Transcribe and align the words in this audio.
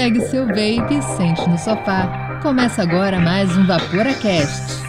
Pegue 0.00 0.22
seu 0.22 0.46
vape 0.46 0.94
e 0.94 1.02
sente 1.02 1.46
no 1.46 1.58
sofá. 1.58 2.40
Começa 2.42 2.80
agora 2.80 3.20
mais 3.20 3.54
um 3.54 3.66
VaporaCast. 3.66 4.80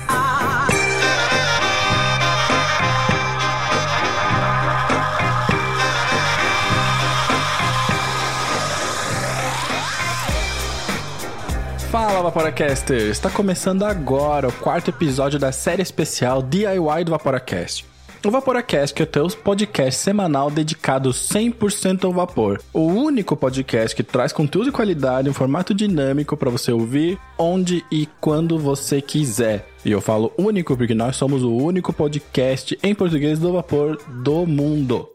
Fala 11.92 12.22
Vaporacasters! 12.22 13.04
Está 13.04 13.30
começando 13.30 13.84
agora 13.84 14.48
o 14.48 14.54
quarto 14.54 14.92
episódio 14.92 15.38
da 15.38 15.52
série 15.52 15.82
especial 15.82 16.42
DIY 16.42 17.04
do 17.04 17.12
Vaporacast. 17.12 17.91
O 18.24 18.30
Vaporacast 18.30 19.02
é 19.02 19.04
o 19.04 19.08
teu 19.08 19.28
podcast 19.30 20.00
semanal 20.00 20.52
dedicado 20.52 21.10
100% 21.10 22.04
ao 22.04 22.12
vapor. 22.12 22.62
O 22.72 22.82
único 22.82 23.36
podcast 23.36 23.96
que 23.96 24.04
traz 24.04 24.32
conteúdo 24.32 24.66
de 24.66 24.72
qualidade 24.72 25.28
em 25.28 25.34
formato 25.34 25.74
dinâmico 25.74 26.38
para 26.38 26.52
você 26.52 26.72
ouvir 26.72 27.18
onde 27.36 27.84
e 27.92 28.08
quando 28.20 28.60
você 28.60 29.02
quiser. 29.02 29.68
E 29.84 29.92
eu 29.92 30.00
falo 30.00 30.32
único 30.38 30.78
porque 30.78 30.94
nós 30.94 31.16
somos 31.16 31.42
o 31.42 31.52
único 31.52 31.92
podcast 31.92 32.78
em 32.84 32.94
português 32.94 33.40
do 33.40 33.54
vapor 33.54 33.98
do 34.24 34.46
mundo. 34.46 35.10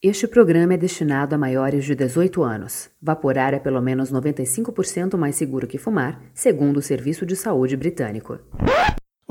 Este 0.00 0.28
programa 0.28 0.74
é 0.74 0.76
destinado 0.76 1.34
a 1.34 1.38
maiores 1.38 1.84
de 1.84 1.96
18 1.96 2.40
anos. 2.44 2.88
Vaporar 3.02 3.52
é 3.52 3.58
pelo 3.58 3.82
menos 3.82 4.12
95% 4.12 5.16
mais 5.16 5.34
seguro 5.34 5.66
que 5.66 5.76
fumar, 5.76 6.22
segundo 6.32 6.76
o 6.76 6.82
Serviço 6.82 7.26
de 7.26 7.34
Saúde 7.34 7.76
Britânico. 7.76 8.38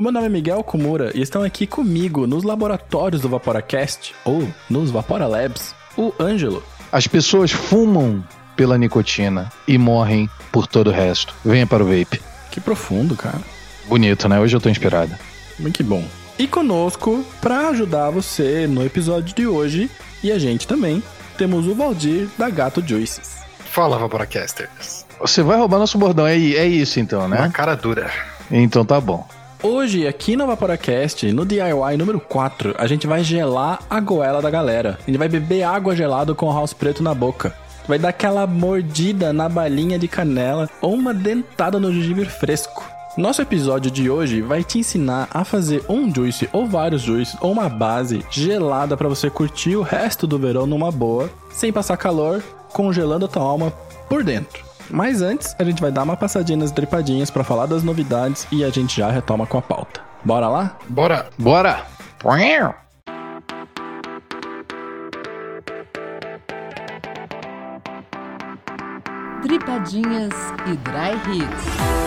Meu 0.03 0.12
nome 0.12 0.25
é 0.25 0.30
Miguel 0.30 0.62
Kumura 0.66 1.13
e 1.16 1.21
estão 1.21 1.43
aqui 1.43 1.66
comigo 1.66 2.27
nos 2.27 2.43
laboratórios 2.43 3.21
do 3.21 3.30
Vaporacast, 3.30 4.13
ou 4.26 4.45
nos 4.70 4.91
Vapora 4.91 5.26
Labs, 5.27 5.73
o 5.95 6.13
Ângelo. 6.20 6.62
As 6.91 7.07
pessoas 7.07 7.52
fumam 7.52 8.21
pela 8.53 8.77
nicotina 8.77 9.49
e 9.66 9.77
morrem 9.77 10.29
por 10.51 10.68
todo 10.68 10.90
o 10.90 10.93
resto. 10.93 11.34
Venha 11.46 11.65
para 11.65 11.81
o 11.81 11.87
vape. 11.87 12.21
Que 12.51 12.59
profundo, 12.59 13.15
cara. 13.15 13.40
Bonito, 13.87 14.27
né? 14.27 14.41
Hoje 14.41 14.54
eu 14.54 14.59
tô 14.59 14.68
inspirado. 14.68 15.15
Muito 15.57 15.77
que 15.77 15.84
bom. 15.84 16.04
E 16.37 16.48
conosco, 16.48 17.26
para 17.40 17.70
ajudar 17.70 18.09
você 18.09 18.68
no 18.68 18.85
episódio 18.85 19.34
de 19.34 19.48
hoje, 19.48 19.90
e 20.21 20.34
a 20.34 20.37
gente 20.37 20.68
também, 20.68 21.01
temos 21.37 21.65
o 21.65 21.74
Valdir 21.74 22.27
da 22.37 22.49
Gato 22.49 22.84
Juices. 22.85 23.37
Fala, 23.57 23.98
Vaporacasters. 23.98 25.05
Você 25.21 25.41
vai 25.41 25.57
roubar 25.57 25.79
nosso 25.79 25.98
bordão, 25.98 26.27
é, 26.27 26.35
é 26.35 26.68
isso 26.68 26.99
então, 26.99 27.26
né? 27.29 27.37
Uma 27.37 27.49
cara 27.49 27.74
dura. 27.74 28.12
Então 28.51 28.84
tá 28.84 28.99
bom. 28.99 29.26
Hoje, 29.65 30.05
aqui 30.05 30.35
no 30.35 30.45
Vaporacast, 30.45 31.31
no 31.31 31.45
DIY 31.45 31.95
número 31.97 32.19
4, 32.19 32.75
a 32.77 32.85
gente 32.85 33.07
vai 33.07 33.23
gelar 33.23 33.79
a 33.89 33.97
goela 34.01 34.41
da 34.41 34.49
galera. 34.49 34.99
A 35.01 35.05
gente 35.05 35.17
vai 35.17 35.29
beber 35.29 35.63
água 35.63 35.95
gelada 35.95 36.35
com 36.35 36.47
o 36.47 36.53
house 36.53 36.73
preto 36.73 37.01
na 37.01 37.13
boca. 37.13 37.55
Vai 37.87 37.97
dar 37.97 38.09
aquela 38.09 38.45
mordida 38.45 39.31
na 39.31 39.47
balinha 39.47 39.97
de 39.97 40.05
canela 40.05 40.69
ou 40.81 40.93
uma 40.93 41.13
dentada 41.13 41.79
no 41.79 41.93
gengibre 41.93 42.25
fresco. 42.25 42.84
Nosso 43.15 43.41
episódio 43.41 43.89
de 43.89 44.09
hoje 44.09 44.41
vai 44.41 44.65
te 44.65 44.79
ensinar 44.79 45.29
a 45.34 45.45
fazer 45.45 45.81
um 45.87 46.13
juice 46.13 46.49
ou 46.51 46.67
vários 46.67 47.01
juices 47.01 47.37
ou 47.39 47.53
uma 47.53 47.69
base 47.69 48.21
gelada 48.29 48.97
para 48.97 49.07
você 49.07 49.29
curtir 49.29 49.77
o 49.77 49.81
resto 49.81 50.27
do 50.27 50.37
verão 50.37 50.67
numa 50.67 50.91
boa, 50.91 51.29
sem 51.49 51.71
passar 51.71 51.95
calor, 51.95 52.43
congelando 52.73 53.25
a 53.25 53.29
tua 53.29 53.43
alma 53.43 53.71
por 54.09 54.25
dentro. 54.25 54.73
Mas 54.89 55.21
antes, 55.21 55.55
a 55.57 55.63
gente 55.63 55.81
vai 55.81 55.91
dar 55.91 56.03
uma 56.03 56.15
passadinha 56.17 56.57
nas 56.57 56.71
dripadinhas 56.71 57.29
para 57.29 57.43
falar 57.43 57.65
das 57.65 57.84
novidades 57.84 58.48
e 58.51 58.63
a 58.63 58.70
gente 58.70 58.98
já 58.98 59.09
retoma 59.09 59.45
com 59.45 59.57
a 59.57 59.62
pauta. 59.62 60.01
Bora 60.23 60.48
lá? 60.48 60.77
Bora! 60.90 61.29
Bora! 61.37 61.85
Dripadinhas 69.44 70.34
e 70.66 70.78
Dry 70.78 71.38
Hits. 71.38 72.03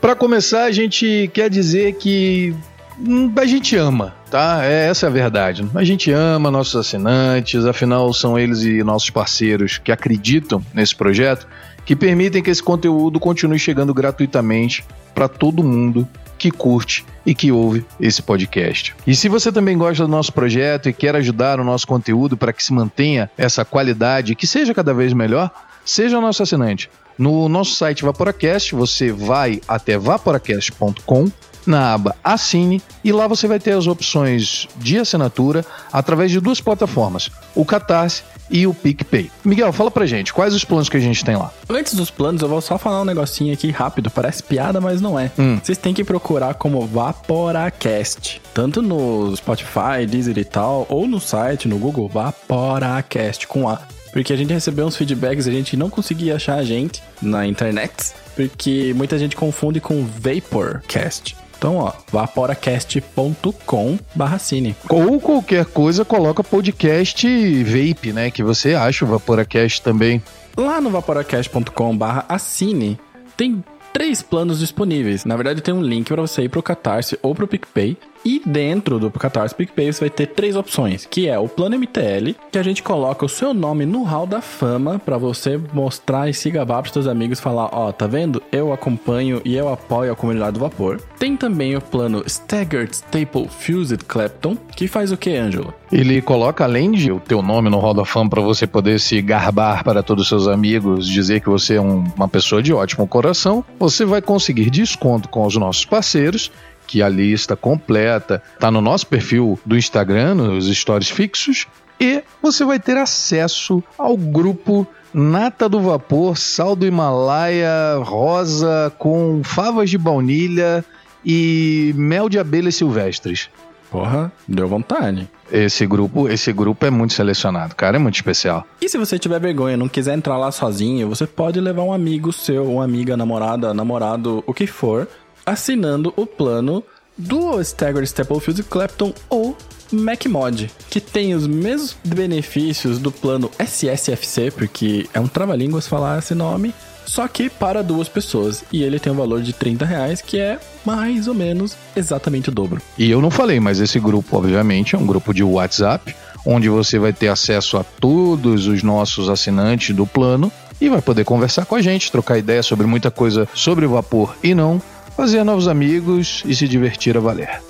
Para 0.00 0.16
começar, 0.16 0.64
a 0.64 0.72
gente 0.72 1.30
quer 1.32 1.48
dizer 1.48 1.94
que 1.94 2.56
hum, 2.98 3.32
a 3.36 3.44
gente 3.44 3.76
ama, 3.76 4.16
tá? 4.32 4.64
É, 4.64 4.88
essa 4.88 5.06
é 5.06 5.08
a 5.08 5.12
verdade. 5.12 5.68
A 5.74 5.84
gente 5.84 6.10
ama 6.10 6.50
nossos 6.50 6.74
assinantes, 6.74 7.66
afinal 7.66 8.10
são 8.14 8.38
eles 8.38 8.62
e 8.62 8.82
nossos 8.82 9.10
parceiros 9.10 9.76
que 9.76 9.92
acreditam 9.92 10.64
nesse 10.72 10.96
projeto, 10.96 11.46
que 11.84 11.94
permitem 11.94 12.42
que 12.42 12.48
esse 12.48 12.62
conteúdo 12.62 13.20
continue 13.20 13.58
chegando 13.58 13.92
gratuitamente 13.92 14.82
para 15.14 15.28
todo 15.28 15.62
mundo 15.62 16.08
que 16.38 16.50
curte 16.50 17.04
e 17.26 17.34
que 17.34 17.52
ouve 17.52 17.84
esse 18.00 18.22
podcast. 18.22 18.94
E 19.06 19.14
se 19.14 19.28
você 19.28 19.52
também 19.52 19.76
gosta 19.76 20.04
do 20.04 20.10
nosso 20.10 20.32
projeto 20.32 20.88
e 20.88 20.94
quer 20.94 21.14
ajudar 21.14 21.60
o 21.60 21.64
nosso 21.64 21.86
conteúdo 21.86 22.34
para 22.34 22.54
que 22.54 22.64
se 22.64 22.72
mantenha 22.72 23.30
essa 23.36 23.66
qualidade 23.66 24.32
e 24.32 24.34
que 24.34 24.46
seja 24.46 24.72
cada 24.72 24.94
vez 24.94 25.12
melhor, 25.12 25.50
seja 25.84 26.20
nosso 26.20 26.42
assinante. 26.42 26.90
No 27.18 27.50
nosso 27.50 27.74
site 27.74 28.02
Vaporacast, 28.02 28.74
você 28.74 29.12
vai 29.12 29.60
até 29.68 29.98
vaporacast.com 29.98 31.30
na 31.66 31.94
aba 31.94 32.16
Assine 32.22 32.82
e 33.04 33.12
lá 33.12 33.26
você 33.26 33.46
vai 33.46 33.58
ter 33.58 33.72
as 33.72 33.86
opções 33.86 34.68
de 34.76 34.98
assinatura 34.98 35.64
através 35.92 36.30
de 36.30 36.40
duas 36.40 36.60
plataformas, 36.60 37.30
o 37.54 37.64
Catarse 37.64 38.22
e 38.52 38.66
o 38.66 38.74
PicPay. 38.74 39.30
Miguel, 39.42 39.72
fala 39.72 39.90
pra 39.90 40.04
gente, 40.04 40.32
quais 40.32 40.54
os 40.54 40.64
planos 40.64 40.88
que 40.88 40.96
a 40.96 41.00
gente 41.00 41.24
tem 41.24 41.34
lá? 41.34 41.50
Antes 41.68 41.94
dos 41.94 42.10
planos, 42.10 42.42
eu 42.42 42.48
vou 42.48 42.60
só 42.60 42.76
falar 42.76 43.00
um 43.00 43.04
negocinho 43.04 43.52
aqui 43.52 43.70
rápido. 43.70 44.10
Parece 44.10 44.42
piada, 44.42 44.80
mas 44.80 45.00
não 45.00 45.18
é. 45.18 45.30
Hum. 45.38 45.58
Vocês 45.62 45.78
têm 45.78 45.94
que 45.94 46.04
procurar 46.04 46.54
como 46.54 46.86
Vaporacast. 46.86 48.42
Tanto 48.52 48.82
no 48.82 49.34
Spotify, 49.34 50.06
Deezer 50.06 50.36
e 50.36 50.44
tal, 50.44 50.86
ou 50.90 51.08
no 51.08 51.18
site, 51.18 51.66
no 51.66 51.78
Google, 51.78 52.08
Vaporacast 52.08 53.46
com 53.46 53.68
A. 53.68 53.80
Porque 54.12 54.32
a 54.32 54.36
gente 54.36 54.52
recebeu 54.52 54.86
uns 54.86 54.96
feedbacks, 54.96 55.48
a 55.48 55.50
gente 55.50 55.74
não 55.74 55.88
conseguia 55.88 56.36
achar 56.36 56.56
a 56.56 56.62
gente 56.62 57.02
na 57.22 57.46
internet, 57.46 58.12
porque 58.36 58.92
muita 58.94 59.18
gente 59.18 59.34
confunde 59.34 59.80
com 59.80 60.04
Vaporcast. 60.04 61.34
Então, 61.62 61.76
ó, 61.76 61.92
vaporacast.com 62.10 63.96
barra 64.16 64.36
cine. 64.36 64.74
Ou 64.90 65.20
qualquer 65.20 65.64
coisa, 65.64 66.04
coloca 66.04 66.42
podcast 66.42 67.24
vape, 67.62 68.12
né? 68.12 68.32
Que 68.32 68.42
você 68.42 68.74
acha 68.74 69.04
o 69.04 69.08
Vaporacast 69.08 69.80
também. 69.80 70.20
Lá 70.56 70.80
no 70.80 70.90
vaporacast.com 70.90 71.96
barra 71.96 72.24
assine, 72.28 72.98
tem 73.36 73.62
três 73.92 74.22
planos 74.22 74.58
disponíveis. 74.58 75.24
Na 75.24 75.36
verdade, 75.36 75.60
tem 75.60 75.72
um 75.72 75.80
link 75.80 76.08
para 76.08 76.22
você 76.22 76.42
ir 76.42 76.48
pro 76.48 76.64
Catarse 76.64 77.16
ou 77.22 77.32
pro 77.32 77.46
PicPay. 77.46 77.96
E 78.24 78.40
dentro 78.44 78.98
do 78.98 79.10
Catarse 79.10 79.54
PicPay 79.54 79.92
você 79.92 80.00
vai 80.00 80.10
ter 80.10 80.26
três 80.26 80.54
opções, 80.56 81.06
que 81.06 81.28
é 81.28 81.38
o 81.38 81.48
plano 81.48 81.76
MTL, 81.76 82.34
que 82.50 82.58
a 82.58 82.62
gente 82.62 82.82
coloca 82.82 83.26
o 83.26 83.28
seu 83.28 83.52
nome 83.52 83.84
no 83.84 84.04
hall 84.04 84.26
da 84.26 84.40
fama 84.40 84.98
para 84.98 85.18
você 85.18 85.60
mostrar 85.72 86.28
e 86.28 86.34
se 86.34 86.50
gabar 86.50 86.82
pros 86.82 86.92
seus 86.92 87.06
amigos 87.06 87.40
falar, 87.40 87.68
ó, 87.72 87.90
tá 87.90 88.06
vendo? 88.06 88.42
Eu 88.52 88.72
acompanho 88.72 89.42
e 89.44 89.54
eu 89.56 89.68
apoio 89.68 90.12
a 90.12 90.16
comunidade 90.16 90.54
do 90.54 90.60
vapor. 90.60 91.00
Tem 91.18 91.36
também 91.36 91.76
o 91.76 91.80
plano 91.80 92.22
Staggered 92.26 92.94
Staple 92.94 93.48
Fused 93.48 94.04
Clapton, 94.04 94.56
que 94.76 94.86
faz 94.86 95.10
o 95.10 95.16
que, 95.16 95.34
Ângelo? 95.36 95.74
Ele 95.90 96.22
coloca, 96.22 96.64
além 96.64 96.92
de 96.92 97.12
o 97.12 97.20
teu 97.20 97.42
nome 97.42 97.68
no 97.68 97.78
Hall 97.78 97.92
da 97.92 98.04
Fama 98.04 98.30
para 98.30 98.40
você 98.40 98.66
poder 98.66 98.98
se 98.98 99.20
garbar 99.20 99.84
para 99.84 100.02
todos 100.02 100.22
os 100.22 100.28
seus 100.28 100.48
amigos, 100.48 101.06
dizer 101.08 101.40
que 101.40 101.48
você 101.50 101.74
é 101.74 101.80
um- 101.80 102.04
uma 102.16 102.28
pessoa 102.28 102.62
de 102.62 102.72
ótimo 102.72 103.06
coração, 103.06 103.64
você 103.78 104.04
vai 104.04 104.22
conseguir 104.22 104.70
desconto 104.70 105.28
com 105.28 105.44
os 105.46 105.54
nossos 105.56 105.84
parceiros, 105.84 106.50
que 106.92 107.02
a 107.02 107.08
lista 107.08 107.56
completa 107.56 108.42
está 108.52 108.70
no 108.70 108.82
nosso 108.82 109.06
perfil 109.06 109.58
do 109.64 109.78
Instagram, 109.78 110.34
nos 110.34 110.66
stories 110.76 111.08
fixos, 111.08 111.66
e 111.98 112.22
você 112.42 112.66
vai 112.66 112.78
ter 112.78 112.98
acesso 112.98 113.82
ao 113.96 114.14
grupo 114.14 114.86
Nata 115.14 115.70
do 115.70 115.80
Vapor, 115.80 116.36
Sal 116.36 116.76
do 116.76 116.86
Himalaia, 116.86 117.96
Rosa, 118.02 118.92
com 118.98 119.40
favas 119.42 119.88
de 119.88 119.96
baunilha 119.96 120.84
e 121.24 121.94
mel 121.96 122.28
de 122.28 122.38
abelhas 122.38 122.74
silvestres. 122.74 123.48
Porra, 123.90 124.30
deu 124.46 124.68
vontade. 124.68 125.28
Esse 125.50 125.86
grupo, 125.86 126.28
esse 126.28 126.50
grupo 126.50 126.84
é 126.84 126.90
muito 126.90 127.12
selecionado, 127.12 127.74
cara, 127.74 127.96
é 127.96 127.98
muito 127.98 128.14
especial. 128.14 128.66
E 128.80 128.88
se 128.88 128.96
você 128.96 129.18
tiver 129.18 129.38
vergonha, 129.38 129.76
não 129.76 129.88
quiser 129.88 130.14
entrar 130.14 130.38
lá 130.38 130.50
sozinho, 130.50 131.08
você 131.08 131.26
pode 131.26 131.60
levar 131.60 131.82
um 131.82 131.92
amigo 131.92 132.32
seu, 132.32 132.70
uma 132.70 132.84
amiga, 132.84 133.16
namorada, 133.18 133.74
namorado, 133.74 134.42
o 134.46 134.54
que 134.54 134.66
for, 134.66 135.06
assinando 135.44 136.12
o 136.16 136.26
plano 136.26 136.82
do 137.16 137.60
Staggered 137.60 138.06
Staple 138.06 138.40
Fused 138.40 138.64
Clapton 138.64 139.12
ou 139.28 139.56
MacMod, 139.92 140.70
que 140.88 141.00
tem 141.00 141.34
os 141.34 141.46
mesmos 141.46 141.96
benefícios 142.04 142.98
do 142.98 143.12
plano 143.12 143.50
SSFC, 143.58 144.50
porque 144.50 145.06
é 145.12 145.20
um 145.20 145.28
trava-línguas 145.28 145.86
falar 145.86 146.18
esse 146.18 146.34
nome, 146.34 146.74
só 147.04 147.28
que 147.28 147.50
para 147.50 147.82
duas 147.82 148.08
pessoas. 148.08 148.64
E 148.72 148.82
ele 148.82 148.98
tem 148.98 149.12
um 149.12 149.16
valor 149.16 149.42
de 149.42 149.52
30 149.52 149.84
reais, 149.84 150.22
que 150.22 150.38
é 150.38 150.58
mais 150.84 151.28
ou 151.28 151.34
menos 151.34 151.76
exatamente 151.94 152.48
o 152.48 152.52
dobro. 152.52 152.80
E 152.96 153.10
eu 153.10 153.20
não 153.20 153.30
falei, 153.30 153.60
mas 153.60 153.80
esse 153.80 154.00
grupo, 154.00 154.36
obviamente, 154.36 154.94
é 154.94 154.98
um 154.98 155.06
grupo 155.06 155.34
de 155.34 155.42
WhatsApp, 155.42 156.14
onde 156.46 156.68
você 156.68 156.98
vai 156.98 157.12
ter 157.12 157.28
acesso 157.28 157.76
a 157.76 157.84
todos 157.84 158.66
os 158.66 158.82
nossos 158.82 159.28
assinantes 159.28 159.94
do 159.94 160.06
plano 160.06 160.50
e 160.80 160.88
vai 160.88 161.00
poder 161.00 161.24
conversar 161.24 161.64
com 161.64 161.76
a 161.76 161.82
gente, 161.82 162.10
trocar 162.10 162.38
ideia 162.38 162.62
sobre 162.62 162.86
muita 162.86 163.10
coisa 163.10 163.48
sobre 163.54 163.86
vapor 163.86 164.34
e 164.42 164.54
não, 164.54 164.82
fazer 165.16 165.44
novos 165.44 165.68
amigos 165.68 166.42
e 166.46 166.54
se 166.54 166.66
divertir 166.66 167.16
a 167.16 167.20
valer. 167.20 167.60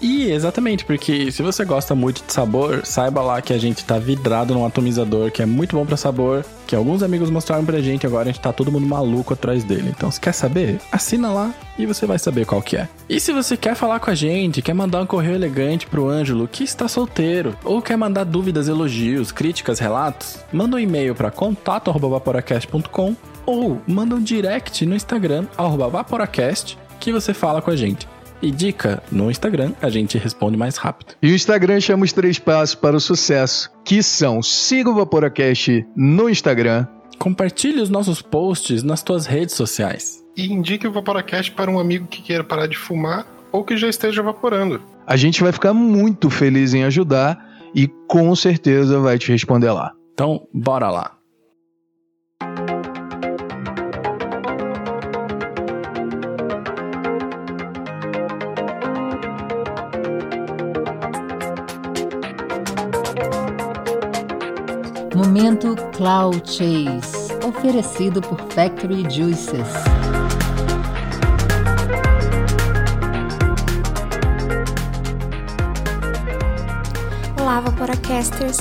E 0.00 0.30
exatamente, 0.30 0.84
porque 0.84 1.32
se 1.32 1.42
você 1.42 1.64
gosta 1.64 1.94
muito 1.94 2.22
de 2.26 2.30
sabor, 2.30 2.84
saiba 2.84 3.22
lá 3.22 3.40
que 3.40 3.54
a 3.54 3.58
gente 3.58 3.82
tá 3.86 3.98
vidrado 3.98 4.52
num 4.52 4.66
atomizador 4.66 5.30
que 5.30 5.40
é 5.40 5.46
muito 5.46 5.74
bom 5.74 5.86
para 5.86 5.96
sabor, 5.96 6.44
que 6.66 6.76
alguns 6.76 7.02
amigos 7.02 7.30
mostraram 7.30 7.64
pra 7.64 7.80
gente, 7.80 8.06
agora 8.06 8.24
a 8.24 8.26
gente 8.26 8.40
tá 8.40 8.52
todo 8.52 8.70
mundo 8.70 8.86
maluco 8.86 9.32
atrás 9.32 9.64
dele. 9.64 9.90
Então, 9.96 10.10
se 10.10 10.20
quer 10.20 10.32
saber, 10.32 10.78
assina 10.92 11.32
lá 11.32 11.54
e 11.78 11.86
você 11.86 12.04
vai 12.04 12.18
saber 12.18 12.44
qual 12.44 12.60
que 12.60 12.76
é. 12.76 12.86
E 13.08 13.18
se 13.18 13.32
você 13.32 13.56
quer 13.56 13.74
falar 13.74 13.98
com 13.98 14.10
a 14.10 14.14
gente, 14.14 14.60
quer 14.60 14.74
mandar 14.74 15.00
um 15.00 15.06
correio 15.06 15.36
elegante 15.36 15.86
pro 15.86 16.06
Ângelo, 16.06 16.46
que 16.46 16.64
está 16.64 16.86
solteiro, 16.86 17.56
ou 17.64 17.80
quer 17.80 17.96
mandar 17.96 18.24
dúvidas, 18.24 18.68
elogios, 18.68 19.32
críticas, 19.32 19.78
relatos, 19.78 20.36
manda 20.52 20.76
um 20.76 20.80
e-mail 20.80 21.14
para 21.14 21.30
contato@vaporacast.com 21.30 23.16
ou 23.46 23.80
manda 23.86 24.14
um 24.14 24.22
direct 24.22 24.84
no 24.84 24.94
Instagram 24.94 25.46
@vaporacast 25.56 26.78
que 27.04 27.12
você 27.12 27.34
fala 27.34 27.60
com 27.60 27.70
a 27.70 27.76
gente. 27.76 28.08
E 28.40 28.50
dica, 28.50 29.02
no 29.12 29.30
Instagram 29.30 29.72
a 29.80 29.88
gente 29.88 30.18
responde 30.18 30.56
mais 30.56 30.76
rápido. 30.76 31.14
E 31.22 31.30
o 31.30 31.34
Instagram 31.34 31.80
chama 31.80 32.04
os 32.04 32.12
três 32.12 32.38
passos 32.38 32.74
para 32.74 32.96
o 32.96 33.00
sucesso, 33.00 33.70
que 33.84 34.02
são 34.02 34.42
siga 34.42 34.90
o 34.90 34.94
Vaporacast 34.94 35.86
no 35.94 36.28
Instagram. 36.28 36.86
Compartilhe 37.18 37.80
os 37.80 37.90
nossos 37.90 38.20
posts 38.20 38.82
nas 38.82 39.02
tuas 39.02 39.26
redes 39.26 39.54
sociais. 39.54 40.24
E 40.36 40.52
indique 40.52 40.86
o 40.86 40.92
Vaporacast 40.92 41.52
para 41.52 41.70
um 41.70 41.78
amigo 41.78 42.06
que 42.06 42.22
queira 42.22 42.42
parar 42.42 42.66
de 42.66 42.76
fumar 42.76 43.26
ou 43.52 43.62
que 43.62 43.76
já 43.76 43.88
esteja 43.88 44.22
vaporando. 44.22 44.82
A 45.06 45.16
gente 45.16 45.42
vai 45.42 45.52
ficar 45.52 45.72
muito 45.72 46.28
feliz 46.28 46.74
em 46.74 46.84
ajudar 46.84 47.38
e 47.74 47.86
com 48.08 48.34
certeza 48.34 48.98
vai 48.98 49.18
te 49.18 49.30
responder 49.30 49.70
lá. 49.70 49.92
Então, 50.12 50.46
bora 50.52 50.90
lá. 50.90 51.12
Cloud 66.04 66.42
Chase, 66.44 67.32
oferecido 67.48 68.20
por 68.20 68.38
Factory 68.52 69.08
Juices. 69.08 69.66
Olá, 77.40 77.58
Vaporacasters! 77.60 78.58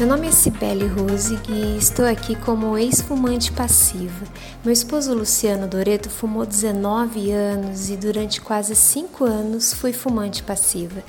Meu 0.00 0.08
nome 0.08 0.26
é 0.26 0.32
Cibele 0.32 0.88
Rosig 0.88 1.40
e 1.48 1.78
estou 1.78 2.06
aqui 2.06 2.34
como 2.34 2.76
ex-fumante 2.76 3.52
passiva. 3.52 4.26
Meu 4.64 4.72
esposo 4.72 5.14
Luciano 5.14 5.68
Doreto 5.68 6.10
fumou 6.10 6.44
19 6.44 7.30
anos 7.30 7.88
e 7.88 7.96
durante 7.96 8.40
quase 8.40 8.74
5 8.74 9.24
anos 9.24 9.72
fui 9.72 9.92
fumante 9.92 10.42
passiva. 10.42 11.04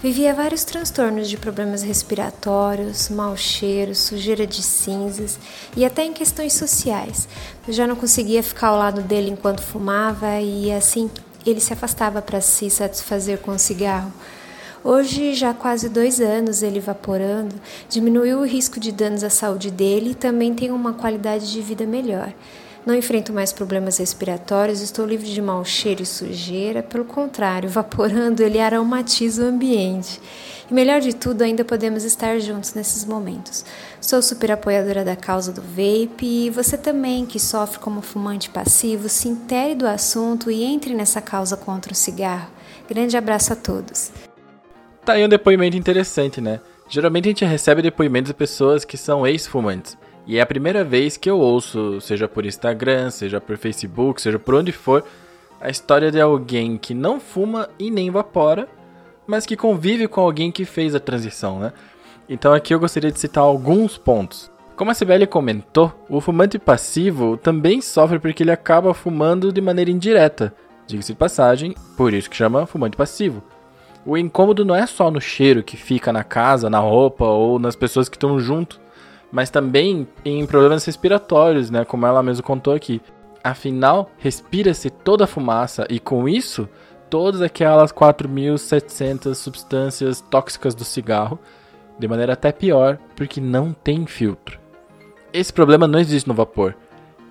Vivia 0.00 0.32
vários 0.32 0.62
transtornos 0.62 1.28
de 1.28 1.36
problemas 1.36 1.82
respiratórios, 1.82 3.08
mau 3.08 3.36
cheiro, 3.36 3.96
sujeira 3.96 4.46
de 4.46 4.62
cinzas 4.62 5.36
e 5.76 5.84
até 5.84 6.04
em 6.04 6.12
questões 6.12 6.52
sociais. 6.52 7.26
Eu 7.66 7.74
já 7.74 7.84
não 7.84 7.96
conseguia 7.96 8.40
ficar 8.40 8.68
ao 8.68 8.78
lado 8.78 9.02
dele 9.02 9.28
enquanto 9.28 9.60
fumava 9.60 10.38
e 10.40 10.70
assim 10.70 11.10
ele 11.44 11.58
se 11.58 11.72
afastava 11.72 12.22
para 12.22 12.40
se 12.40 12.70
satisfazer 12.70 13.38
com 13.38 13.50
o 13.50 13.58
cigarro. 13.58 14.12
Hoje, 14.84 15.34
já 15.34 15.50
há 15.50 15.54
quase 15.54 15.88
dois 15.88 16.20
anos 16.20 16.62
ele 16.62 16.78
evaporando, 16.78 17.56
diminuiu 17.90 18.38
o 18.38 18.46
risco 18.46 18.78
de 18.78 18.92
danos 18.92 19.24
à 19.24 19.30
saúde 19.30 19.68
dele 19.68 20.10
e 20.10 20.14
também 20.14 20.54
tem 20.54 20.70
uma 20.70 20.92
qualidade 20.92 21.50
de 21.50 21.60
vida 21.60 21.84
melhor. 21.84 22.32
Não 22.88 22.94
enfrento 22.94 23.34
mais 23.34 23.52
problemas 23.52 23.98
respiratórios, 23.98 24.80
estou 24.80 25.04
livre 25.04 25.28
de 25.30 25.42
mau 25.42 25.62
cheiro 25.62 26.02
e 26.02 26.06
sujeira, 26.06 26.82
pelo 26.82 27.04
contrário, 27.04 27.68
vaporando 27.68 28.42
ele 28.42 28.58
aromatiza 28.58 29.44
o 29.44 29.46
ambiente. 29.46 30.18
E 30.70 30.72
melhor 30.72 30.98
de 31.02 31.14
tudo, 31.14 31.42
ainda 31.42 31.66
podemos 31.66 32.02
estar 32.02 32.38
juntos 32.38 32.72
nesses 32.72 33.04
momentos. 33.04 33.62
Sou 34.00 34.22
super 34.22 34.52
apoiadora 34.52 35.04
da 35.04 35.14
causa 35.14 35.52
do 35.52 35.60
vape 35.60 36.46
e 36.46 36.48
você 36.48 36.78
também, 36.78 37.26
que 37.26 37.38
sofre 37.38 37.78
como 37.78 38.00
fumante 38.00 38.48
passivo, 38.48 39.06
se 39.06 39.28
intere 39.28 39.74
do 39.74 39.86
assunto 39.86 40.50
e 40.50 40.64
entre 40.64 40.94
nessa 40.94 41.20
causa 41.20 41.58
contra 41.58 41.92
o 41.92 41.94
cigarro. 41.94 42.48
Grande 42.88 43.18
abraço 43.18 43.52
a 43.52 43.56
todos. 43.56 44.10
Tá 45.04 45.12
aí 45.12 45.22
um 45.26 45.28
depoimento 45.28 45.76
interessante, 45.76 46.40
né? 46.40 46.58
Geralmente 46.88 47.26
a 47.26 47.32
gente 47.32 47.44
recebe 47.44 47.82
depoimentos 47.82 48.30
de 48.30 48.34
pessoas 48.34 48.82
que 48.82 48.96
são 48.96 49.26
ex-fumantes. 49.26 49.94
E 50.28 50.36
é 50.36 50.42
a 50.42 50.46
primeira 50.46 50.84
vez 50.84 51.16
que 51.16 51.30
eu 51.30 51.38
ouço, 51.38 52.02
seja 52.02 52.28
por 52.28 52.44
Instagram, 52.44 53.10
seja 53.10 53.40
por 53.40 53.56
Facebook, 53.56 54.20
seja 54.20 54.38
por 54.38 54.54
onde 54.54 54.72
for, 54.72 55.02
a 55.58 55.70
história 55.70 56.12
de 56.12 56.20
alguém 56.20 56.76
que 56.76 56.92
não 56.92 57.18
fuma 57.18 57.66
e 57.78 57.90
nem 57.90 58.10
vapora, 58.10 58.68
mas 59.26 59.46
que 59.46 59.56
convive 59.56 60.06
com 60.06 60.20
alguém 60.20 60.52
que 60.52 60.66
fez 60.66 60.94
a 60.94 61.00
transição, 61.00 61.58
né? 61.58 61.72
Então 62.28 62.52
aqui 62.52 62.74
eu 62.74 62.78
gostaria 62.78 63.10
de 63.10 63.18
citar 63.18 63.42
alguns 63.42 63.96
pontos. 63.96 64.50
Como 64.76 64.90
a 64.90 64.94
Sibeli 64.94 65.26
comentou, 65.26 65.94
o 66.10 66.20
fumante 66.20 66.58
passivo 66.58 67.38
também 67.38 67.80
sofre 67.80 68.18
porque 68.18 68.42
ele 68.42 68.52
acaba 68.52 68.92
fumando 68.92 69.50
de 69.50 69.62
maneira 69.62 69.90
indireta. 69.90 70.52
Diga-se 70.86 71.14
de 71.14 71.18
passagem, 71.18 71.74
por 71.96 72.12
isso 72.12 72.28
que 72.28 72.36
chama 72.36 72.66
fumante 72.66 72.98
passivo. 72.98 73.42
O 74.04 74.14
incômodo 74.14 74.62
não 74.62 74.74
é 74.74 74.86
só 74.86 75.10
no 75.10 75.22
cheiro 75.22 75.62
que 75.62 75.76
fica 75.76 76.12
na 76.12 76.22
casa, 76.22 76.68
na 76.68 76.80
roupa 76.80 77.24
ou 77.24 77.58
nas 77.58 77.74
pessoas 77.74 78.10
que 78.10 78.16
estão 78.16 78.38
junto, 78.38 78.78
mas 79.30 79.50
também 79.50 80.06
em 80.24 80.46
problemas 80.46 80.84
respiratórios, 80.84 81.70
né, 81.70 81.84
como 81.84 82.06
ela 82.06 82.22
mesmo 82.22 82.42
contou 82.42 82.74
aqui. 82.74 83.00
Afinal, 83.42 84.10
respira-se 84.18 84.90
toda 84.90 85.24
a 85.24 85.28
fumaça 85.28 85.86
e 85.88 86.00
com 86.00 86.28
isso, 86.28 86.68
todas 87.08 87.40
aquelas 87.40 87.92
4.700 87.92 89.34
substâncias 89.34 90.20
tóxicas 90.20 90.74
do 90.74 90.84
cigarro, 90.84 91.38
de 91.98 92.06
maneira 92.06 92.34
até 92.34 92.52
pior, 92.52 92.98
porque 93.16 93.40
não 93.40 93.72
tem 93.72 94.06
filtro. 94.06 94.58
Esse 95.32 95.52
problema 95.52 95.86
não 95.86 95.98
existe 95.98 96.28
no 96.28 96.34
vapor. 96.34 96.74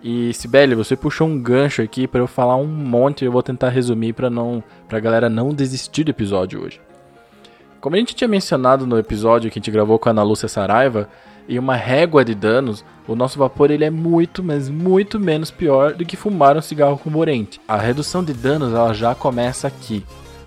E 0.03 0.33
Sibeli, 0.33 0.75
você 0.75 0.95
puxou 0.95 1.27
um 1.27 1.41
gancho 1.41 1.81
aqui 1.81 2.07
para 2.07 2.21
eu 2.21 2.27
falar 2.27 2.55
um 2.55 2.67
monte 2.67 3.23
e 3.23 3.25
eu 3.25 3.31
vou 3.31 3.41
tentar 3.41 3.69
resumir 3.69 4.13
para 4.13 4.29
não 4.29 4.63
pra 4.87 4.99
galera 4.99 5.29
não 5.29 5.49
desistir 5.49 6.03
do 6.03 6.11
episódio 6.11 6.63
hoje. 6.63 6.79
Como 7.81 7.95
a 7.95 7.99
gente 7.99 8.15
tinha 8.15 8.27
mencionado 8.27 8.85
no 8.85 8.97
episódio 8.97 9.49
que 9.49 9.57
a 9.57 9.61
gente 9.61 9.71
gravou 9.71 9.97
com 9.97 10.09
a 10.09 10.11
Ana 10.11 10.23
Lúcia 10.23 10.47
Saraiva, 10.47 11.09
em 11.47 11.57
uma 11.57 11.75
régua 11.75 12.25
de 12.25 12.35
danos, 12.35 12.83
o 13.07 13.15
nosso 13.15 13.39
vapor 13.39 13.71
ele 13.71 13.85
é 13.85 13.89
muito, 13.89 14.43
mas 14.43 14.69
muito 14.69 15.19
menos 15.19 15.49
pior 15.49 15.93
do 15.93 16.05
que 16.05 16.17
fumar 16.17 16.57
um 16.57 16.61
cigarro 16.61 16.97
comburente. 16.97 17.61
A 17.67 17.77
redução 17.77 18.23
de 18.23 18.33
danos 18.33 18.73
ela 18.73 18.93
já 18.93 19.15
começa 19.15 19.67
aqui. 19.67 20.05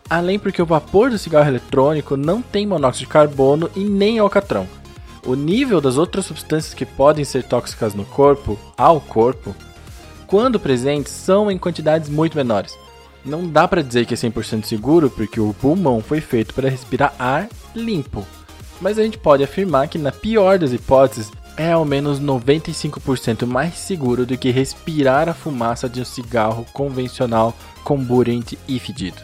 Além 0.08 0.38
porque 0.38 0.61
o 0.61 0.67
vapor 0.67 1.11
do 1.11 1.19
cigarro 1.19 1.49
eletrônico 1.49 2.17
não 2.17 2.43
tem 2.43 2.66
monóxido 2.66 3.07
de 3.07 3.12
carbono 3.12 3.71
e 3.75 3.80
nem 3.85 4.19
alcatrão. 4.19 4.66
O 5.25 5.35
nível 5.35 5.80
das 5.80 5.97
outras 5.97 6.26
substâncias 6.26 6.75
que 6.75 6.85
podem 6.85 7.25
ser 7.25 7.45
tóxicas 7.45 7.95
no 7.95 8.04
corpo, 8.04 8.59
ao 8.76 9.00
corpo, 9.00 9.54
quando 10.26 10.61
presentes, 10.61 11.12
são 11.12 11.50
em 11.50 11.59
quantidades 11.59 12.09
muito 12.09 12.37
menores. 12.37 12.78
Não 13.25 13.47
dá 13.49 13.66
para 13.66 13.83
dizer 13.83 14.07
que 14.07 14.14
é 14.14 14.16
100% 14.16 14.64
seguro 14.64 15.11
porque 15.11 15.40
o 15.40 15.52
pulmão 15.52 16.00
foi 16.00 16.21
feito 16.21 16.54
para 16.54 16.71
respirar 16.71 17.14
ar 17.19 17.49
limpo. 17.75 18.25
Mas 18.80 18.99
a 18.99 19.02
gente 19.02 19.18
pode 19.18 19.44
afirmar 19.44 19.88
que, 19.88 19.99
na 19.99 20.10
pior 20.10 20.58
das 20.58 20.72
hipóteses, 20.72 21.30
é 21.56 21.72
ao 21.72 21.84
menos 21.84 22.20
95% 22.20 23.46
mais 23.46 23.75
seguro 23.75 24.25
do 24.25 24.38
que 24.38 24.50
respirar 24.50 25.28
a 25.28 25.34
fumaça 25.34 25.88
de 25.88 26.00
um 26.00 26.04
cigarro 26.04 26.64
convencional 26.72 27.54
comburente 27.84 28.58
e 28.66 28.78
fedido. 28.78 29.18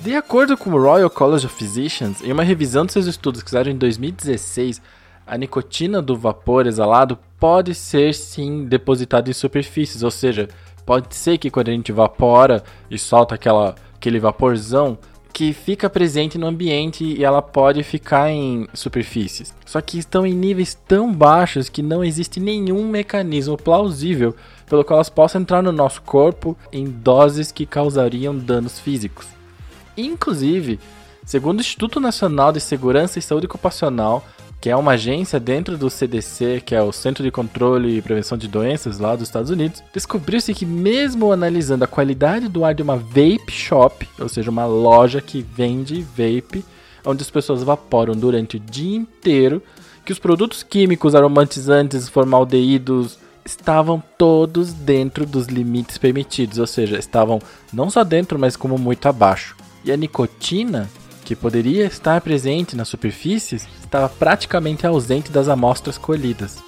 De 0.00 0.14
acordo 0.14 0.56
com 0.56 0.70
o 0.70 0.80
Royal 0.80 1.10
College 1.10 1.46
of 1.46 1.54
Physicians, 1.56 2.22
em 2.22 2.32
uma 2.32 2.44
revisão 2.44 2.86
de 2.86 2.92
seus 2.92 3.06
estudos 3.06 3.42
que 3.42 3.50
fizeram 3.50 3.70
em 3.70 3.76
2016, 3.76 4.80
a 5.26 5.36
nicotina 5.36 6.00
do 6.00 6.16
vapor 6.16 6.66
exalado 6.66 7.18
pode 7.38 7.74
ser 7.74 8.14
sim 8.14 8.64
depositada 8.64 9.28
em 9.28 9.34
superfícies, 9.34 10.02
ou 10.02 10.10
seja, 10.10 10.48
pode 10.86 11.14
ser 11.14 11.36
que 11.36 11.50
quando 11.50 11.68
a 11.68 11.72
gente 11.72 11.92
evapora 11.92 12.62
e 12.90 12.98
solta 12.98 13.34
aquela, 13.34 13.74
aquele 13.94 14.18
vaporzão, 14.18 14.96
que 15.38 15.52
fica 15.52 15.88
presente 15.88 16.36
no 16.36 16.48
ambiente 16.48 17.04
e 17.04 17.22
ela 17.22 17.40
pode 17.40 17.84
ficar 17.84 18.28
em 18.28 18.66
superfícies. 18.74 19.54
Só 19.64 19.80
que 19.80 19.96
estão 19.96 20.26
em 20.26 20.34
níveis 20.34 20.74
tão 20.74 21.14
baixos 21.14 21.68
que 21.68 21.80
não 21.80 22.02
existe 22.02 22.40
nenhum 22.40 22.88
mecanismo 22.88 23.56
plausível 23.56 24.34
pelo 24.68 24.82
qual 24.82 24.96
elas 24.96 25.08
possam 25.08 25.40
entrar 25.40 25.62
no 25.62 25.70
nosso 25.70 26.02
corpo 26.02 26.56
em 26.72 26.86
doses 26.86 27.52
que 27.52 27.64
causariam 27.64 28.36
danos 28.36 28.80
físicos. 28.80 29.28
Inclusive, 29.96 30.80
segundo 31.24 31.58
o 31.58 31.60
Instituto 31.60 32.00
Nacional 32.00 32.50
de 32.50 32.58
Segurança 32.58 33.20
e 33.20 33.22
Saúde 33.22 33.46
Ocupacional, 33.46 34.26
que 34.60 34.68
é 34.68 34.76
uma 34.76 34.92
agência 34.92 35.38
dentro 35.38 35.78
do 35.78 35.88
CDC, 35.88 36.62
que 36.64 36.74
é 36.74 36.82
o 36.82 36.92
Centro 36.92 37.22
de 37.22 37.30
Controle 37.30 37.96
e 37.96 38.02
Prevenção 38.02 38.36
de 38.36 38.48
Doenças 38.48 38.98
lá 38.98 39.14
dos 39.14 39.28
Estados 39.28 39.50
Unidos, 39.50 39.82
descobriu-se 39.92 40.52
que 40.52 40.66
mesmo 40.66 41.32
analisando 41.32 41.84
a 41.84 41.88
qualidade 41.88 42.48
do 42.48 42.64
ar 42.64 42.74
de 42.74 42.82
uma 42.82 42.96
vape 42.96 43.50
shop, 43.52 44.08
ou 44.18 44.28
seja, 44.28 44.50
uma 44.50 44.66
loja 44.66 45.20
que 45.20 45.42
vende 45.42 46.02
vape, 46.02 46.64
onde 47.04 47.22
as 47.22 47.30
pessoas 47.30 47.62
vaporam 47.62 48.14
durante 48.14 48.56
o 48.56 48.60
dia 48.60 48.96
inteiro, 48.96 49.62
que 50.04 50.12
os 50.12 50.18
produtos 50.18 50.62
químicos, 50.62 51.14
aromatizantes, 51.14 52.08
formaldeídos 52.08 53.18
estavam 53.44 54.02
todos 54.18 54.72
dentro 54.72 55.24
dos 55.24 55.46
limites 55.46 55.98
permitidos, 55.98 56.58
ou 56.58 56.66
seja, 56.66 56.98
estavam 56.98 57.38
não 57.72 57.88
só 57.90 58.02
dentro, 58.02 58.38
mas 58.38 58.56
como 58.56 58.76
muito 58.76 59.06
abaixo. 59.06 59.56
E 59.84 59.92
a 59.92 59.96
nicotina 59.96 60.88
que 61.24 61.36
poderia 61.36 61.84
estar 61.86 62.20
presente 62.22 62.74
nas 62.74 62.88
superfícies 62.88 63.66
estava 63.88 64.08
praticamente 64.08 64.86
ausente 64.86 65.32
das 65.32 65.48
amostras 65.48 65.98
colhidas. 65.98 66.58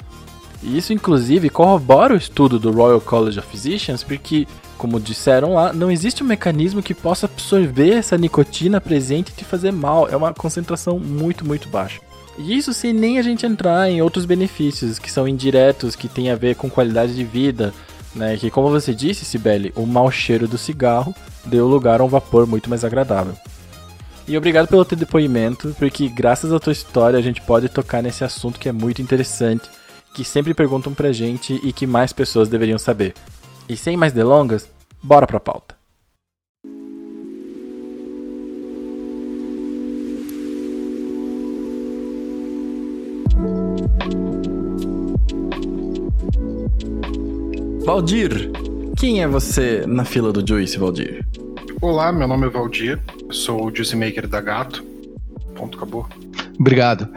E 0.63 0.77
isso, 0.77 0.93
inclusive, 0.93 1.49
corrobora 1.49 2.15
o 2.15 2.17
estudo 2.17 2.59
do 2.59 2.71
Royal 2.71 3.01
College 3.01 3.39
of 3.39 3.49
Physicians, 3.49 4.03
porque, 4.03 4.47
como 4.77 5.01
disseram 5.01 5.55
lá, 5.55 5.73
não 5.73 5.91
existe 5.91 6.23
um 6.23 6.27
mecanismo 6.27 6.83
que 6.83 6.93
possa 6.93 7.27
absorver 7.27 7.95
essa 7.95 8.19
nicotina 8.19 8.81
presente 8.81 9.31
e 9.31 9.35
te 9.35 9.45
fazer 9.45 9.73
mal. 9.73 10.09
É 10.09 10.17
uma 10.17 10.35
concentração 10.35 10.99
muito, 10.99 11.47
muito 11.47 11.69
baixa. 11.69 12.01
E 12.39 12.57
isso 12.57 12.73
sem 12.73 12.93
nem 12.93 13.19
a 13.19 13.23
gente 13.23 13.47
entrar 13.47 13.91
em 13.91 14.03
outros 14.03 14.25
benefícios 14.25 14.99
que 14.99 15.11
são 15.11 15.27
indiretos, 15.27 15.97
que 15.97 16.09
tem 16.09 16.31
a 16.31 16.37
ver 16.37 16.57
com 16.57 16.71
qualidade 16.71 17.15
de 17.15 17.25
vida, 17.25 17.73
né? 18.15 18.37
Que, 18.37 18.51
como 18.51 18.71
você 18.71 18.95
disse, 18.95 19.25
Sibeli, 19.25 19.73
o 19.75 19.87
mau 19.87 20.11
cheiro 20.11 20.47
do 20.47 20.59
cigarro 20.59 21.15
deu 21.45 21.67
lugar 21.67 22.01
a 22.01 22.05
um 22.05 22.09
vapor 22.09 22.47
muito 22.47 22.69
mais 22.69 22.85
agradável. 22.85 23.35
E 24.31 24.39
obrigado 24.39 24.69
pelo 24.69 24.85
teu 24.85 24.97
depoimento, 24.97 25.75
porque 25.77 26.09
graças 26.09 26.53
à 26.53 26.61
tua 26.61 26.73
história 26.73 27.19
a 27.19 27.23
gente 27.23 27.41
pode 27.41 27.69
tocar 27.69 28.01
nesse 28.01 28.23
assunto 28.23 28.61
que 28.61 28.69
é 28.69 28.73
muito 28.73 29.03
interessante, 29.03 29.69
que 30.15 30.23
sempre 30.23 30.55
perguntam 30.55 30.95
pra 30.95 31.11
gente 31.11 31.61
e 31.65 31.73
que 31.73 31.85
mais 31.85 32.13
pessoas 32.13 32.49
deveriam 32.49 32.79
saber. 32.79 33.13
E 33.69 33.77
sem 33.77 33.97
mais 33.97 34.13
delongas, 34.13 34.71
bora 35.03 35.27
pra 35.27 35.41
pauta. 35.41 35.75
Valdir, 47.85 48.53
quem 48.97 49.25
é 49.25 49.27
você 49.27 49.85
na 49.89 50.05
fila 50.05 50.33
do 50.33 50.47
Juice, 50.47 50.79
Valdir? 50.79 51.27
Olá, 51.81 52.13
meu 52.13 52.29
nome 52.29 52.47
é 52.47 52.51
Valdir, 52.51 53.01
eu 53.27 53.33
sou 53.33 53.65
o 53.65 53.75
Juice 53.75 53.97
Maker 53.97 54.29
da 54.29 54.39
Gato. 54.39 54.85
Ponto, 55.55 55.79
acabou. 55.79 56.07
Obrigado. 56.59 57.09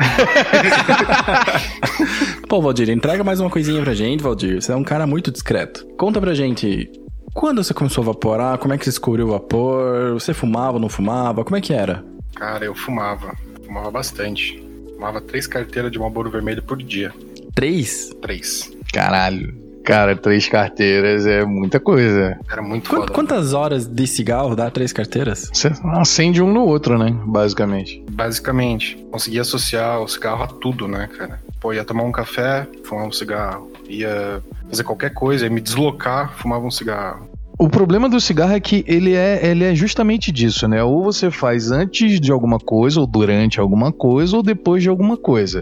Pô, 2.48 2.62
Valdir, 2.62 2.90
entrega 2.90 3.26
mais 3.26 3.42
uma 3.42 3.50
coisinha 3.50 3.82
pra 3.82 3.94
gente, 3.94 4.24
Valdir. 4.24 4.62
Você 4.62 4.72
é 4.72 4.76
um 4.76 4.84
cara 4.84 5.06
muito 5.06 5.32
discreto. 5.32 5.86
Conta 5.98 6.22
pra 6.22 6.34
gente, 6.34 6.90
quando 7.34 7.62
você 7.62 7.74
começou 7.74 8.04
a 8.04 8.06
vaporar, 8.06 8.58
como 8.58 8.74
é 8.74 8.78
que 8.78 8.86
você 8.86 8.92
descobriu 8.92 9.28
o 9.28 9.32
vapor? 9.32 10.14
Você 10.14 10.34
fumava 10.34 10.76
ou 10.76 10.80
não 10.80 10.88
fumava? 10.88 11.44
Como 11.44 11.58
é 11.58 11.62
que 11.62 11.74
era? 11.74 12.02
Cara, 12.34 12.64
eu 12.64 12.74
fumava. 12.74 13.36
Fumava 13.66 13.92
bastante. 13.92 14.64
Fumava 14.94 15.20
três 15.20 15.46
carteiras 15.46 15.92
de 15.92 16.00
Marlboro 16.00 16.32
Vermelho 16.32 16.64
por 16.64 16.82
dia. 16.82 17.14
Três? 17.54 18.12
Três. 18.22 18.72
Caralho. 18.94 19.63
Cara, 19.84 20.16
três 20.16 20.48
carteiras 20.48 21.26
é 21.26 21.44
muita 21.46 21.80
coisa. 21.80 22.40
Era 22.50 22.62
muito 22.62 22.90
Qu- 22.90 22.96
foda. 22.98 23.12
quantas 23.12 23.54
horas 23.54 23.86
de 23.86 24.08
cigarro 24.08 24.56
dá 24.56 24.70
três 24.72 24.94
carteiras? 24.94 25.50
Você 25.54 25.72
acende 25.94 26.42
um 26.42 26.52
no 26.52 26.62
outro, 26.66 26.98
né? 26.98 27.12
Basicamente. 27.26 28.04
Basicamente, 28.10 28.96
conseguia 29.12 29.42
associar 29.42 30.00
o 30.02 30.08
cigarro 30.08 30.44
a 30.44 30.48
tudo, 30.48 30.88
né, 30.88 31.10
cara? 31.18 31.40
Pô, 31.60 31.74
ia 31.74 31.84
tomar 31.84 32.04
um 32.04 32.12
café, 32.12 32.66
fumava 32.86 33.08
um 33.08 33.12
cigarro. 33.12 33.72
Ia 33.88 34.42
fazer 34.70 34.84
qualquer 34.84 35.14
coisa, 35.14 35.46
ia 35.46 35.52
me 35.52 35.60
deslocar, 35.62 36.34
fumava 36.38 36.66
um 36.66 36.72
cigarro. 36.72 37.28
O 37.58 37.70
problema 37.70 38.10
do 38.10 38.20
cigarro 38.20 38.54
é 38.54 38.60
que 38.60 38.84
ele 38.88 39.14
é, 39.14 39.46
ele 39.46 39.64
é 39.64 39.76
justamente 39.76 40.32
disso, 40.32 40.68
né? 40.68 40.84
Ou 40.84 41.04
você 41.04 41.30
faz 41.30 41.72
antes 41.72 42.20
de 42.20 42.32
alguma 42.32 42.58
coisa, 42.58 43.00
ou 43.00 43.06
durante 43.06 43.60
alguma 43.60 43.92
coisa, 43.92 44.36
ou 44.36 44.44
depois 44.44 44.82
de 44.82 44.90
alguma 44.90 45.16
coisa. 45.16 45.62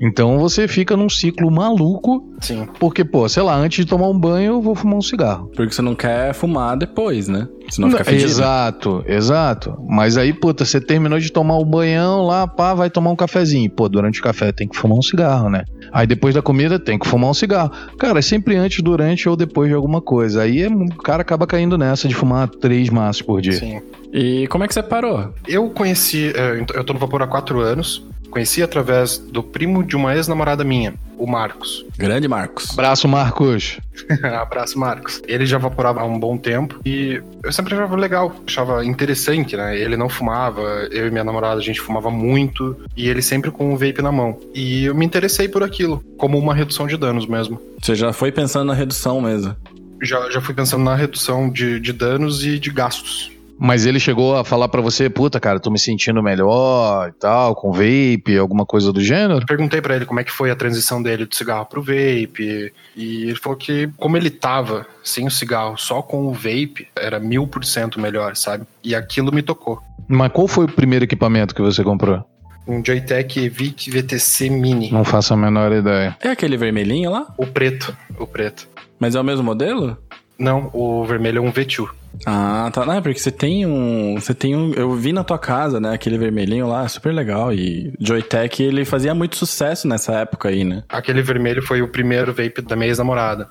Então 0.00 0.38
você 0.38 0.68
fica 0.68 0.96
num 0.96 1.08
ciclo 1.08 1.50
maluco, 1.50 2.28
Sim. 2.40 2.68
porque, 2.78 3.04
pô, 3.04 3.28
sei 3.28 3.42
lá, 3.42 3.56
antes 3.56 3.84
de 3.84 3.90
tomar 3.90 4.08
um 4.08 4.18
banho, 4.18 4.52
eu 4.54 4.62
vou 4.62 4.74
fumar 4.74 4.98
um 4.98 5.02
cigarro. 5.02 5.50
Porque 5.56 5.74
você 5.74 5.82
não 5.82 5.94
quer 5.94 6.34
fumar 6.34 6.76
depois, 6.76 7.26
né? 7.26 7.48
Senão 7.70 7.90
fica 7.90 8.04
fedido. 8.04 8.28
Exato, 8.30 9.04
exato. 9.06 9.78
Mas 9.88 10.16
aí, 10.16 10.32
puta, 10.32 10.64
você 10.64 10.80
terminou 10.80 11.18
de 11.18 11.30
tomar 11.30 11.56
o 11.56 11.64
banhão 11.64 12.22
lá, 12.22 12.46
pá, 12.46 12.74
vai 12.74 12.90
tomar 12.90 13.10
um 13.10 13.16
cafezinho. 13.16 13.70
Pô, 13.70 13.88
durante 13.88 14.20
o 14.20 14.22
café 14.22 14.52
tem 14.52 14.68
que 14.68 14.76
fumar 14.76 14.98
um 14.98 15.02
cigarro, 15.02 15.48
né? 15.48 15.64
Aí 15.92 16.06
depois 16.06 16.34
da 16.34 16.42
comida 16.42 16.78
tem 16.78 16.98
que 16.98 17.06
fumar 17.06 17.30
um 17.30 17.34
cigarro. 17.34 17.70
Cara, 17.98 18.18
é 18.18 18.22
sempre 18.22 18.56
antes, 18.56 18.82
durante 18.82 19.28
ou 19.28 19.36
depois 19.36 19.68
de 19.68 19.74
alguma 19.74 20.00
coisa. 20.00 20.42
Aí 20.42 20.62
é, 20.62 20.68
o 20.68 20.96
cara 20.96 21.22
acaba 21.22 21.46
caindo 21.46 21.78
nessa 21.78 22.08
de 22.08 22.14
fumar 22.14 22.48
três 22.48 22.90
maços 22.90 23.22
por 23.22 23.40
dia. 23.40 23.52
Sim. 23.52 23.80
E 24.12 24.46
como 24.48 24.64
é 24.64 24.68
que 24.68 24.74
você 24.74 24.82
parou? 24.82 25.32
Eu 25.46 25.70
conheci, 25.70 26.32
é, 26.34 26.64
eu 26.74 26.84
tô 26.84 26.92
no 26.92 26.98
Vapor 26.98 27.22
há 27.22 27.26
quatro 27.26 27.60
anos. 27.60 28.04
Conheci 28.30 28.62
através 28.62 29.18
do 29.18 29.42
primo 29.42 29.82
de 29.82 29.96
uma 29.96 30.14
ex-namorada 30.14 30.62
minha, 30.62 30.94
o 31.18 31.26
Marcos. 31.26 31.84
Grande 31.98 32.28
Marcos. 32.28 32.70
Abraço, 32.70 33.08
Marcos. 33.08 33.78
Abraço, 34.40 34.78
Marcos. 34.78 35.20
Ele 35.26 35.44
já 35.44 35.58
vaporava 35.58 36.00
há 36.00 36.04
um 36.04 36.18
bom 36.18 36.38
tempo 36.38 36.80
e 36.84 37.20
eu 37.42 37.52
sempre 37.52 37.74
achava 37.74 37.96
legal, 37.96 38.34
achava 38.46 38.84
interessante, 38.84 39.56
né? 39.56 39.78
Ele 39.78 39.96
não 39.96 40.08
fumava, 40.08 40.62
eu 40.90 41.08
e 41.08 41.10
minha 41.10 41.24
namorada 41.24 41.60
a 41.60 41.62
gente 41.62 41.80
fumava 41.80 42.10
muito 42.10 42.76
e 42.96 43.08
ele 43.08 43.20
sempre 43.20 43.50
com 43.50 43.74
o 43.74 43.76
vape 43.76 44.00
na 44.00 44.12
mão. 44.12 44.38
E 44.54 44.84
eu 44.84 44.94
me 44.94 45.04
interessei 45.04 45.48
por 45.48 45.62
aquilo, 45.62 46.02
como 46.16 46.38
uma 46.38 46.54
redução 46.54 46.86
de 46.86 46.96
danos 46.96 47.26
mesmo. 47.26 47.60
Você 47.82 47.94
já 47.94 48.12
foi 48.12 48.30
pensando 48.30 48.66
na 48.66 48.74
redução 48.74 49.20
mesmo. 49.20 49.56
Já, 50.02 50.30
já 50.30 50.40
fui 50.40 50.54
pensando 50.54 50.82
na 50.82 50.94
redução 50.94 51.50
de, 51.50 51.78
de 51.78 51.92
danos 51.92 52.44
e 52.44 52.58
de 52.58 52.70
gastos. 52.70 53.30
Mas 53.60 53.84
ele 53.84 54.00
chegou 54.00 54.36
a 54.36 54.44
falar 54.44 54.68
pra 54.68 54.80
você, 54.80 55.10
puta, 55.10 55.38
cara, 55.38 55.60
tô 55.60 55.70
me 55.70 55.78
sentindo 55.78 56.22
melhor 56.22 57.10
e 57.10 57.12
tal, 57.12 57.54
com 57.54 57.70
vape, 57.70 58.38
alguma 58.38 58.64
coisa 58.64 58.90
do 58.90 59.02
gênero? 59.02 59.44
Perguntei 59.44 59.82
pra 59.82 59.94
ele 59.94 60.06
como 60.06 60.18
é 60.18 60.24
que 60.24 60.32
foi 60.32 60.50
a 60.50 60.56
transição 60.56 61.02
dele 61.02 61.26
do 61.26 61.34
cigarro 61.34 61.66
pro 61.66 61.82
vape 61.82 62.72
e 62.96 63.24
ele 63.24 63.36
falou 63.36 63.58
que 63.58 63.90
como 63.98 64.16
ele 64.16 64.30
tava 64.30 64.86
sem 65.04 65.26
o 65.26 65.30
cigarro, 65.30 65.76
só 65.76 66.00
com 66.00 66.26
o 66.26 66.32
vape, 66.32 66.88
era 66.96 67.20
mil 67.20 67.46
por 67.46 67.62
cento 67.62 68.00
melhor, 68.00 68.34
sabe? 68.34 68.64
E 68.82 68.94
aquilo 68.94 69.30
me 69.30 69.42
tocou. 69.42 69.78
Mas 70.08 70.32
qual 70.32 70.48
foi 70.48 70.64
o 70.64 70.68
primeiro 70.68 71.04
equipamento 71.04 71.54
que 71.54 71.60
você 71.60 71.84
comprou? 71.84 72.24
Um 72.66 72.82
Joytech 72.84 73.48
Vic 73.48 73.90
VTC 73.90 74.48
Mini. 74.48 74.90
Não 74.90 75.04
faço 75.04 75.34
a 75.34 75.36
menor 75.36 75.70
ideia. 75.72 76.16
É 76.20 76.28
aquele 76.28 76.56
vermelhinho 76.56 77.10
lá? 77.10 77.26
O 77.36 77.46
preto, 77.46 77.94
o 78.18 78.26
preto. 78.26 78.66
Mas 78.98 79.14
é 79.14 79.20
o 79.20 79.24
mesmo 79.24 79.44
modelo? 79.44 79.98
Não, 80.38 80.70
o 80.72 81.04
vermelho 81.04 81.38
é 81.38 81.40
um 81.40 81.52
V2. 81.52 81.99
Ah, 82.26 82.70
tá. 82.72 82.84
Não, 82.84 82.94
é 82.94 83.00
porque 83.00 83.18
você 83.18 83.30
tem 83.30 83.66
um. 83.66 84.14
Você 84.14 84.34
tem 84.34 84.54
um. 84.56 84.72
Eu 84.74 84.92
vi 84.94 85.12
na 85.12 85.24
tua 85.24 85.38
casa, 85.38 85.80
né? 85.80 85.94
Aquele 85.94 86.18
vermelhinho 86.18 86.66
lá, 86.66 86.86
super 86.88 87.12
legal. 87.12 87.52
E 87.52 87.92
Joytech, 87.98 88.62
ele 88.62 88.84
fazia 88.84 89.14
muito 89.14 89.36
sucesso 89.36 89.88
nessa 89.88 90.14
época 90.14 90.48
aí, 90.48 90.64
né? 90.64 90.82
Aquele 90.88 91.22
vermelho 91.22 91.62
foi 91.62 91.82
o 91.82 91.88
primeiro 91.88 92.32
vape 92.32 92.62
da 92.62 92.76
minha 92.76 92.88
ex-namorada. 92.88 93.48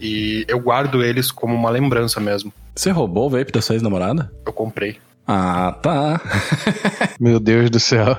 E 0.00 0.44
eu 0.48 0.58
guardo 0.58 1.04
eles 1.04 1.30
como 1.30 1.54
uma 1.54 1.70
lembrança 1.70 2.18
mesmo. 2.20 2.52
Você 2.74 2.90
roubou 2.90 3.26
o 3.26 3.30
vape 3.30 3.52
da 3.52 3.60
sua 3.60 3.74
ex-namorada? 3.74 4.32
Eu 4.46 4.52
comprei. 4.52 4.96
Ah, 5.32 5.76
tá. 5.80 6.20
Meu 7.20 7.38
Deus 7.38 7.70
do 7.70 7.78
céu. 7.78 8.16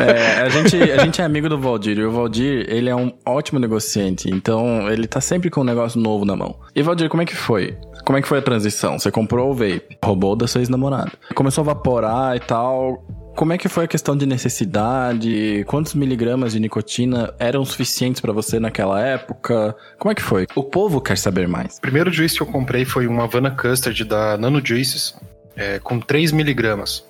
É, 0.00 0.40
a, 0.40 0.48
gente, 0.48 0.76
a 0.76 1.04
gente 1.04 1.20
é 1.20 1.24
amigo 1.24 1.46
do 1.46 1.58
Valdir. 1.58 1.98
E 1.98 2.04
o 2.04 2.10
Valdir, 2.10 2.64
ele 2.70 2.88
é 2.88 2.96
um 2.96 3.12
ótimo 3.26 3.58
negociante. 3.58 4.30
Então, 4.30 4.88
ele 4.90 5.06
tá 5.06 5.20
sempre 5.20 5.50
com 5.50 5.60
um 5.60 5.64
negócio 5.64 6.00
novo 6.00 6.24
na 6.24 6.34
mão. 6.34 6.58
E, 6.74 6.82
Valdir, 6.82 7.10
como 7.10 7.22
é 7.22 7.26
que 7.26 7.36
foi? 7.36 7.76
Como 8.04 8.18
é 8.18 8.22
que 8.22 8.28
foi 8.28 8.38
a 8.38 8.42
transição? 8.42 8.98
Você 8.98 9.10
comprou 9.10 9.50
o 9.50 9.54
vape, 9.54 9.96
roubou 10.04 10.36
da 10.36 10.46
sua 10.46 10.60
ex-namorada. 10.60 11.12
Começou 11.34 11.62
a 11.62 11.64
vaporar 11.64 12.36
e 12.36 12.40
tal. 12.40 13.02
Como 13.34 13.52
é 13.52 13.58
que 13.58 13.68
foi 13.68 13.86
a 13.86 13.88
questão 13.88 14.16
de 14.16 14.26
necessidade? 14.26 15.64
Quantos 15.66 15.94
miligramas 15.94 16.52
de 16.52 16.60
nicotina 16.60 17.34
eram 17.38 17.64
suficientes 17.64 18.20
pra 18.20 18.32
você 18.32 18.60
naquela 18.60 19.00
época? 19.00 19.74
Como 19.98 20.12
é 20.12 20.14
que 20.14 20.22
foi? 20.22 20.46
O 20.54 20.62
povo 20.62 21.00
quer 21.00 21.18
saber 21.18 21.48
mais. 21.48 21.78
O 21.78 21.80
primeiro 21.80 22.12
juice 22.12 22.36
que 22.36 22.42
eu 22.42 22.46
comprei 22.46 22.84
foi 22.84 23.06
uma 23.06 23.24
Havana 23.24 23.50
Custard 23.50 24.04
da 24.04 24.36
Nano 24.36 24.64
Juices, 24.64 25.16
é, 25.56 25.78
com 25.78 25.98
3 25.98 26.30
miligramas. 26.30 27.04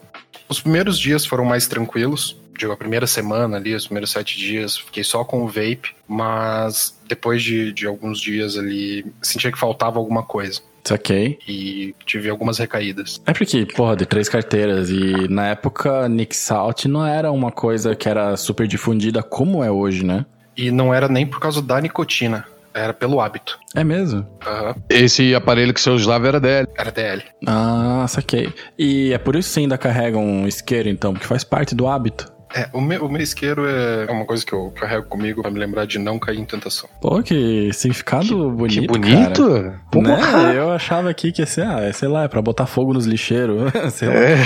Os 0.48 0.60
primeiros 0.60 0.98
dias 0.98 1.26
foram 1.26 1.44
mais 1.44 1.66
tranquilos. 1.66 2.40
Digo, 2.58 2.72
a 2.72 2.76
primeira 2.76 3.06
semana 3.06 3.56
ali, 3.56 3.74
os 3.74 3.86
primeiros 3.86 4.10
sete 4.10 4.38
dias, 4.38 4.76
fiquei 4.78 5.02
só 5.04 5.24
com 5.24 5.42
o 5.42 5.46
vape, 5.46 5.94
mas 6.06 6.98
depois 7.08 7.42
de, 7.42 7.72
de 7.72 7.86
alguns 7.86 8.20
dias 8.20 8.56
ali, 8.56 9.04
sentia 9.22 9.50
que 9.52 9.58
faltava 9.58 9.98
alguma 9.98 10.22
coisa. 10.22 10.60
Saquei. 10.84 11.38
E 11.48 11.94
tive 12.04 12.28
algumas 12.28 12.58
recaídas. 12.58 13.20
É 13.26 13.32
porque, 13.32 13.64
porra, 13.66 13.96
de 13.96 14.04
três 14.04 14.28
carteiras. 14.28 14.90
E 14.90 15.26
na 15.28 15.46
época, 15.48 16.06
Nick 16.08 16.36
Salt 16.36 16.84
não 16.84 17.06
era 17.06 17.32
uma 17.32 17.50
coisa 17.50 17.96
que 17.96 18.06
era 18.08 18.36
super 18.36 18.66
difundida 18.66 19.22
como 19.22 19.64
é 19.64 19.70
hoje, 19.70 20.04
né? 20.04 20.26
E 20.56 20.70
não 20.70 20.92
era 20.92 21.08
nem 21.08 21.26
por 21.26 21.40
causa 21.40 21.62
da 21.62 21.80
nicotina, 21.80 22.44
era 22.74 22.92
pelo 22.92 23.18
hábito. 23.20 23.58
É 23.74 23.82
mesmo? 23.82 24.26
Aham, 24.46 24.74
Esse 24.90 25.34
aparelho 25.34 25.72
que 25.72 25.80
você 25.80 25.88
usava 25.90 26.28
era 26.28 26.38
dele. 26.38 26.68
era 26.76 26.92
DL. 26.92 27.22
Ah, 27.46 28.04
saquei. 28.06 28.52
E 28.78 29.10
é 29.12 29.18
por 29.18 29.36
isso 29.36 29.48
que 29.48 29.54
você 29.54 29.60
ainda 29.60 29.78
carrega 29.78 30.18
um 30.18 30.46
isqueiro, 30.46 30.88
então, 30.90 31.12
porque 31.14 31.26
faz 31.26 31.42
parte 31.42 31.74
do 31.74 31.88
hábito. 31.88 32.30
É, 32.54 32.68
o 32.72 32.80
meu, 32.80 33.04
o 33.04 33.08
meu 33.10 33.20
isqueiro 33.20 33.66
é 33.68 34.06
uma 34.08 34.24
coisa 34.24 34.46
que 34.46 34.52
eu 34.52 34.70
carrego 34.70 35.06
comigo 35.06 35.42
pra 35.42 35.50
me 35.50 35.58
lembrar 35.58 35.86
de 35.86 35.98
não 35.98 36.20
cair 36.20 36.38
em 36.38 36.44
tentação. 36.44 36.88
Pô, 37.00 37.20
que 37.20 37.72
significado 37.72 38.48
bonito. 38.52 38.80
que 38.80 38.86
bonito. 38.86 39.50
Cara. 39.50 39.80
Porra. 39.90 40.52
Né? 40.52 40.58
Eu 40.58 40.70
achava 40.70 41.10
aqui 41.10 41.32
que 41.32 41.42
ia 41.42 41.46
ser, 41.46 41.62
ah, 41.62 41.92
sei 41.92 42.08
lá, 42.08 42.22
é 42.22 42.28
pra 42.28 42.40
botar 42.40 42.66
fogo 42.66 42.92
nos 42.94 43.06
lixeiros. 43.06 43.72
sei 43.90 44.08
lá. 44.08 44.14
É, 44.14 44.36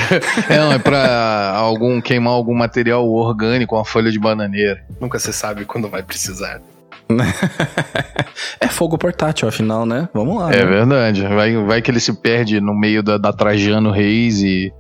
é, 0.49 0.57
não, 0.57 0.73
é 0.73 0.79
pra 0.79 1.53
algum, 1.55 2.01
queimar 2.01 2.33
algum 2.33 2.55
material 2.55 3.07
orgânico, 3.07 3.77
uma 3.77 3.85
folha 3.85 4.11
de 4.11 4.19
bananeira. 4.19 4.83
Nunca 4.99 5.19
se 5.19 5.31
sabe 5.31 5.67
quando 5.67 5.87
vai 5.87 6.03
precisar. 6.03 6.63
é 8.59 8.69
fogo 8.69 8.97
portátil, 8.97 9.49
afinal, 9.49 9.85
né? 9.85 10.09
Vamos 10.15 10.39
lá. 10.39 10.51
É 10.51 10.65
né? 10.65 10.65
verdade. 10.65 11.27
Vai, 11.27 11.57
vai 11.57 11.83
que 11.83 11.91
ele 11.91 12.01
se 12.01 12.13
perde 12.15 12.59
no 12.59 12.75
meio 12.75 13.03
da, 13.03 13.19
da 13.19 13.35
Trajano 13.35 13.91
Reis 13.91 14.41
e, 14.41 14.73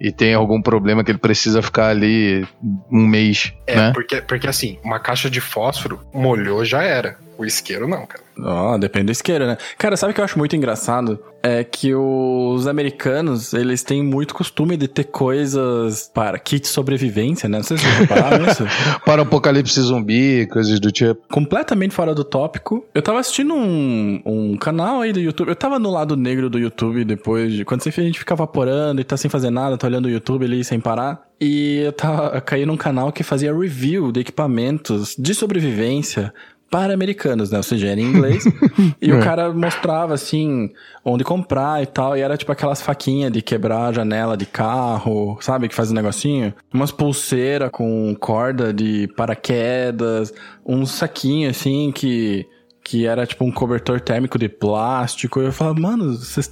e 0.00 0.10
tem 0.10 0.32
algum 0.32 0.62
problema 0.62 1.04
que 1.04 1.10
ele 1.10 1.18
precisa 1.18 1.60
ficar 1.60 1.88
ali 1.88 2.46
um 2.90 3.06
mês, 3.06 3.52
É, 3.66 3.76
né? 3.76 3.92
porque, 3.92 4.22
porque 4.22 4.46
assim, 4.46 4.78
uma 4.82 4.98
caixa 4.98 5.28
de 5.28 5.40
fósforo 5.40 6.00
molhou 6.14 6.64
já 6.64 6.82
era. 6.82 7.18
O 7.36 7.44
isqueiro 7.44 7.86
não, 7.86 8.06
cara. 8.06 8.22
Ó, 8.44 8.78
depende 8.78 9.06
do 9.06 9.12
isqueiro, 9.12 9.46
né? 9.46 9.56
Cara, 9.78 9.96
sabe 9.96 10.12
o 10.12 10.14
que 10.14 10.20
eu 10.20 10.24
acho 10.24 10.38
muito 10.38 10.54
engraçado? 10.56 11.18
É 11.42 11.64
que 11.64 11.94
os 11.94 12.66
americanos, 12.66 13.54
eles 13.54 13.82
têm 13.82 14.02
muito 14.02 14.34
costume 14.34 14.76
de 14.76 14.86
ter 14.86 15.04
coisas 15.04 16.10
para 16.12 16.38
kit 16.38 16.68
sobrevivência, 16.68 17.48
né? 17.48 17.58
Não 17.58 17.64
sei 17.64 17.78
se 17.78 17.84
vocês 17.84 17.98
repararam 18.00 18.46
isso. 18.46 18.64
Para 19.06 19.22
apocalipse 19.22 19.80
zumbi, 19.80 20.46
coisas 20.46 20.78
do 20.78 20.92
tipo. 20.92 21.20
Completamente 21.30 21.94
fora 21.94 22.14
do 22.14 22.24
tópico. 22.24 22.84
Eu 22.94 23.00
tava 23.00 23.20
assistindo 23.20 23.54
um, 23.54 24.20
um 24.24 24.56
canal 24.58 25.00
aí 25.00 25.12
do 25.12 25.20
YouTube. 25.20 25.48
Eu 25.48 25.56
tava 25.56 25.78
no 25.78 25.90
lado 25.90 26.14
negro 26.14 26.50
do 26.50 26.58
YouTube 26.58 27.04
depois 27.04 27.52
de... 27.52 27.64
Quando 27.64 27.82
sempre 27.82 28.02
a 28.02 28.04
gente 28.04 28.18
fica 28.18 28.36
vaporando 28.36 29.00
e 29.00 29.04
tá 29.04 29.16
sem 29.16 29.30
fazer 29.30 29.50
nada, 29.50 29.78
tá 29.78 29.86
olhando 29.86 30.06
o 30.06 30.10
YouTube 30.10 30.44
ali 30.44 30.62
sem 30.62 30.78
parar. 30.78 31.30
E 31.40 31.78
eu, 31.78 31.92
tava, 31.92 32.36
eu 32.36 32.42
caí 32.42 32.66
num 32.66 32.76
canal 32.76 33.10
que 33.10 33.22
fazia 33.22 33.56
review 33.56 34.12
de 34.12 34.20
equipamentos 34.20 35.16
de 35.18 35.34
sobrevivência 35.34 36.34
para 36.70 36.94
americanos, 36.94 37.50
né? 37.50 37.56
Ou 37.58 37.62
seja, 37.62 37.88
era 37.88 38.00
em 38.00 38.04
inglês. 38.04 38.44
e 39.02 39.12
o 39.12 39.20
cara 39.20 39.52
mostrava, 39.52 40.14
assim, 40.14 40.70
onde 41.04 41.24
comprar 41.24 41.82
e 41.82 41.86
tal. 41.86 42.16
E 42.16 42.20
era 42.20 42.36
tipo 42.36 42.52
aquelas 42.52 42.80
faquinhas 42.80 43.32
de 43.32 43.42
quebrar 43.42 43.86
a 43.86 43.92
janela 43.92 44.36
de 44.36 44.46
carro, 44.46 45.36
sabe? 45.40 45.68
Que 45.68 45.74
faz 45.74 45.90
um 45.90 45.94
negocinho. 45.94 46.54
Umas 46.72 46.92
pulseiras 46.92 47.70
com 47.72 48.14
corda 48.18 48.72
de 48.72 49.08
paraquedas. 49.16 50.32
Um 50.64 50.86
saquinho, 50.86 51.50
assim, 51.50 51.90
que... 51.92 52.46
Que 52.82 53.06
era 53.06 53.26
tipo 53.26 53.44
um 53.44 53.52
cobertor 53.52 54.00
térmico 54.00 54.38
de 54.38 54.48
plástico. 54.48 55.40
E 55.40 55.44
eu 55.44 55.52
falava, 55.52 55.78
mano, 55.78 56.16
vocês 56.16 56.50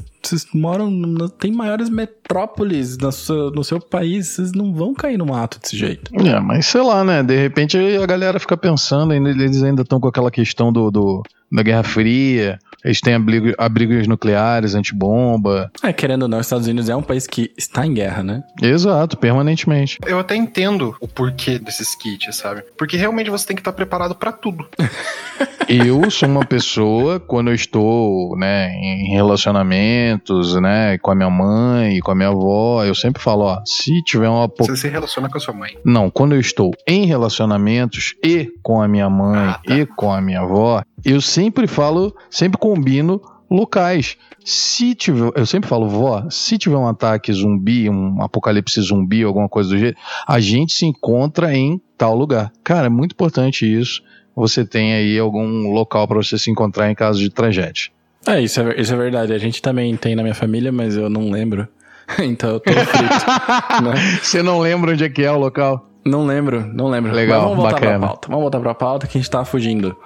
moram. 0.54 0.90
No, 0.90 1.28
tem 1.28 1.50
maiores 1.52 1.88
metrópoles 1.88 2.97
no 2.99 3.11
seu, 3.11 3.50
no 3.50 3.64
seu 3.64 3.80
país. 3.80 4.28
Vocês 4.28 4.52
não 4.52 4.73
vão 4.73 4.94
cair 4.94 5.16
no 5.16 5.26
mato 5.26 5.58
desse 5.58 5.76
jeito. 5.76 6.11
É, 6.14 6.38
mas 6.38 6.66
sei 6.66 6.82
lá, 6.82 7.02
né? 7.02 7.23
De 7.23 7.35
repente 7.37 7.76
a 7.78 8.06
galera 8.06 8.38
fica 8.38 8.56
pensando, 8.56 9.12
eles 9.14 9.62
ainda 9.62 9.82
estão 9.82 9.99
com 9.99 10.06
aquela 10.08 10.30
questão 10.30 10.73
do, 10.73 10.90
do- 10.90 11.23
da 11.50 11.62
Guerra 11.62 11.82
Fria, 11.82 12.58
eles 12.85 13.00
têm 13.00 13.14
abrigo, 13.14 13.52
abrigos 13.58 14.06
nucleares, 14.06 14.75
antibomba. 14.75 15.70
É, 15.82 15.92
querendo 15.92 16.23
ou 16.23 16.28
não, 16.28 16.38
os 16.38 16.47
Estados 16.47 16.66
Unidos 16.66 16.88
é 16.88 16.97
um 16.97 17.02
país 17.02 17.26
que 17.26 17.50
está 17.56 17.87
em 17.87 17.94
guerra, 17.94 18.23
né? 18.23 18.42
Exato, 18.62 19.16
permanentemente. 19.16 19.99
Eu 20.06 20.18
até 20.18 20.37
entendo 20.37 20.94
o 21.00 21.08
porquê 21.08 21.58
desses 21.58 21.94
kits, 21.94 22.37
sabe? 22.37 22.62
Porque 22.76 22.97
realmente 22.97 23.30
você 23.30 23.47
tem 23.47 23.56
que 23.56 23.61
estar 23.61 23.73
preparado 23.73 24.14
pra 24.14 24.32
tudo. 24.32 24.66
Eu 25.68 26.11
sou 26.11 26.26
uma 26.30 26.47
pessoa, 26.47 27.20
quando 27.20 27.49
eu 27.49 27.54
estou, 27.54 28.35
né, 28.38 28.70
em 28.73 29.11
relacionamentos, 29.11 30.54
né, 30.61 30.97
com 30.97 31.11
a 31.11 31.14
minha 31.14 31.28
mãe, 31.28 32.00
com 32.00 32.11
a 32.11 32.14
minha 32.14 32.30
avó, 32.30 32.85
eu 32.85 32.94
sempre 32.94 33.23
falo, 33.23 33.44
ó, 33.44 33.61
se 33.66 34.02
tiver 34.02 34.30
uma 34.30 34.50
Você 34.61 34.76
se 34.76 34.88
relaciona 34.88 35.28
com 35.28 35.37
a 35.37 35.40
sua 35.40 35.52
mãe. 35.52 35.76
Não, 35.85 36.11
quando 36.11 36.35
eu 36.35 36.40
estou 36.40 36.70
em 36.87 37.04
relacionamentos 37.04 38.14
e 38.25 38.50
com 38.62 38.80
a 38.80 38.88
minha 38.88 39.11
mãe 39.11 39.49
Ah, 39.50 39.61
tá. 39.62 39.75
e 39.76 39.85
com 39.85 40.11
a 40.11 40.23
minha 40.23 40.40
avó, 40.40 40.82
eu 41.04 41.20
sempre 41.20 41.66
falo, 41.66 42.14
sempre 42.30 42.58
combino 42.69 43.21
locais. 43.51 44.17
Se 44.45 44.95
tiver, 44.95 45.31
eu 45.35 45.47
sempre 45.47 45.69
falo, 45.69 45.89
vó, 45.89 46.25
se 46.31 46.59
tiver 46.59 46.77
um 46.77 46.87
ataque 46.87 47.33
zumbi, 47.33 47.89
um 47.89 48.23
apocalipse 48.23 48.81
zumbi, 48.81 49.23
alguma 49.23 49.49
coisa 49.49 49.71
do 49.71 49.79
jeito, 49.79 49.99
a 50.27 50.39
gente 50.41 50.73
se 50.73 50.87
encontra 50.87 51.55
em 51.55 51.81
tal 51.97 52.15
lugar. 52.15 52.53
Cara, 52.63 52.87
é 52.87 52.91
muito 52.91 53.13
importante 53.13 53.67
isso. 53.67 54.03
Você 54.37 54.65
tem 54.65 54.95
aí 54.95 55.19
algum 55.19 55.73
local 55.73 56.07
para 56.07 56.19
você 56.19 56.39
se 56.39 56.51
encontrar 56.51 56.91
em 56.91 56.95
caso 56.95 57.19
de 57.19 57.31
tragédia. 57.31 57.91
É, 58.27 58.41
isso 58.41 58.61
é, 58.61 58.81
isso 58.81 58.93
é 58.93 58.97
verdade. 58.97 59.33
A 59.33 59.39
gente 59.39 59.61
também 59.61 59.97
tem 59.97 60.15
na 60.15 60.23
minha 60.23 60.35
família, 60.35 60.71
mas 60.71 60.97
eu 60.97 61.09
não 61.11 61.31
lembro. 61.31 61.67
então 62.21 62.51
eu 62.51 62.61
tô 62.61 62.73
frito. 62.73 63.27
né? 63.83 64.19
Você 64.23 64.43
não 64.43 64.61
lembra 64.61 64.93
onde 64.93 65.05
é 65.05 65.09
que 65.09 65.25
é 65.25 65.33
o 65.33 65.39
local? 65.39 65.89
Não 66.05 66.25
lembro, 66.25 66.65
não 66.73 66.89
lembro. 66.89 67.13
Legal, 67.13 67.41
Mas 67.41 67.49
vamos 67.49 67.57
voltar 67.63 67.75
bacana. 67.75 67.99
pra 67.99 68.09
pauta. 68.09 68.29
Vamos 68.29 68.43
voltar 68.43 68.61
pra 68.61 68.75
pauta 68.75 69.07
que 69.07 69.19
a 69.19 69.21
gente 69.21 69.31
tá 69.31 69.45
fugindo. 69.45 69.97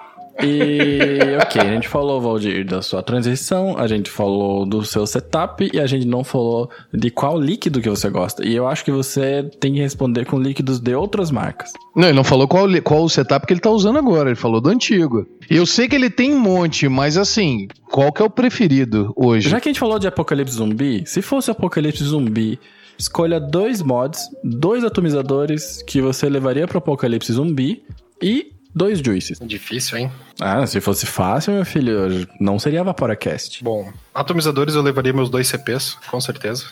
E 0.41 1.37
ok, 1.41 1.61
a 1.61 1.73
gente 1.73 1.87
falou, 1.87 2.19
Valdir, 2.19 2.65
da 2.65 2.81
sua 2.81 3.03
transição, 3.03 3.77
a 3.77 3.87
gente 3.87 4.09
falou 4.09 4.65
do 4.65 4.83
seu 4.83 5.05
setup 5.05 5.69
e 5.71 5.79
a 5.79 5.85
gente 5.85 6.07
não 6.07 6.23
falou 6.23 6.69
de 6.93 7.09
qual 7.11 7.39
líquido 7.39 7.81
que 7.81 7.89
você 7.89 8.09
gosta. 8.09 8.45
E 8.45 8.55
eu 8.55 8.67
acho 8.67 8.83
que 8.83 8.91
você 8.91 9.43
tem 9.59 9.73
que 9.73 9.79
responder 9.79 10.25
com 10.25 10.39
líquidos 10.39 10.79
de 10.79 10.95
outras 10.95 11.29
marcas. 11.29 11.71
Não, 11.95 12.07
ele 12.07 12.15
não 12.15 12.23
falou 12.23 12.47
qual, 12.47 12.67
qual 12.83 13.03
o 13.03 13.09
setup 13.09 13.45
que 13.45 13.53
ele 13.53 13.59
tá 13.59 13.69
usando 13.69 13.99
agora, 13.99 14.29
ele 14.29 14.35
falou 14.35 14.59
do 14.59 14.69
antigo. 14.69 15.27
Eu 15.49 15.65
sei 15.65 15.87
que 15.87 15.95
ele 15.95 16.09
tem 16.09 16.33
um 16.33 16.39
monte, 16.39 16.87
mas 16.89 17.17
assim, 17.17 17.67
qual 17.91 18.11
que 18.11 18.21
é 18.21 18.25
o 18.25 18.29
preferido 18.29 19.13
hoje? 19.15 19.49
Já 19.49 19.59
que 19.59 19.69
a 19.69 19.71
gente 19.71 19.79
falou 19.79 19.99
de 19.99 20.07
apocalipse 20.07 20.55
zumbi, 20.55 21.03
se 21.05 21.21
fosse 21.21 21.51
apocalipse 21.51 22.03
zumbi, 22.03 22.59
escolha 22.97 23.39
dois 23.39 23.81
mods, 23.81 24.29
dois 24.43 24.83
atomizadores 24.83 25.83
que 25.83 26.01
você 26.01 26.29
levaria 26.29 26.67
pro 26.67 26.79
apocalipse 26.79 27.33
zumbi 27.33 27.83
e 28.21 28.52
dois 28.75 28.99
juices. 28.99 29.39
Difícil, 29.41 29.97
hein? 29.97 30.11
Ah, 30.39 30.65
se 30.65 30.79
fosse 30.81 31.05
fácil, 31.05 31.53
meu 31.53 31.65
filho, 31.65 32.27
não 32.39 32.57
seria 32.59 32.83
Vaporacast. 32.83 33.63
Bom, 33.63 33.91
atomizadores 34.13 34.75
eu 34.75 34.81
levaria 34.81 35.13
meus 35.13 35.29
dois 35.29 35.47
CPs, 35.47 35.95
com 36.09 36.19
certeza. 36.19 36.65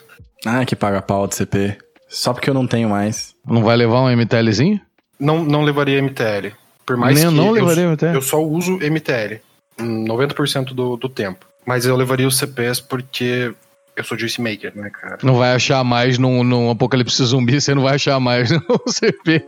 Ah, 0.46 0.66
que 0.66 0.76
paga 0.76 1.02
pau 1.02 1.28
de 1.28 1.36
CP. 1.36 1.78
Só 2.08 2.34
porque 2.34 2.50
eu 2.50 2.54
não 2.54 2.68
tenho 2.68 2.90
mais. 2.90 3.34
Não 3.46 3.64
vai 3.64 3.76
levar 3.78 4.02
um 4.02 4.10
MTLzinho? 4.10 4.82
Não, 5.20 5.44
não 5.44 5.62
levaria 5.64 6.02
MTL. 6.02 6.52
Por 6.86 6.98
mais 6.98 7.16
Nem- 7.20 7.30
que 7.30 7.36
não 7.36 7.48
eu, 7.48 7.54
levaria 7.54 7.88
MTL? 7.88 8.16
eu 8.16 8.22
só 8.22 8.44
uso 8.44 8.78
MTL. 8.82 9.40
hum, 9.80 10.04
90% 10.08 10.74
do, 10.74 10.98
do 10.98 11.08
tempo. 11.08 11.46
Mas 11.66 11.86
eu 11.86 11.96
levaria 11.96 12.28
os 12.28 12.38
CPs 12.38 12.80
porque 12.82 13.54
eu 13.96 14.04
sou 14.04 14.18
juice 14.18 14.42
maker, 14.42 14.72
né, 14.76 14.90
cara? 14.90 15.20
Não 15.22 15.36
vai 15.36 15.54
achar 15.54 15.84
mais 15.84 16.18
num, 16.18 16.44
num 16.44 16.72
apocalipse 16.72 17.24
zumbi, 17.24 17.62
você 17.62 17.76
não 17.76 17.84
vai 17.84 17.96
achar 17.96 18.20
mais 18.20 18.50
no 18.52 18.62
CP. 18.88 19.44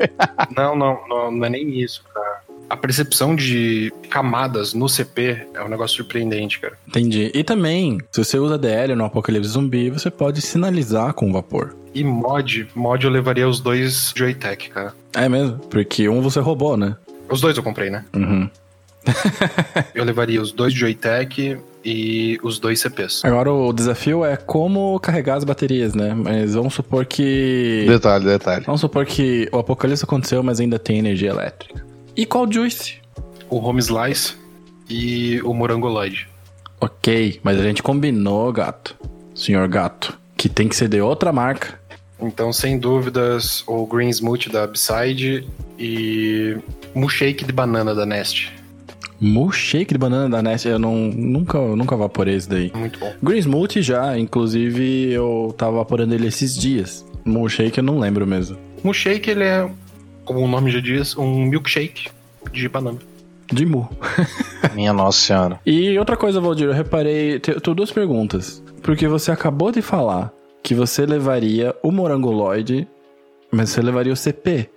Não, 0.56 0.76
não, 0.76 1.00
não, 1.08 1.32
não 1.32 1.46
é 1.46 1.50
nem 1.50 1.80
isso, 1.82 2.04
cara. 2.14 2.33
A 2.74 2.76
percepção 2.76 3.36
de 3.36 3.94
camadas 4.10 4.74
no 4.74 4.90
CP 4.90 5.46
é 5.54 5.64
um 5.64 5.68
negócio 5.68 5.98
surpreendente, 5.98 6.60
cara. 6.60 6.74
Entendi. 6.88 7.30
E 7.32 7.44
também, 7.44 8.00
se 8.12 8.24
você 8.24 8.40
usa 8.40 8.58
DL 8.58 8.96
no 8.96 9.06
apocalipse 9.06 9.52
zumbi, 9.52 9.92
você 9.92 10.10
pode 10.10 10.42
sinalizar 10.42 11.14
com 11.14 11.32
vapor. 11.32 11.76
E 11.94 12.04
mod, 12.04 12.68
mod 12.74 13.06
eu 13.06 13.12
levaria 13.12 13.48
os 13.48 13.60
dois 13.60 14.12
Joytech, 14.18 14.72
cara. 14.72 14.92
É 15.14 15.30
mesmo? 15.30 15.60
Porque 15.70 16.10
um 16.10 16.20
você 16.20 16.40
roubou, 16.40 16.76
né? 16.76 16.96
Os 17.30 17.42
dois 17.42 17.56
eu 17.56 17.62
comprei, 17.62 17.92
né? 17.92 18.06
Uhum. 18.12 18.50
Eu 19.94 20.04
levaria 20.04 20.42
os 20.42 20.52
dois 20.52 20.74
Joytech 20.74 21.60
e 21.86 22.40
os 22.42 22.58
dois 22.58 22.80
CPs. 22.80 23.24
Agora 23.24 23.52
o 23.52 23.72
desafio 23.72 24.26
é 24.26 24.36
como 24.36 25.00
carregar 25.00 25.36
as 25.36 25.44
baterias, 25.44 25.94
né? 25.94 26.16
Mas 26.16 26.56
vamos 26.56 26.74
supor 26.74 27.06
que. 27.06 27.86
Detalhe, 27.88 28.26
detalhe. 28.26 28.66
Vamos 28.66 28.82
supor 28.82 29.06
que 29.06 29.48
o 29.52 29.60
apocalipse 29.60 30.06
aconteceu, 30.06 30.42
mas 30.42 30.60
ainda 30.60 30.80
tem 30.80 30.98
energia 30.98 31.30
elétrica. 31.30 31.93
E 32.16 32.26
qual 32.26 32.52
juice? 32.52 32.96
O 33.50 33.58
Home 33.58 33.80
Slice 33.80 34.36
e 34.90 35.42
o 35.44 35.54
Morangoloid. 35.54 36.28
Ok, 36.80 37.40
mas 37.44 37.60
a 37.60 37.64
gente 37.64 37.82
combinou, 37.82 38.52
gato. 38.52 38.96
Senhor 39.34 39.68
gato. 39.68 40.18
Que 40.38 40.48
tem 40.48 40.68
que 40.68 40.76
ser 40.76 40.88
de 40.90 41.02
outra 41.02 41.32
marca. 41.32 41.80
Então, 42.20 42.54
sem 42.54 42.78
dúvidas, 42.78 43.64
o 43.68 43.86
Green 43.86 44.10
Smoothie 44.10 44.52
da 44.52 44.66
Upside 44.66 45.48
e 45.80 46.58
Mushake 46.94 47.44
de 47.44 47.52
banana 47.52 47.96
da 47.96 48.06
Nest. 48.06 48.52
Shake 49.52 49.94
de 49.94 49.98
banana 49.98 50.30
da 50.30 50.42
Nest, 50.42 50.68
eu 50.68 50.78
não, 50.78 50.96
nunca, 50.96 51.60
nunca 51.60 51.96
vaporei 51.96 52.36
isso 52.36 52.50
daí. 52.50 52.72
Muito 52.76 53.00
bom. 53.00 53.14
Green 53.24 53.40
Smoothie 53.40 53.82
já, 53.82 54.18
inclusive 54.18 55.12
eu 55.12 55.54
tava 55.58 55.78
vaporando 55.78 56.14
ele 56.14 56.28
esses 56.28 56.56
dias. 56.56 57.06
Shake 57.50 57.78
eu 57.78 57.84
não 57.84 58.00
lembro 58.00 58.28
mesmo. 58.28 58.58
Mushake, 58.84 59.32
ele 59.32 59.44
é, 59.46 59.70
como 60.26 60.40
o 60.40 60.48
nome 60.48 60.72
já 60.72 60.80
diz, 60.80 61.16
um 61.18 61.46
milkshake 61.46 62.10
de 62.52 62.68
banana. 62.70 63.00
De 63.52 63.66
mu. 63.66 63.90
Minha 64.74 64.94
nossa 64.94 65.20
senhora. 65.20 65.60
E 65.66 65.98
outra 66.00 66.16
coisa, 66.18 66.40
Valdir, 66.40 66.68
eu 66.68 66.74
reparei. 66.74 67.40
Te- 67.40 67.60
Tenho 67.60 67.76
duas 67.76 67.92
perguntas. 67.92 68.64
Porque 68.82 69.08
você 69.08 69.32
acabou 69.32 69.72
de 69.72 69.82
falar 69.82 70.32
que 70.64 70.74
você 70.74 71.06
levaria 71.06 71.76
o 71.84 71.92
morangoloide, 71.92 72.88
mas 73.52 73.70
você 73.70 73.82
levaria 73.82 74.14
o 74.14 74.16
CP. 74.16 74.70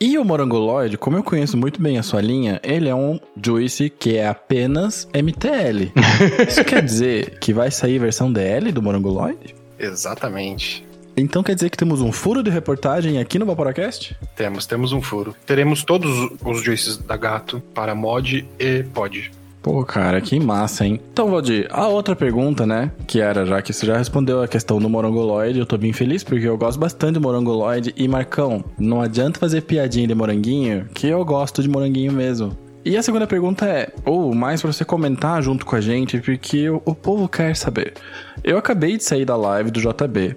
E 0.00 0.18
o 0.18 0.24
morangoloide, 0.24 0.98
como 0.98 1.16
eu 1.16 1.22
conheço 1.22 1.56
muito 1.56 1.80
bem 1.80 1.96
a 1.96 2.02
sua 2.02 2.20
linha, 2.20 2.60
ele 2.64 2.88
é 2.88 2.94
um 2.94 3.18
juice 3.42 3.88
que 3.88 4.16
é 4.16 4.26
apenas 4.28 5.08
MTL. 5.14 5.92
Isso 6.48 6.64
quer 6.64 6.82
dizer 6.82 7.38
que 7.38 7.52
vai 7.52 7.70
sair 7.70 7.98
versão 7.98 8.32
DL 8.32 8.72
do 8.72 8.82
morangoloide? 8.82 9.54
Exatamente. 9.78 10.84
Então 11.16 11.42
quer 11.42 11.54
dizer 11.54 11.70
que 11.70 11.76
temos 11.76 12.00
um 12.00 12.10
furo 12.10 12.42
de 12.42 12.50
reportagem 12.50 13.18
aqui 13.18 13.38
no 13.38 13.46
Vaporacast? 13.46 14.16
Temos, 14.34 14.66
temos 14.66 14.92
um 14.92 15.02
furo. 15.02 15.34
Teremos 15.46 15.84
todos 15.84 16.30
os 16.44 16.62
juices 16.62 16.96
da 16.96 17.16
Gato 17.16 17.62
para 17.74 17.94
mod 17.94 18.46
e 18.58 18.82
pod. 18.94 19.30
Pô, 19.62 19.84
cara, 19.84 20.20
que 20.20 20.40
massa, 20.40 20.84
hein? 20.84 21.00
Então, 21.12 21.30
Valdir, 21.30 21.68
a 21.70 21.86
outra 21.86 22.16
pergunta, 22.16 22.66
né? 22.66 22.90
Que 23.06 23.20
era, 23.20 23.46
já 23.46 23.62
que 23.62 23.72
você 23.72 23.86
já 23.86 23.96
respondeu 23.96 24.42
a 24.42 24.48
questão 24.48 24.80
do 24.80 24.90
morangoloide, 24.90 25.60
eu 25.60 25.66
tô 25.66 25.78
bem 25.78 25.92
feliz 25.92 26.24
porque 26.24 26.48
eu 26.48 26.58
gosto 26.58 26.80
bastante 26.80 27.14
de 27.14 27.20
morangoloide. 27.20 27.94
E, 27.96 28.08
Marcão, 28.08 28.64
não 28.76 29.00
adianta 29.00 29.38
fazer 29.38 29.60
piadinha 29.60 30.08
de 30.08 30.16
moranguinho, 30.16 30.86
que 30.92 31.06
eu 31.06 31.24
gosto 31.24 31.62
de 31.62 31.68
moranguinho 31.68 32.12
mesmo. 32.12 32.58
E 32.84 32.96
a 32.96 33.02
segunda 33.04 33.28
pergunta 33.28 33.64
é, 33.64 33.92
ou 34.04 34.34
mais 34.34 34.60
pra 34.60 34.72
você 34.72 34.84
comentar 34.84 35.40
junto 35.40 35.64
com 35.64 35.76
a 35.76 35.80
gente, 35.80 36.18
porque 36.18 36.68
o, 36.68 36.82
o 36.84 36.92
povo 36.92 37.28
quer 37.28 37.54
saber. 37.54 37.94
Eu 38.42 38.58
acabei 38.58 38.96
de 38.96 39.04
sair 39.04 39.24
da 39.24 39.36
live 39.36 39.70
do 39.70 39.80
JB. 39.80 40.34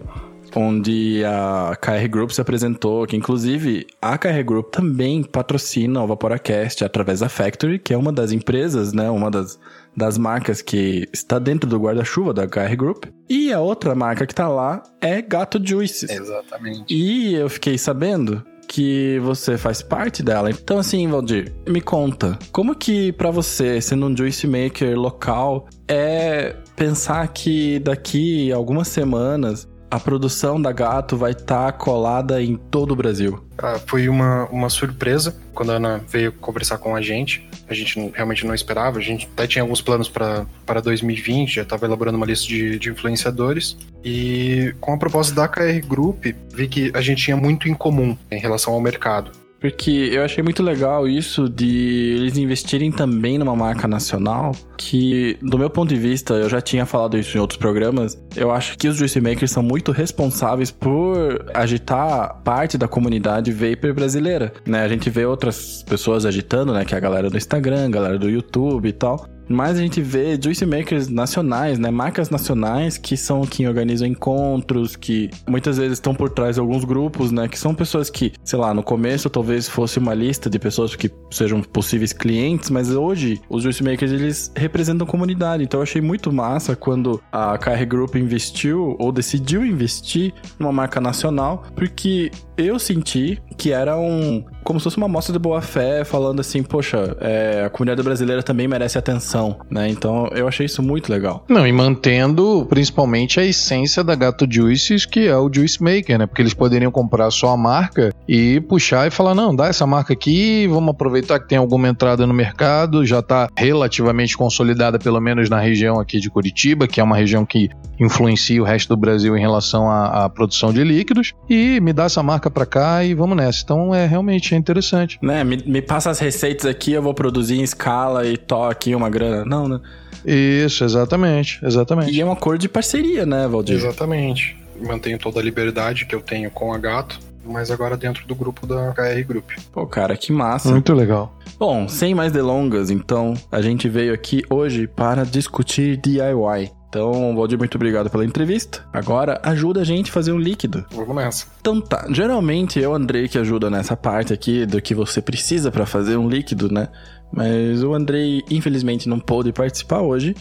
Onde 0.55 1.23
a 1.25 1.75
KR 1.79 2.07
Group 2.09 2.31
se 2.31 2.41
apresentou, 2.41 3.05
que 3.05 3.15
inclusive 3.15 3.85
a 4.01 4.17
KR 4.17 4.43
Group 4.43 4.71
também 4.71 5.23
patrocina 5.23 6.01
o 6.01 6.07
Vaporacast 6.07 6.83
através 6.83 7.19
da 7.19 7.29
Factory, 7.29 7.79
que 7.79 7.93
é 7.93 7.97
uma 7.97 8.11
das 8.11 8.31
empresas, 8.31 8.93
né, 8.93 9.09
uma 9.09 9.29
das, 9.29 9.59
das 9.95 10.17
marcas 10.17 10.61
que 10.61 11.07
está 11.11 11.39
dentro 11.39 11.69
do 11.69 11.77
guarda-chuva 11.77 12.33
da 12.33 12.47
KR 12.47 12.75
Group. 12.77 13.05
E 13.29 13.51
a 13.51 13.59
outra 13.59 13.93
marca 13.95 14.25
que 14.25 14.35
tá 14.35 14.47
lá 14.47 14.81
é 15.01 15.21
Gato 15.21 15.59
Juices. 15.63 16.09
Exatamente. 16.09 16.93
E 16.93 17.35
eu 17.35 17.49
fiquei 17.49 17.77
sabendo 17.77 18.43
que 18.67 19.19
você 19.19 19.57
faz 19.57 19.81
parte 19.81 20.23
dela. 20.23 20.49
Então, 20.49 20.79
assim, 20.79 21.07
Valdir, 21.07 21.53
me 21.67 21.81
conta, 21.81 22.37
como 22.51 22.75
que 22.75 23.11
para 23.11 23.31
você, 23.31 23.79
sendo 23.79 24.07
um 24.07 24.17
juice 24.17 24.47
maker 24.47 24.97
local, 24.97 25.67
é 25.87 26.55
pensar 26.75 27.27
que 27.29 27.79
daqui 27.79 28.51
algumas 28.51 28.87
semanas 28.87 29.67
a 29.95 29.99
produção 29.99 30.61
da 30.61 30.73
Gato 30.73 31.15
vai 31.15 31.31
estar 31.31 31.71
tá 31.71 31.71
colada 31.71 32.43
em 32.43 32.57
todo 32.57 32.91
o 32.91 32.95
Brasil? 32.95 33.41
Ah, 33.57 33.79
foi 33.87 34.09
uma, 34.09 34.45
uma 34.49 34.69
surpresa 34.69 35.33
quando 35.53 35.71
a 35.71 35.75
Ana 35.75 36.01
veio 36.09 36.33
conversar 36.33 36.77
com 36.79 36.93
a 36.93 37.01
gente. 37.01 37.47
A 37.69 37.73
gente 37.73 38.11
realmente 38.13 38.45
não 38.45 38.53
esperava. 38.53 38.99
A 38.99 39.01
gente 39.01 39.27
até 39.31 39.47
tinha 39.47 39.61
alguns 39.63 39.81
planos 39.81 40.09
para 40.09 40.81
2020, 40.83 41.55
já 41.55 41.61
estava 41.61 41.85
elaborando 41.85 42.17
uma 42.17 42.25
lista 42.25 42.45
de, 42.45 42.77
de 42.77 42.89
influenciadores. 42.89 43.77
E 44.03 44.75
com 44.81 44.93
a 44.93 44.97
proposta 44.97 45.33
da 45.33 45.47
KR 45.47 45.79
Group, 45.87 46.25
vi 46.53 46.67
que 46.67 46.91
a 46.93 46.99
gente 46.99 47.23
tinha 47.23 47.37
muito 47.37 47.69
em 47.69 47.73
comum 47.73 48.17
em 48.29 48.39
relação 48.39 48.73
ao 48.73 48.81
mercado. 48.81 49.31
Porque 49.59 50.09
eu 50.11 50.23
achei 50.23 50.43
muito 50.43 50.61
legal 50.61 51.07
isso 51.07 51.49
de 51.49 52.15
eles 52.17 52.37
investirem 52.37 52.91
também 52.91 53.37
numa 53.37 53.55
marca 53.55 53.87
nacional, 53.87 54.51
que, 54.77 55.37
do 55.41 55.57
meu 55.57 55.69
ponto 55.69 55.89
de 55.89 55.99
vista, 55.99 56.35
eu 56.35 56.49
já 56.49 56.61
tinha 56.61 56.85
falado 56.85 57.17
isso 57.17 57.37
em 57.37 57.41
outros 57.41 57.57
programas, 57.57 58.19
eu 58.35 58.51
acho 58.51 58.77
que 58.77 58.87
os 58.87 58.97
juice 58.97 59.19
makers 59.19 59.51
são 59.51 59.63
muito 59.63 59.91
responsáveis 59.91 60.71
por 60.71 61.45
agitar 61.53 62.41
parte 62.43 62.77
da 62.77 62.87
comunidade 62.87 63.51
vapor 63.51 63.93
brasileira, 63.93 64.53
né? 64.65 64.83
A 64.83 64.87
gente 64.87 65.09
vê 65.09 65.25
outras 65.25 65.83
pessoas 65.83 66.25
agitando, 66.25 66.73
né? 66.73 66.85
Que 66.85 66.93
é 66.93 66.97
a 66.97 67.01
galera 67.01 67.29
do 67.29 67.37
Instagram, 67.37 67.89
galera 67.89 68.19
do 68.19 68.29
YouTube 68.29 68.87
e 68.87 68.93
tal. 68.93 69.34
Mas 69.47 69.77
a 69.77 69.81
gente 69.81 70.01
vê 70.01 70.39
juice 70.41 70.65
makers 70.65 71.07
nacionais, 71.07 71.77
né? 71.79 71.91
Marcas 71.91 72.29
nacionais 72.29 72.97
que 72.97 73.15
são 73.15 73.41
quem 73.45 73.67
organizam 73.67 74.07
encontros, 74.07 74.95
que 74.95 75.29
muitas 75.47 75.77
vezes 75.77 75.93
estão 75.93 76.13
por 76.15 76.29
trás 76.29 76.55
de 76.55 76.61
alguns 76.61 76.83
grupos, 76.83 77.31
né? 77.31 77.47
Que 77.47 77.57
são 77.57 77.73
pessoas 77.73 78.09
que, 78.09 78.33
sei 78.43 78.59
lá, 78.59 78.73
no 78.73 78.83
começo 78.83 79.29
talvez 79.29 79.67
fosse 79.67 79.99
uma 79.99 80.13
lista 80.13 80.49
de 80.49 80.59
pessoas 80.59 80.95
que 80.95 81.11
sejam 81.29 81.61
possíveis 81.61 82.13
clientes, 82.13 82.69
mas 82.69 82.89
hoje 82.89 83.41
os 83.49 83.63
juice 83.63 83.83
makers 83.83 84.11
eles 84.11 84.51
representam 84.55 85.05
comunidade. 85.05 85.63
Então 85.63 85.79
eu 85.79 85.83
achei 85.83 86.01
muito 86.01 86.31
massa 86.31 86.75
quando 86.75 87.21
a 87.31 87.57
KR 87.57 87.85
Group 87.87 88.15
investiu 88.15 88.95
ou 88.99 89.11
decidiu 89.11 89.65
investir 89.65 90.33
numa 90.59 90.71
marca 90.71 90.99
nacional, 90.99 91.63
porque 91.75 92.31
eu 92.57 92.79
senti 92.79 93.41
que 93.57 93.71
era 93.71 93.97
um. 93.97 94.43
Como 94.63 94.79
se 94.79 94.85
fosse 94.85 94.97
uma 94.97 95.05
amostra 95.05 95.31
de 95.31 95.39
boa 95.39 95.61
fé, 95.61 96.03
falando 96.03 96.39
assim, 96.39 96.63
poxa, 96.63 97.15
é, 97.19 97.63
a 97.65 97.69
comunidade 97.69 98.01
brasileira 98.01 98.41
também 98.41 98.67
merece 98.67 98.97
atenção, 98.97 99.57
né? 99.69 99.87
Então 99.89 100.27
eu 100.33 100.47
achei 100.47 100.65
isso 100.65 100.81
muito 100.81 101.11
legal. 101.11 101.45
Não, 101.47 101.67
e 101.67 101.71
mantendo 101.71 102.65
principalmente 102.67 103.39
a 103.39 103.45
essência 103.45 104.03
da 104.03 104.15
Gato 104.15 104.47
Juices, 104.49 105.05
que 105.05 105.27
é 105.27 105.37
o 105.37 105.51
Juice 105.53 105.81
Maker, 105.81 106.17
né? 106.17 106.25
Porque 106.25 106.41
eles 106.41 106.53
poderiam 106.53 106.91
comprar 106.91 107.29
só 107.29 107.49
a 107.49 107.57
marca 107.57 108.11
e 108.27 108.59
puxar 108.61 109.07
e 109.07 109.11
falar: 109.11 109.35
não, 109.35 109.55
dá 109.55 109.67
essa 109.67 109.85
marca 109.85 110.13
aqui, 110.13 110.67
vamos 110.67 110.89
aproveitar 110.89 111.39
que 111.39 111.47
tem 111.47 111.57
alguma 111.57 111.87
entrada 111.87 112.25
no 112.25 112.33
mercado, 112.33 113.05
já 113.05 113.21
tá 113.21 113.47
relativamente 113.55 114.35
consolidada, 114.35 114.97
pelo 114.97 115.19
menos 115.19 115.49
na 115.49 115.59
região 115.59 115.99
aqui 115.99 116.19
de 116.19 116.29
Curitiba, 116.29 116.87
que 116.87 116.99
é 116.99 117.03
uma 117.03 117.15
região 117.15 117.45
que 117.45 117.69
influencia 117.99 118.61
o 118.61 118.65
resto 118.65 118.89
do 118.89 118.97
Brasil 118.97 119.37
em 119.37 119.39
relação 119.39 119.89
à, 119.89 120.25
à 120.25 120.29
produção 120.29 120.73
de 120.73 120.83
líquidos, 120.83 121.33
e 121.49 121.79
me 121.79 121.93
dá 121.93 122.05
essa 122.05 122.21
marca 122.21 122.44
para 122.49 122.65
cá 122.65 123.03
e 123.03 123.13
vamos 123.13 123.37
nessa. 123.37 123.61
Então 123.63 123.93
é 123.93 124.05
realmente 124.05 124.53
é 124.53 124.57
interessante. 124.57 125.17
Né, 125.21 125.43
me, 125.43 125.57
me 125.65 125.81
passa 125.81 126.09
as 126.09 126.19
receitas 126.19 126.65
aqui, 126.65 126.93
eu 126.93 127.01
vou 127.01 127.13
produzir 127.13 127.59
em 127.59 127.63
escala 127.63 128.25
e 128.25 128.37
to 128.37 128.63
aqui 128.63 128.95
uma 128.95 129.09
grana. 129.09 129.45
Não, 129.45 129.67
né? 129.67 129.79
Isso, 130.25 130.83
exatamente, 130.83 131.63
exatamente. 131.63 132.11
E 132.11 132.19
é 132.19 132.25
uma 132.25 132.35
cor 132.35 132.57
de 132.57 132.67
parceria, 132.67 133.25
né, 133.25 133.47
Valdir? 133.47 133.75
Exatamente. 133.75 134.57
Mantenho 134.79 135.19
toda 135.19 135.39
a 135.39 135.43
liberdade 135.43 136.05
que 136.05 136.15
eu 136.15 136.21
tenho 136.21 136.49
com 136.49 136.73
a 136.73 136.77
Gato, 136.77 137.19
mas 137.45 137.69
agora 137.69 137.95
dentro 137.95 138.25
do 138.27 138.35
grupo 138.35 138.65
da 138.65 138.91
KR 138.91 139.23
Group. 139.25 139.51
Pô, 139.71 139.85
cara, 139.85 140.17
que 140.17 140.31
massa. 140.31 140.71
Muito 140.71 140.93
legal. 140.93 141.37
Bom, 141.57 141.87
sem 141.87 142.13
mais 142.13 142.31
delongas, 142.31 142.89
então, 142.89 143.33
a 143.51 143.61
gente 143.61 143.87
veio 143.87 144.13
aqui 144.13 144.43
hoje 144.49 144.87
para 144.87 145.23
discutir 145.23 145.97
DIY. 145.97 146.71
Então, 146.95 147.35
Valdir, 147.35 147.59
muito 147.59 147.75
obrigado 147.75 148.09
pela 148.09 148.23
entrevista. 148.23 148.87
Agora, 148.93 149.41
ajuda 149.43 149.81
a 149.81 149.83
gente 149.83 150.09
a 150.09 150.13
fazer 150.13 150.31
um 150.31 150.39
líquido. 150.39 150.85
Vamos 150.91 151.13
nessa. 151.13 151.45
Então 151.59 151.81
tá, 151.81 152.07
geralmente 152.09 152.79
eu, 152.79 152.95
Andrei, 152.95 153.27
que 153.27 153.37
ajuda 153.37 153.69
nessa 153.69 153.97
parte 153.97 154.31
aqui 154.31 154.65
do 154.65 154.81
que 154.81 154.95
você 154.95 155.21
precisa 155.21 155.69
para 155.69 155.85
fazer 155.85 156.15
um 156.15 156.29
líquido, 156.29 156.71
né? 156.71 156.87
Mas 157.33 157.83
o 157.83 157.93
Andrei, 157.93 158.41
infelizmente, 158.49 159.09
não 159.09 159.19
pôde 159.19 159.51
participar 159.51 159.99
hoje. 159.99 160.33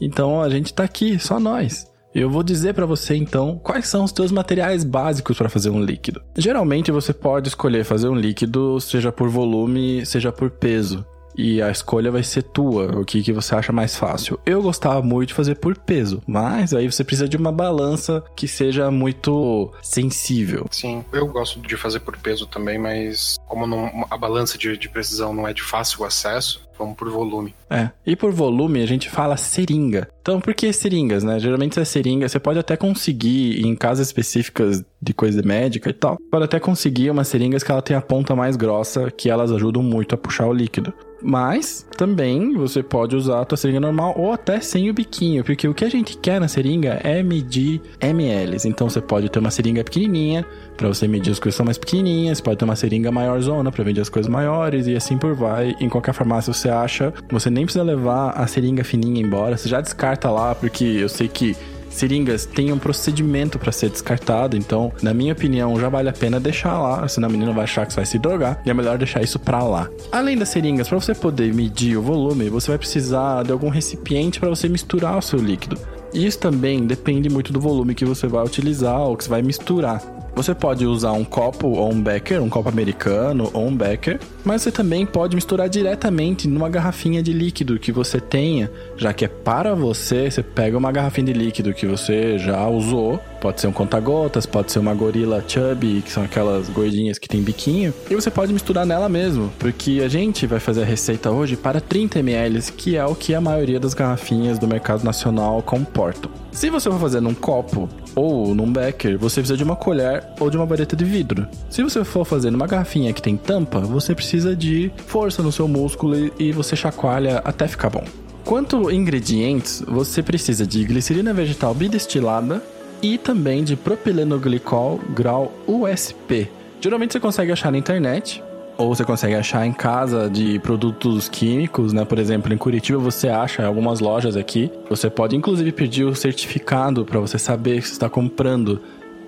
Então 0.00 0.40
a 0.40 0.48
gente 0.48 0.72
tá 0.72 0.82
aqui, 0.82 1.18
só 1.18 1.38
nós. 1.38 1.86
Eu 2.14 2.30
vou 2.30 2.42
dizer 2.42 2.72
para 2.72 2.86
você 2.86 3.14
então 3.14 3.60
quais 3.62 3.86
são 3.86 4.02
os 4.02 4.10
teus 4.10 4.32
materiais 4.32 4.84
básicos 4.84 5.36
para 5.36 5.50
fazer 5.50 5.68
um 5.68 5.82
líquido. 5.82 6.22
Geralmente 6.38 6.90
você 6.90 7.12
pode 7.12 7.48
escolher 7.48 7.84
fazer 7.84 8.08
um 8.08 8.14
líquido, 8.14 8.80
seja 8.80 9.12
por 9.12 9.28
volume, 9.28 10.06
seja 10.06 10.32
por 10.32 10.48
peso 10.48 11.04
e 11.38 11.62
a 11.62 11.70
escolha 11.70 12.10
vai 12.10 12.24
ser 12.24 12.42
tua, 12.42 13.00
o 13.00 13.04
que, 13.04 13.22
que 13.22 13.32
você 13.32 13.54
acha 13.54 13.72
mais 13.72 13.96
fácil. 13.96 14.38
Eu 14.44 14.60
gostava 14.60 15.00
muito 15.00 15.28
de 15.28 15.34
fazer 15.34 15.54
por 15.54 15.78
peso, 15.78 16.20
mas 16.26 16.74
aí 16.74 16.90
você 16.90 17.04
precisa 17.04 17.28
de 17.28 17.36
uma 17.36 17.52
balança 17.52 18.24
que 18.34 18.48
seja 18.48 18.90
muito 18.90 19.72
sensível. 19.80 20.66
Sim, 20.72 21.04
eu 21.12 21.28
gosto 21.28 21.60
de 21.60 21.76
fazer 21.76 22.00
por 22.00 22.16
peso 22.16 22.46
também, 22.46 22.76
mas 22.76 23.36
como 23.46 23.66
não, 23.66 24.04
a 24.10 24.18
balança 24.18 24.58
de, 24.58 24.76
de 24.76 24.88
precisão 24.88 25.32
não 25.32 25.46
é 25.46 25.54
de 25.54 25.62
fácil 25.62 26.04
acesso, 26.04 26.68
Vamos 26.78 26.96
por 26.96 27.10
volume. 27.10 27.52
É. 27.68 27.90
E 28.06 28.14
por 28.14 28.30
volume 28.30 28.80
a 28.80 28.86
gente 28.86 29.10
fala 29.10 29.36
seringa. 29.36 30.08
Então, 30.22 30.40
por 30.40 30.54
que 30.54 30.72
seringas, 30.72 31.24
né? 31.24 31.38
Geralmente 31.40 31.78
é 31.80 31.84
seringa, 31.84 32.28
você 32.28 32.38
pode 32.38 32.58
até 32.58 32.76
conseguir 32.76 33.66
em 33.66 33.74
casas 33.74 34.06
específicas 34.06 34.84
de 35.02 35.12
coisa 35.12 35.42
médica 35.42 35.90
e 35.90 35.92
tal. 35.92 36.16
Pode 36.30 36.44
até 36.44 36.60
conseguir 36.60 37.10
umas 37.10 37.26
seringas 37.26 37.64
que 37.64 37.72
ela 37.72 37.82
tem 37.82 37.96
a 37.96 38.00
ponta 38.00 38.36
mais 38.36 38.54
grossa, 38.54 39.10
que 39.10 39.28
elas 39.28 39.50
ajudam 39.50 39.82
muito 39.82 40.14
a 40.14 40.18
puxar 40.18 40.46
o 40.46 40.52
líquido. 40.52 40.94
Mas 41.22 41.84
também 41.96 42.54
você 42.54 42.82
pode 42.82 43.16
usar 43.16 43.40
a 43.40 43.44
tua 43.44 43.56
seringa 43.56 43.80
normal 43.80 44.14
ou 44.16 44.32
até 44.32 44.60
sem 44.60 44.88
o 44.88 44.94
biquinho, 44.94 45.42
porque 45.42 45.66
o 45.66 45.74
que 45.74 45.84
a 45.84 45.88
gente 45.88 46.16
quer 46.16 46.40
na 46.40 46.48
seringa 46.48 47.00
é 47.02 47.22
medir 47.22 47.80
ml. 48.00 48.56
Então 48.64 48.88
você 48.88 49.00
pode 49.00 49.28
ter 49.28 49.38
uma 49.38 49.50
seringa 49.50 49.82
pequenininha 49.82 50.46
para 50.76 50.86
você 50.88 51.08
medir 51.08 51.32
as 51.32 51.40
coisas 51.40 51.56
são 51.56 51.66
mais 51.66 51.76
pequenininhas, 51.76 52.40
pode 52.40 52.58
ter 52.58 52.64
uma 52.64 52.76
seringa 52.76 53.10
maior 53.10 53.40
zona 53.40 53.72
para 53.72 53.84
medir 53.84 54.00
as 54.00 54.08
coisas 54.08 54.30
maiores 54.30 54.86
e 54.86 54.94
assim 54.94 55.18
por 55.18 55.34
vai. 55.34 55.74
Em 55.80 55.88
qualquer 55.88 56.14
farmácia 56.14 56.52
você 56.52 56.68
acha, 56.68 57.12
você 57.28 57.50
nem 57.50 57.64
precisa 57.64 57.82
levar 57.82 58.30
a 58.30 58.46
seringa 58.46 58.84
fininha 58.84 59.20
embora, 59.20 59.56
você 59.56 59.68
já 59.68 59.80
descarta 59.80 60.30
lá, 60.30 60.54
porque 60.54 60.84
eu 60.84 61.08
sei 61.08 61.26
que 61.26 61.56
seringas 61.98 62.46
têm 62.46 62.72
um 62.72 62.78
procedimento 62.78 63.58
para 63.58 63.72
ser 63.72 63.90
descartado, 63.90 64.56
então, 64.56 64.92
na 65.02 65.12
minha 65.12 65.32
opinião, 65.32 65.78
já 65.78 65.88
vale 65.88 66.08
a 66.08 66.12
pena 66.12 66.40
deixar 66.40 66.78
lá, 66.78 67.06
senão 67.08 67.28
a 67.28 67.32
menina 67.32 67.52
vai 67.52 67.64
achar 67.64 67.86
que 67.86 67.94
vai 67.94 68.06
se 68.06 68.18
drogar, 68.18 68.60
e 68.64 68.70
é 68.70 68.74
melhor 68.74 68.96
deixar 68.96 69.22
isso 69.22 69.38
pra 69.38 69.62
lá. 69.62 69.88
Além 70.10 70.36
das 70.36 70.48
seringas, 70.48 70.88
para 70.88 70.98
você 71.00 71.14
poder 71.14 71.52
medir 71.52 71.96
o 71.96 72.02
volume, 72.02 72.48
você 72.48 72.68
vai 72.68 72.78
precisar 72.78 73.42
de 73.44 73.52
algum 73.52 73.68
recipiente 73.68 74.40
para 74.40 74.48
você 74.48 74.68
misturar 74.68 75.18
o 75.18 75.22
seu 75.22 75.38
líquido. 75.38 75.78
Isso 76.12 76.38
também 76.38 76.86
depende 76.86 77.28
muito 77.28 77.52
do 77.52 77.60
volume 77.60 77.94
que 77.94 78.04
você 78.04 78.26
vai 78.26 78.44
utilizar 78.44 79.00
ou 79.00 79.16
que 79.16 79.24
você 79.24 79.30
vai 79.30 79.42
misturar. 79.42 80.17
Você 80.38 80.54
pode 80.54 80.86
usar 80.86 81.10
um 81.10 81.24
copo 81.24 81.66
ou 81.66 81.92
um 81.92 82.00
becker, 82.00 82.40
um 82.40 82.48
copo 82.48 82.68
americano 82.68 83.50
ou 83.52 83.66
um 83.66 83.76
becker, 83.76 84.20
mas 84.44 84.62
você 84.62 84.70
também 84.70 85.04
pode 85.04 85.34
misturar 85.34 85.68
diretamente 85.68 86.46
numa 86.46 86.68
garrafinha 86.68 87.20
de 87.20 87.32
líquido 87.32 87.76
que 87.76 87.90
você 87.90 88.20
tenha, 88.20 88.70
já 88.96 89.12
que 89.12 89.24
é 89.24 89.28
para 89.28 89.74
você, 89.74 90.30
você 90.30 90.40
pega 90.40 90.78
uma 90.78 90.92
garrafinha 90.92 91.26
de 91.26 91.32
líquido 91.32 91.74
que 91.74 91.88
você 91.88 92.38
já 92.38 92.68
usou, 92.68 93.18
pode 93.40 93.60
ser 93.60 93.66
um 93.66 93.72
conta-gotas, 93.72 94.46
pode 94.46 94.70
ser 94.70 94.78
uma 94.78 94.94
gorila 94.94 95.42
chubby, 95.44 96.02
que 96.02 96.12
são 96.12 96.22
aquelas 96.22 96.68
gordinhas 96.68 97.18
que 97.18 97.28
tem 97.28 97.42
biquinho, 97.42 97.92
e 98.08 98.14
você 98.14 98.30
pode 98.30 98.52
misturar 98.52 98.86
nela 98.86 99.08
mesmo, 99.08 99.52
porque 99.58 100.02
a 100.04 100.08
gente 100.08 100.46
vai 100.46 100.60
fazer 100.60 100.82
a 100.82 100.86
receita 100.86 101.32
hoje 101.32 101.56
para 101.56 101.80
30 101.80 102.20
ml, 102.20 102.62
que 102.76 102.96
é 102.96 103.04
o 103.04 103.16
que 103.16 103.34
a 103.34 103.40
maioria 103.40 103.80
das 103.80 103.92
garrafinhas 103.92 104.56
do 104.56 104.68
mercado 104.68 105.02
nacional 105.02 105.60
comportam. 105.62 106.30
Se 106.52 106.70
você 106.70 106.88
for 106.90 106.98
fazer 107.00 107.20
num 107.20 107.34
copo 107.34 107.88
ou 108.18 108.54
num 108.54 108.70
becker, 108.70 109.16
você 109.16 109.40
precisa 109.40 109.56
de 109.56 109.62
uma 109.62 109.76
colher 109.76 110.24
ou 110.40 110.50
de 110.50 110.56
uma 110.56 110.66
vareta 110.66 110.96
de 110.96 111.04
vidro. 111.04 111.46
Se 111.70 111.82
você 111.82 112.02
for 112.02 112.24
fazer 112.24 112.50
numa 112.50 112.66
garrafinha 112.66 113.12
que 113.12 113.22
tem 113.22 113.36
tampa, 113.36 113.78
você 113.80 114.14
precisa 114.14 114.56
de 114.56 114.90
força 115.06 115.42
no 115.42 115.52
seu 115.52 115.68
músculo 115.68 116.30
e 116.38 116.50
você 116.50 116.74
chacoalha 116.74 117.38
até 117.44 117.68
ficar 117.68 117.90
bom. 117.90 118.04
Quanto 118.44 118.90
ingredientes, 118.90 119.84
você 119.86 120.22
precisa 120.22 120.66
de 120.66 120.84
glicerina 120.84 121.32
vegetal 121.32 121.72
bidestilada 121.72 122.62
e 123.00 123.16
também 123.18 123.62
de 123.62 123.76
propilenoglicol 123.76 124.98
grau 125.14 125.52
USP. 125.66 126.50
Geralmente 126.80 127.12
você 127.12 127.20
consegue 127.20 127.52
achar 127.52 127.70
na 127.70 127.78
internet, 127.78 128.42
ou 128.78 128.94
você 128.94 129.04
consegue 129.04 129.34
achar 129.34 129.66
em 129.66 129.72
casa 129.72 130.30
de 130.30 130.60
produtos 130.60 131.28
químicos, 131.28 131.92
né? 131.92 132.04
Por 132.04 132.18
exemplo, 132.18 132.54
em 132.54 132.56
Curitiba 132.56 132.98
você 132.98 133.28
acha 133.28 133.66
algumas 133.66 133.98
lojas 133.98 134.36
aqui. 134.36 134.70
Você 134.88 135.10
pode 135.10 135.34
inclusive 135.34 135.72
pedir 135.72 136.04
o 136.04 136.14
certificado 136.14 137.04
para 137.04 137.18
você 137.18 137.38
saber 137.38 137.82
que 137.82 137.88
você 137.88 137.92
está 137.92 138.08
comprando 138.08 138.80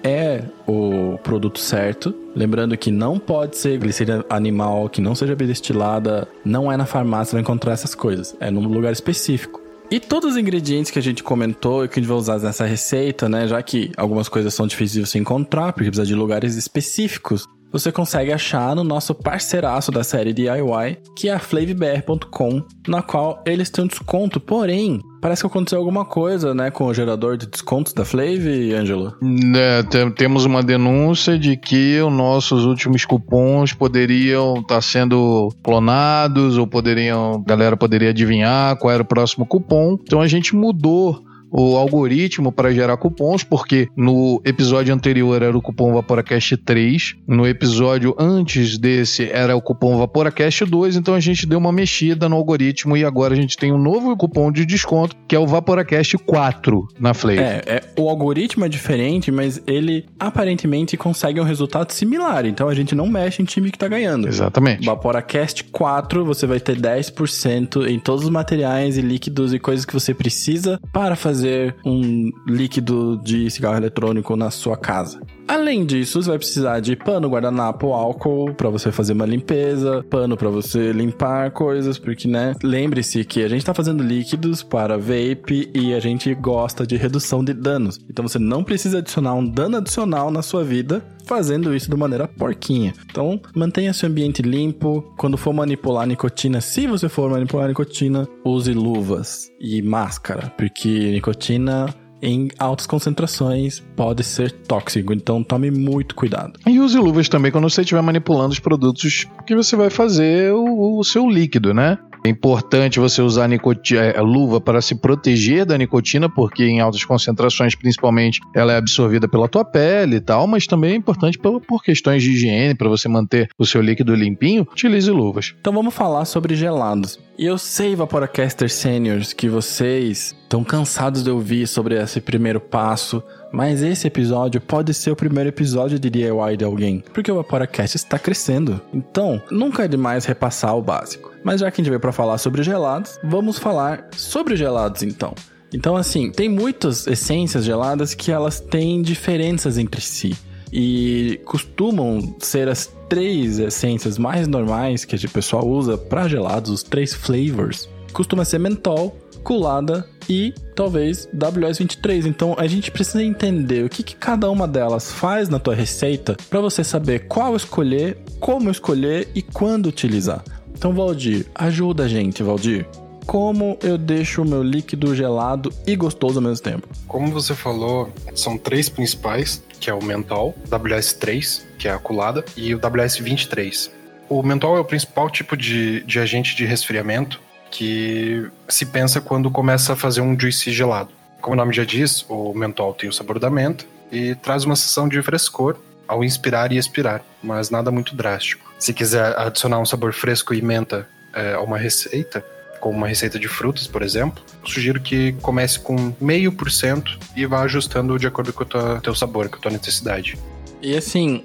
é 0.02 0.44
o 0.66 1.18
produto 1.22 1.58
certo. 1.58 2.14
Lembrando 2.34 2.76
que 2.76 2.90
não 2.90 3.18
pode 3.18 3.56
ser 3.56 3.76
glicerina 3.76 4.24
animal 4.30 4.88
que 4.88 5.00
não 5.00 5.14
seja 5.14 5.34
destilada, 5.34 6.28
não 6.44 6.70
é 6.70 6.76
na 6.76 6.86
farmácia 6.86 7.32
vai 7.32 7.42
encontrar 7.42 7.72
essas 7.72 7.94
coisas, 7.94 8.36
é 8.40 8.50
num 8.50 8.66
lugar 8.66 8.92
específico. 8.92 9.60
E 9.90 9.98
todos 9.98 10.32
os 10.32 10.36
ingredientes 10.36 10.92
que 10.92 11.00
a 11.00 11.02
gente 11.02 11.24
comentou 11.24 11.84
e 11.84 11.88
que 11.88 11.98
a 11.98 12.00
gente 12.00 12.08
vai 12.08 12.16
usar 12.16 12.38
nessa 12.38 12.64
receita, 12.64 13.28
né? 13.28 13.48
Já 13.48 13.60
que 13.60 13.90
algumas 13.96 14.28
coisas 14.28 14.54
são 14.54 14.64
difíceis 14.64 14.92
de 14.92 15.10
você 15.10 15.18
encontrar, 15.18 15.72
porque 15.72 15.90
precisa 15.90 16.06
de 16.06 16.14
lugares 16.14 16.54
específicos 16.54 17.44
você 17.72 17.92
consegue 17.92 18.33
achar 18.33 18.74
no 18.74 18.85
nosso 18.85 19.14
parceiraço 19.14 19.90
da 19.90 20.02
série 20.02 20.33
DIY, 20.33 20.98
que 21.16 21.28
é 21.28 21.35
a 21.35 21.38
flavbr.com, 21.38 22.62
na 22.88 23.02
qual 23.02 23.42
eles 23.46 23.70
têm 23.70 23.85
um 23.85 23.87
desconto. 23.87 24.40
Porém, 24.40 25.00
parece 25.20 25.42
que 25.42 25.46
aconteceu 25.46 25.78
alguma 25.78 26.04
coisa, 26.04 26.54
né, 26.54 26.70
com 26.70 26.85
o 26.87 26.94
gerador 26.94 27.37
de 27.37 27.46
descontos 27.46 27.92
da 27.92 28.04
Flav, 28.04 28.46
Ângelo? 28.74 29.14
É, 29.56 29.83
temos 30.11 30.44
uma 30.44 30.62
denúncia 30.62 31.38
de 31.38 31.56
que 31.56 32.00
os 32.00 32.12
nossos 32.12 32.64
últimos 32.64 33.04
cupons 33.04 33.72
poderiam 33.72 34.54
estar 34.54 34.76
tá 34.76 34.80
sendo 34.80 35.50
clonados 35.62 36.59
ou 36.59 36.66
poderiam, 36.66 37.42
a 37.46 37.48
galera 37.48 37.76
poderia 37.76 38.11
adivinhar 38.11 38.76
qual 38.76 38.92
era 38.92 39.02
o 39.02 39.06
próximo 39.06 39.46
cupom. 39.46 39.98
Então 40.02 40.20
a 40.20 40.26
gente 40.26 40.54
mudou 40.54 41.22
o 41.50 41.76
algoritmo 41.76 42.52
para 42.52 42.72
gerar 42.72 42.96
cupons, 42.96 43.42
porque 43.42 43.88
no 43.96 44.40
episódio 44.44 44.94
anterior 44.94 45.42
era 45.42 45.56
o 45.56 45.62
cupom 45.62 45.92
Vaporacast 45.92 46.56
3, 46.58 47.16
no 47.26 47.46
episódio 47.46 48.14
antes 48.18 48.78
desse 48.78 49.28
era 49.30 49.56
o 49.56 49.62
cupom 49.62 49.98
Vaporacast 49.98 50.64
2, 50.64 50.96
então 50.96 51.14
a 51.14 51.20
gente 51.20 51.46
deu 51.46 51.58
uma 51.58 51.72
mexida 51.72 52.28
no 52.28 52.36
algoritmo 52.36 52.96
e 52.96 53.04
agora 53.04 53.34
a 53.34 53.36
gente 53.36 53.56
tem 53.56 53.72
um 53.72 53.78
novo 53.78 54.16
cupom 54.16 54.52
de 54.52 54.64
desconto, 54.64 55.16
que 55.26 55.34
é 55.34 55.38
o 55.38 55.46
Vaporacast 55.46 56.16
4 56.18 56.88
na 56.98 57.14
Flavor. 57.14 57.42
É, 57.42 57.62
é, 57.66 57.82
o 57.98 58.08
algoritmo 58.08 58.64
é 58.64 58.68
diferente, 58.68 59.30
mas 59.32 59.60
ele 59.66 60.06
aparentemente 60.18 60.96
consegue 60.96 61.40
um 61.40 61.44
resultado 61.44 61.90
similar, 61.92 62.46
então 62.46 62.68
a 62.68 62.74
gente 62.74 62.94
não 62.94 63.08
mexe 63.08 63.42
em 63.42 63.44
time 63.44 63.70
que 63.70 63.78
tá 63.78 63.88
ganhando. 63.88 64.28
Exatamente. 64.28 64.84
Vaporacast 64.84 65.64
4, 65.64 66.24
você 66.24 66.46
vai 66.46 66.60
ter 66.60 66.76
10% 66.76 67.88
em 67.88 67.98
todos 67.98 68.24
os 68.24 68.30
materiais 68.30 68.96
e 68.96 69.00
líquidos 69.00 69.52
e 69.52 69.58
coisas 69.58 69.84
que 69.84 69.92
você 69.92 70.14
precisa 70.14 70.80
para 70.92 71.16
fazer 71.16 71.39
fazer 71.40 71.76
um 71.87 72.31
líquido 72.46 73.18
de 73.22 73.50
cigarro 73.50 73.79
eletrônico 73.79 74.37
na 74.37 74.50
sua 74.50 74.76
casa. 74.76 75.20
Além 75.50 75.84
disso, 75.84 76.22
você 76.22 76.28
vai 76.28 76.38
precisar 76.38 76.78
de 76.78 76.94
pano, 76.94 77.28
guardanapo, 77.28 77.92
álcool 77.92 78.54
para 78.54 78.70
você 78.70 78.92
fazer 78.92 79.14
uma 79.14 79.26
limpeza, 79.26 80.00
pano 80.08 80.36
para 80.36 80.48
você 80.48 80.92
limpar 80.92 81.50
coisas, 81.50 81.98
porque, 81.98 82.28
né? 82.28 82.54
Lembre-se 82.62 83.24
que 83.24 83.42
a 83.42 83.48
gente 83.48 83.64
tá 83.64 83.74
fazendo 83.74 84.00
líquidos 84.00 84.62
para 84.62 84.96
vape 84.96 85.68
e 85.74 85.92
a 85.92 85.98
gente 85.98 86.32
gosta 86.36 86.86
de 86.86 86.96
redução 86.96 87.42
de 87.42 87.52
danos. 87.52 87.98
Então 88.08 88.28
você 88.28 88.38
não 88.38 88.62
precisa 88.62 88.98
adicionar 88.98 89.34
um 89.34 89.44
dano 89.44 89.78
adicional 89.78 90.30
na 90.30 90.40
sua 90.40 90.62
vida 90.62 91.04
fazendo 91.26 91.74
isso 91.74 91.90
de 91.90 91.96
maneira 91.96 92.26
porquinha. 92.26 92.92
Então, 93.08 93.40
mantenha 93.54 93.92
seu 93.92 94.08
ambiente 94.08 94.42
limpo. 94.42 95.12
Quando 95.16 95.36
for 95.36 95.52
manipular 95.52 96.06
nicotina, 96.06 96.60
se 96.60 96.86
você 96.86 97.08
for 97.08 97.30
manipular 97.30 97.68
nicotina, 97.68 98.28
use 98.44 98.72
luvas 98.72 99.50
e 99.60 99.82
máscara, 99.82 100.52
porque 100.56 101.10
nicotina 101.12 101.86
em 102.22 102.48
altas 102.59 102.87
concentrações 102.87 103.83
pode 103.96 104.22
ser 104.22 104.50
tóxico, 104.50 105.12
então 105.12 105.42
tome 105.42 105.70
muito 105.70 106.14
cuidado. 106.14 106.59
E 106.66 106.78
use 106.78 106.98
luvas 106.98 107.28
também 107.28 107.50
quando 107.50 107.68
você 107.68 107.83
estiver 107.83 108.02
manipulando 108.02 108.52
os 108.52 108.59
produtos 108.59 109.26
que 109.46 109.54
você 109.54 109.76
vai 109.76 109.90
fazer 109.90 110.52
o, 110.52 110.98
o 110.98 111.04
seu 111.04 111.28
líquido, 111.28 111.72
né? 111.72 111.98
É 112.24 112.28
importante 112.28 113.00
você 113.00 113.22
usar 113.22 113.48
nicotina, 113.48 114.02
é, 114.02 114.20
luva 114.20 114.61
para 114.61 114.83
se 114.83 114.94
proteger 114.94 115.64
da 115.64 115.78
nicotina, 115.78 116.28
porque 116.28 116.64
em 116.64 116.78
altas 116.78 117.02
concentrações, 117.02 117.74
principalmente, 117.74 118.40
ela 118.54 118.72
é 118.72 118.76
absorvida 118.76 119.26
pela 119.26 119.48
tua 119.48 119.64
pele 119.64 120.16
e 120.16 120.20
tal, 120.20 120.46
mas 120.46 120.66
também 120.66 120.92
é 120.92 120.96
importante 120.96 121.38
por, 121.38 121.61
por 121.62 121.83
questões 121.83 122.22
de 122.22 122.33
higiene, 122.33 122.74
para 122.74 122.90
você 122.90 123.09
manter 123.09 123.48
o 123.59 123.64
seu 123.64 123.80
líquido 123.80 124.14
limpinho, 124.14 124.66
utilize 124.70 125.11
luvas. 125.11 125.54
Então 125.61 125.72
vamos 125.72 125.94
falar 125.94 126.26
sobre 126.26 126.54
gelados. 126.54 127.18
E 127.40 127.46
eu 127.46 127.57
sei, 127.57 127.96
Vaporacaster 127.96 128.70
Seniors, 128.70 129.33
que 129.33 129.48
vocês 129.48 130.37
estão 130.42 130.62
cansados 130.62 131.24
de 131.24 131.31
ouvir 131.31 131.66
sobre 131.66 131.98
esse 131.98 132.20
primeiro 132.20 132.61
passo, 132.61 133.22
mas 133.50 133.83
esse 133.83 134.07
episódio 134.07 134.61
pode 134.61 134.92
ser 134.92 135.11
o 135.11 135.16
primeiro 135.16 135.48
episódio 135.48 135.98
de 135.98 136.11
DIY 136.11 136.59
de 136.59 136.66
alguém, 136.66 137.03
porque 137.14 137.33
o 137.33 137.37
Vaporacast 137.37 137.96
está 137.96 138.18
crescendo. 138.18 138.79
Então, 138.92 139.42
nunca 139.50 139.87
é 139.87 139.88
demais 139.88 140.26
repassar 140.26 140.76
o 140.76 140.83
básico. 140.83 141.33
Mas 141.42 141.62
já 141.62 141.70
que 141.70 141.81
a 141.81 141.83
gente 141.83 141.88
veio 141.88 141.98
para 141.98 142.12
falar 142.12 142.37
sobre 142.37 142.62
gelados, 142.62 143.18
vamos 143.24 143.59
falar 143.59 144.09
sobre 144.14 144.55
gelados 144.55 145.03
então. 145.03 145.35
Então, 145.72 145.96
assim, 145.96 146.31
tem 146.31 146.46
muitas 146.46 147.07
essências 147.07 147.64
geladas 147.64 148.12
que 148.12 148.31
elas 148.31 148.61
têm 148.61 149.00
diferenças 149.00 149.79
entre 149.79 150.03
si. 150.03 150.37
E 150.70 151.40
costumam 151.46 152.37
ser 152.38 152.68
as 152.68 152.92
três 153.11 153.59
essências 153.59 154.16
mais 154.16 154.46
normais 154.46 155.05
que 155.05 155.16
o 155.16 155.31
pessoal 155.31 155.66
usa 155.66 155.99
para 155.99 156.29
gelados, 156.29 156.70
os 156.70 156.83
três 156.85 157.12
flavors. 157.12 157.88
Costuma 158.12 158.44
ser 158.44 158.61
mentol, 158.61 159.18
colada 159.42 160.09
e 160.29 160.55
talvez 160.77 161.29
WS23. 161.37 162.27
Então 162.27 162.55
a 162.57 162.68
gente 162.68 162.90
precisa 162.90 163.23
entender 163.23 163.85
o 163.85 163.88
que, 163.88 164.05
que 164.05 164.14
cada 164.14 164.49
uma 164.49 164.68
delas 164.68 165.12
faz 165.12 165.49
na 165.49 165.59
tua 165.59 165.75
receita 165.75 166.37
para 166.49 166.61
você 166.61 166.85
saber 166.85 167.27
qual 167.27 167.57
escolher, 167.57 168.16
como 168.38 168.70
escolher 168.70 169.29
e 169.35 169.42
quando 169.42 169.87
utilizar. 169.87 170.44
Então, 170.73 170.94
Valdir, 170.94 171.46
ajuda 171.55 172.05
a 172.05 172.09
gente, 172.09 172.42
Valdir 172.42 172.87
como 173.26 173.78
eu 173.83 173.96
deixo 173.96 174.42
o 174.42 174.44
meu 174.44 174.62
líquido 174.62 175.14
gelado 175.14 175.72
e 175.87 175.94
gostoso 175.96 176.38
ao 176.38 176.44
mesmo 176.44 176.62
tempo? 176.62 176.88
Como 177.06 177.30
você 177.33 177.54
falou, 177.54 178.12
são 178.35 178.56
três 178.56 178.88
principais, 178.88 179.62
que 179.78 179.88
é 179.88 179.94
o 179.94 180.02
mentol, 180.02 180.54
WS3, 180.68 181.62
que 181.78 181.88
é 181.88 181.92
a 181.92 181.98
colada, 181.98 182.44
e 182.56 182.74
o 182.74 182.78
WS23. 182.78 183.90
O 184.28 184.42
mentol 184.42 184.76
é 184.76 184.80
o 184.80 184.85
principal 184.85 185.28
tipo 185.28 185.56
de, 185.56 186.02
de 186.04 186.18
agente 186.18 186.54
de 186.54 186.64
resfriamento 186.64 187.40
que 187.70 188.48
se 188.68 188.85
pensa 188.85 189.20
quando 189.20 189.50
começa 189.50 189.92
a 189.92 189.96
fazer 189.96 190.20
um 190.20 190.38
juice 190.38 190.72
gelado. 190.72 191.11
Como 191.40 191.54
o 191.54 191.56
nome 191.56 191.72
já 191.72 191.85
diz, 191.85 192.24
o 192.28 192.52
mentol 192.52 192.92
tem 192.92 193.09
o 193.09 193.12
sabor 193.12 193.38
da 193.38 193.48
menta 193.48 193.85
e 194.12 194.35
traz 194.35 194.64
uma 194.64 194.76
sensação 194.76 195.09
de 195.09 195.22
frescor 195.22 195.76
ao 196.06 196.24
inspirar 196.24 196.72
e 196.72 196.76
expirar, 196.76 197.22
mas 197.42 197.70
nada 197.70 197.90
muito 197.90 198.16
drástico. 198.16 198.72
Se 198.78 198.92
quiser 198.92 199.38
adicionar 199.38 199.78
um 199.78 199.87
sabor 199.87 200.12
fresco 200.12 200.52
e 200.52 200.61
menta 200.61 201.09
é, 201.33 201.54
a 201.54 201.61
uma 201.61 201.78
receita, 201.78 202.44
como 202.81 202.97
uma 202.97 203.07
receita 203.07 203.38
de 203.38 203.47
frutas, 203.47 203.87
por 203.87 204.03
exemplo, 204.03 204.43
sugiro 204.64 205.01
que 205.01 205.33
comece 205.43 205.79
com 205.79 206.12
meio 206.21 206.51
por 206.51 206.71
cento 206.71 207.19
e 207.37 207.47
vá 207.47 207.62
ajustando 207.62 208.19
de 208.19 208.27
acordo 208.27 208.53
com 208.53 208.64
o 208.64 209.01
teu 209.01 209.14
sabor, 209.14 209.49
com 209.49 209.57
a 209.57 209.61
tua 209.61 209.71
necessidade. 209.71 210.38
E 210.83 210.97
assim, 210.97 211.45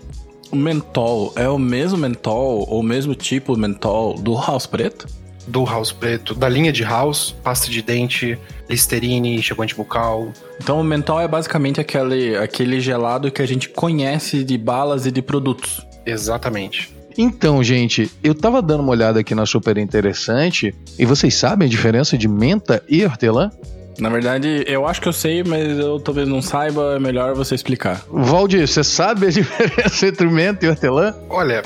o 0.51 0.55
mentol 0.55 1.33
é 1.35 1.47
o 1.49 1.59
mesmo 1.59 1.97
mentol 1.97 2.65
ou 2.69 2.79
o 2.79 2.83
mesmo 2.83 3.13
tipo 3.13 3.57
mentol 3.57 4.15
do 4.15 4.33
house 4.35 4.65
preto? 4.65 5.05
Do 5.47 5.63
house 5.63 5.91
preto, 5.91 6.33
da 6.33 6.49
linha 6.49 6.71
de 6.71 6.83
house, 6.83 7.35
pasta 7.43 7.69
de 7.69 7.81
dente, 7.81 8.39
Listerine, 8.67 9.35
enxaguante 9.35 9.75
bucal. 9.75 10.31
Então 10.59 10.79
o 10.79 10.83
mentol 10.83 11.21
é 11.21 11.27
basicamente 11.27 11.79
aquele, 11.79 12.35
aquele 12.35 12.79
gelado 12.79 13.29
que 13.29 13.41
a 13.41 13.45
gente 13.45 13.69
conhece 13.69 14.43
de 14.43 14.57
balas 14.57 15.05
e 15.05 15.11
de 15.11 15.21
produtos. 15.21 15.85
Exatamente. 16.05 16.94
Então, 17.17 17.63
gente, 17.63 18.11
eu 18.23 18.35
tava 18.35 18.61
dando 18.61 18.81
uma 18.81 18.91
olhada 18.91 19.19
aqui 19.19 19.33
na 19.33 19.45
Super 19.45 19.77
Interessante 19.77 20.75
e 20.99 21.05
vocês 21.05 21.33
sabem 21.35 21.65
a 21.65 21.69
diferença 21.69 22.17
de 22.17 22.27
menta 22.27 22.83
e 22.89 23.05
hortelã? 23.05 23.49
Na 23.97 24.09
verdade, 24.09 24.65
eu 24.67 24.85
acho 24.85 24.99
que 25.01 25.07
eu 25.07 25.13
sei, 25.13 25.41
mas 25.41 25.79
eu 25.79 25.99
talvez 25.99 26.27
não 26.27 26.41
saiba, 26.41 26.95
é 26.95 26.99
melhor 26.99 27.33
você 27.33 27.55
explicar. 27.55 28.03
Valdir, 28.11 28.67
você 28.67 28.83
sabe 28.83 29.27
a 29.27 29.29
diferença 29.31 30.07
entre 30.07 30.27
menta 30.27 30.65
e 30.65 30.69
hortelã? 30.69 31.15
Olha, 31.29 31.63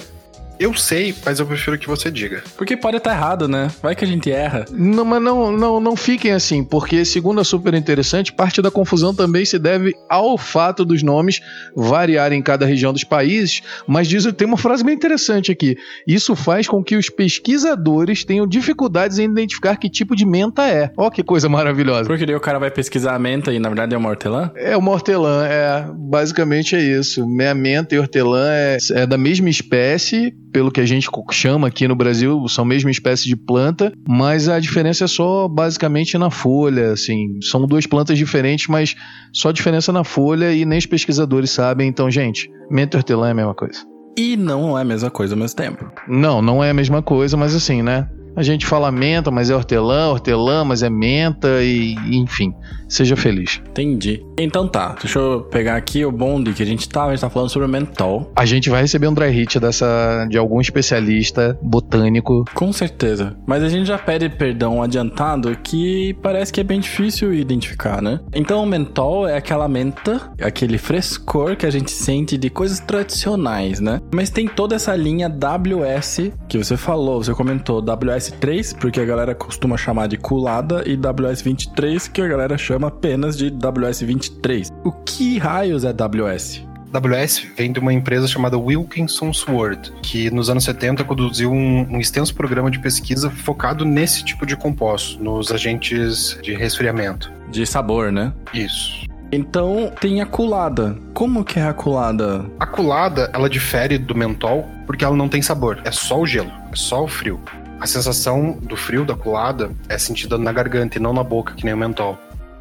eu 0.60 0.74
sei, 0.74 1.16
mas 1.26 1.40
eu 1.40 1.46
prefiro 1.46 1.78
que 1.78 1.88
você 1.88 2.12
diga. 2.12 2.44
Porque 2.58 2.76
pode 2.76 2.98
estar 2.98 3.12
errado, 3.14 3.48
né? 3.48 3.70
Vai 3.82 3.96
que 3.96 4.04
a 4.04 4.08
gente 4.08 4.30
erra. 4.30 4.66
Não, 4.72 5.06
mas 5.06 5.22
não, 5.22 5.52
não, 5.52 5.80
não 5.80 5.96
fiquem 5.96 6.34
assim, 6.34 6.64
porque 6.64 7.06
segundo 7.06 7.40
a 7.40 7.44
super 7.44 7.74
interessante, 7.74 8.34
parte 8.34 8.62
da 8.62 8.70
confusão 8.70 9.14
também 9.14 9.46
se 9.46 9.58
deve 9.58 9.96
ao 10.10 10.38
fato 10.38 10.84
dos 10.84 11.02
nomes 11.02 11.40
variarem 11.76 12.40
em 12.40 12.42
cada 12.42 12.66
região 12.66 12.92
dos 12.92 13.04
países, 13.04 13.62
mas 13.88 14.08
diz, 14.08 14.26
tem 14.34 14.48
uma 14.48 14.58
frase 14.58 14.84
bem 14.84 14.96
interessante 14.96 15.52
aqui. 15.52 15.78
Isso 16.06 16.36
faz 16.36 16.68
com 16.68 16.84
que 16.84 16.98
os 16.98 17.10
pesquisadores 17.10 18.26
tenham 18.26 18.46
dificuldades 18.46 19.18
em 19.18 19.26
identificar 19.26 19.78
que 19.78 19.90
tipo 19.90 20.16
de 20.16 20.26
menta 20.26 20.68
é. 20.68 20.92
Ó 20.98 21.10
que 21.10 21.24
coisa 21.24 21.48
maravilhosa. 21.48 22.08
Porque 22.08 22.26
daí 22.26 22.36
o 22.36 22.40
cara 22.42 22.60
vai 22.60 22.70
pesquisar 22.70 23.16
a 23.16 23.20
menta 23.20 23.54
e 23.54 23.60
na 23.60 23.70
verdade 23.70 23.96
é 23.96 23.98
uma 23.98 24.10
hortelã? 24.10 24.52
É 24.56 24.76
uma 24.76 24.92
hortelã, 24.92 25.46
é. 25.46 25.86
Basicamente 25.94 26.76
é 26.76 26.82
isso. 26.82 27.26
Meia 27.26 27.54
menta 27.54 27.96
e 27.96 28.00
hortelã 28.00 28.50
é, 28.52 28.78
é 28.92 29.06
da 29.06 29.18
mesma 29.18 29.50
espécie, 29.50 30.34
pelo 30.52 30.72
que 30.72 30.82
a 30.82 30.86
gente 30.86 31.08
chama 31.32 31.68
aqui 31.68 31.88
no 31.88 31.96
Brasil, 31.96 32.48
são 32.48 32.64
a 32.64 32.68
mesma 32.68 32.92
espécie 32.92 33.26
de 33.26 33.36
planta, 33.36 33.94
mas 34.08 34.50
a 34.50 34.60
diferença 34.60 35.06
é 35.06 35.08
só 35.08 35.48
basicamente 35.48 36.18
na 36.18 36.30
folha, 36.30 36.92
assim, 36.92 37.40
são 37.42 37.66
duas 37.66 37.86
plantas 37.86 38.18
diferentes, 38.18 38.68
mas 38.68 38.96
só 39.34 39.52
diferença 39.52 39.92
na 39.92 40.04
folha 40.04 40.54
e 40.54 40.66
nem 40.66 40.80
os 40.80 40.86
pesquisadores 40.86 41.52
sabem, 41.52 41.88
então, 41.88 42.10
gente, 42.10 42.50
menta 42.70 42.98
hortelã 42.98 43.28
é 43.28 43.32
a 43.32 43.36
mesma 43.36 43.56
coisa. 43.56 43.80
E 44.18 44.36
não 44.36 44.78
é 44.78 44.82
a 44.82 44.86
mesma 44.86 45.10
coisa 45.10 45.34
ao 45.34 45.40
mesmo 45.40 45.56
tempo. 45.56 45.90
Não, 46.08 46.42
não 46.42 46.64
é 46.64 46.72
a 46.72 46.74
mesma 46.74 47.02
coisa, 47.02 47.38
mas 47.38 47.56
assim, 47.56 47.82
né? 47.82 48.10
A 48.40 48.42
gente 48.42 48.66
fala 48.66 48.90
menta, 48.90 49.30
mas 49.30 49.50
é 49.50 49.56
hortelã, 49.56 50.08
hortelã, 50.08 50.64
mas 50.64 50.82
é 50.82 50.90
menta 50.90 51.62
e 51.62 51.94
enfim. 52.10 52.54
Seja 52.88 53.18
feliz. 53.18 53.62
Entendi. 53.70 54.24
Então 54.38 54.66
tá, 54.66 54.96
deixa 55.00 55.20
eu 55.20 55.42
pegar 55.42 55.76
aqui 55.76 56.06
o 56.06 56.12
bonde 56.12 56.54
que 56.54 56.64
a 56.64 56.66
gente 56.66 56.88
tava, 56.88 57.08
a 57.08 57.12
gente 57.12 57.20
tá 57.20 57.30
falando 57.30 57.50
sobre 57.50 57.68
o 57.68 57.70
mentol. 57.70 58.32
A 58.34 58.46
gente 58.46 58.70
vai 58.70 58.82
receber 58.82 59.10
um 59.10 59.14
dry 59.14 59.30
hit 59.30 59.60
dessa 59.60 60.26
de 60.30 60.38
algum 60.38 60.62
especialista 60.62 61.60
botânico. 61.62 62.46
Com 62.56 62.72
certeza. 62.72 63.36
Mas 63.46 63.62
a 63.62 63.68
gente 63.68 63.86
já 63.86 63.98
pede 63.98 64.30
perdão 64.30 64.82
adiantado 64.82 65.54
que 65.62 66.16
parece 66.22 66.54
que 66.54 66.62
é 66.62 66.64
bem 66.64 66.80
difícil 66.80 67.34
identificar, 67.34 68.02
né? 68.02 68.22
Então 68.34 68.64
o 68.64 68.66
mentol 68.66 69.28
é 69.28 69.36
aquela 69.36 69.68
menta, 69.68 70.32
aquele 70.42 70.78
frescor 70.78 71.58
que 71.58 71.66
a 71.66 71.70
gente 71.70 71.92
sente 71.92 72.38
de 72.38 72.50
coisas 72.50 72.80
tradicionais, 72.80 73.82
né? 73.82 74.02
Mas 74.16 74.30
tem 74.30 74.48
toda 74.48 74.76
essa 74.76 74.96
linha 74.96 75.28
WS 75.28 76.32
que 76.48 76.58
você 76.58 76.78
falou, 76.78 77.22
você 77.22 77.34
comentou 77.34 77.82
WS3, 78.30 78.78
porque 78.78 79.00
a 79.00 79.06
galera 79.06 79.36
costuma 79.36 79.78
chamar 79.78 80.08
de 80.08 80.18
culada, 80.18 80.84
e 80.86 80.96
WS23, 80.96 82.12
que 82.12 82.22
a 82.22 82.28
galera 82.28 82.58
chama 82.58 82.88
apenas 82.88 83.38
de 83.38 83.52
WS23. 83.52 84.70
O 84.84 84.92
que 84.92 85.38
raios 85.38 85.84
é 85.84 85.94
WS? 85.94 86.68
WS 86.92 87.46
vem 87.56 87.72
de 87.72 87.80
uma 87.80 87.94
empresa 87.94 88.28
chamada 88.28 88.58
Wilkinson 88.58 89.32
Sword, 89.32 89.94
que 90.02 90.32
nos 90.32 90.50
anos 90.50 90.64
70 90.64 91.04
conduziu 91.04 91.52
um, 91.52 91.88
um, 91.88 92.00
extenso 92.00 92.34
programa 92.34 92.72
de 92.72 92.80
pesquisa 92.80 93.30
focado 93.30 93.86
nesse 93.86 94.24
tipo 94.26 94.44
de 94.44 94.56
composto, 94.56 95.24
nos 95.24 95.52
agentes 95.52 96.40
de 96.42 96.56
resfriamento. 96.56 97.32
De 97.52 97.64
sabor, 97.66 98.12
né? 98.12 98.34
Isso. 98.54 99.08
Então 99.32 99.92
tem 100.02 100.22
a 100.22 100.26
culada. 100.26 100.98
Como 101.14 101.44
que 101.44 101.60
é 101.60 101.64
a 101.64 101.74
culada? 101.74 102.50
A 102.60 102.66
culada, 102.66 103.30
ela 103.34 103.48
difere 103.48 104.00
do 104.00 104.16
mentol 104.16 104.68
porque 104.88 105.06
ela 105.06 105.16
não 105.16 105.30
tem 105.30 105.40
sabor. 105.40 105.80
É 105.84 105.92
só 105.92 106.20
o 106.20 106.26
gelo, 106.26 106.52
é 106.72 106.76
só 106.76 107.04
o 107.04 107.08
frio. 107.08 107.40
A 107.80 107.88
sensação 107.88 108.58
do 108.62 108.76
frio 108.76 109.06
da 109.06 109.16
culada 109.16 109.72
é 109.88 109.98
sentida 109.98 110.38
na 110.38 110.52
garganta 110.52 110.98
e 110.98 111.02
não 111.02 111.14
na 111.14 111.24
boca, 111.24 111.54
que 111.54 111.64
nem 111.64 111.74
o 111.74 111.78
mentol. 111.78 112.18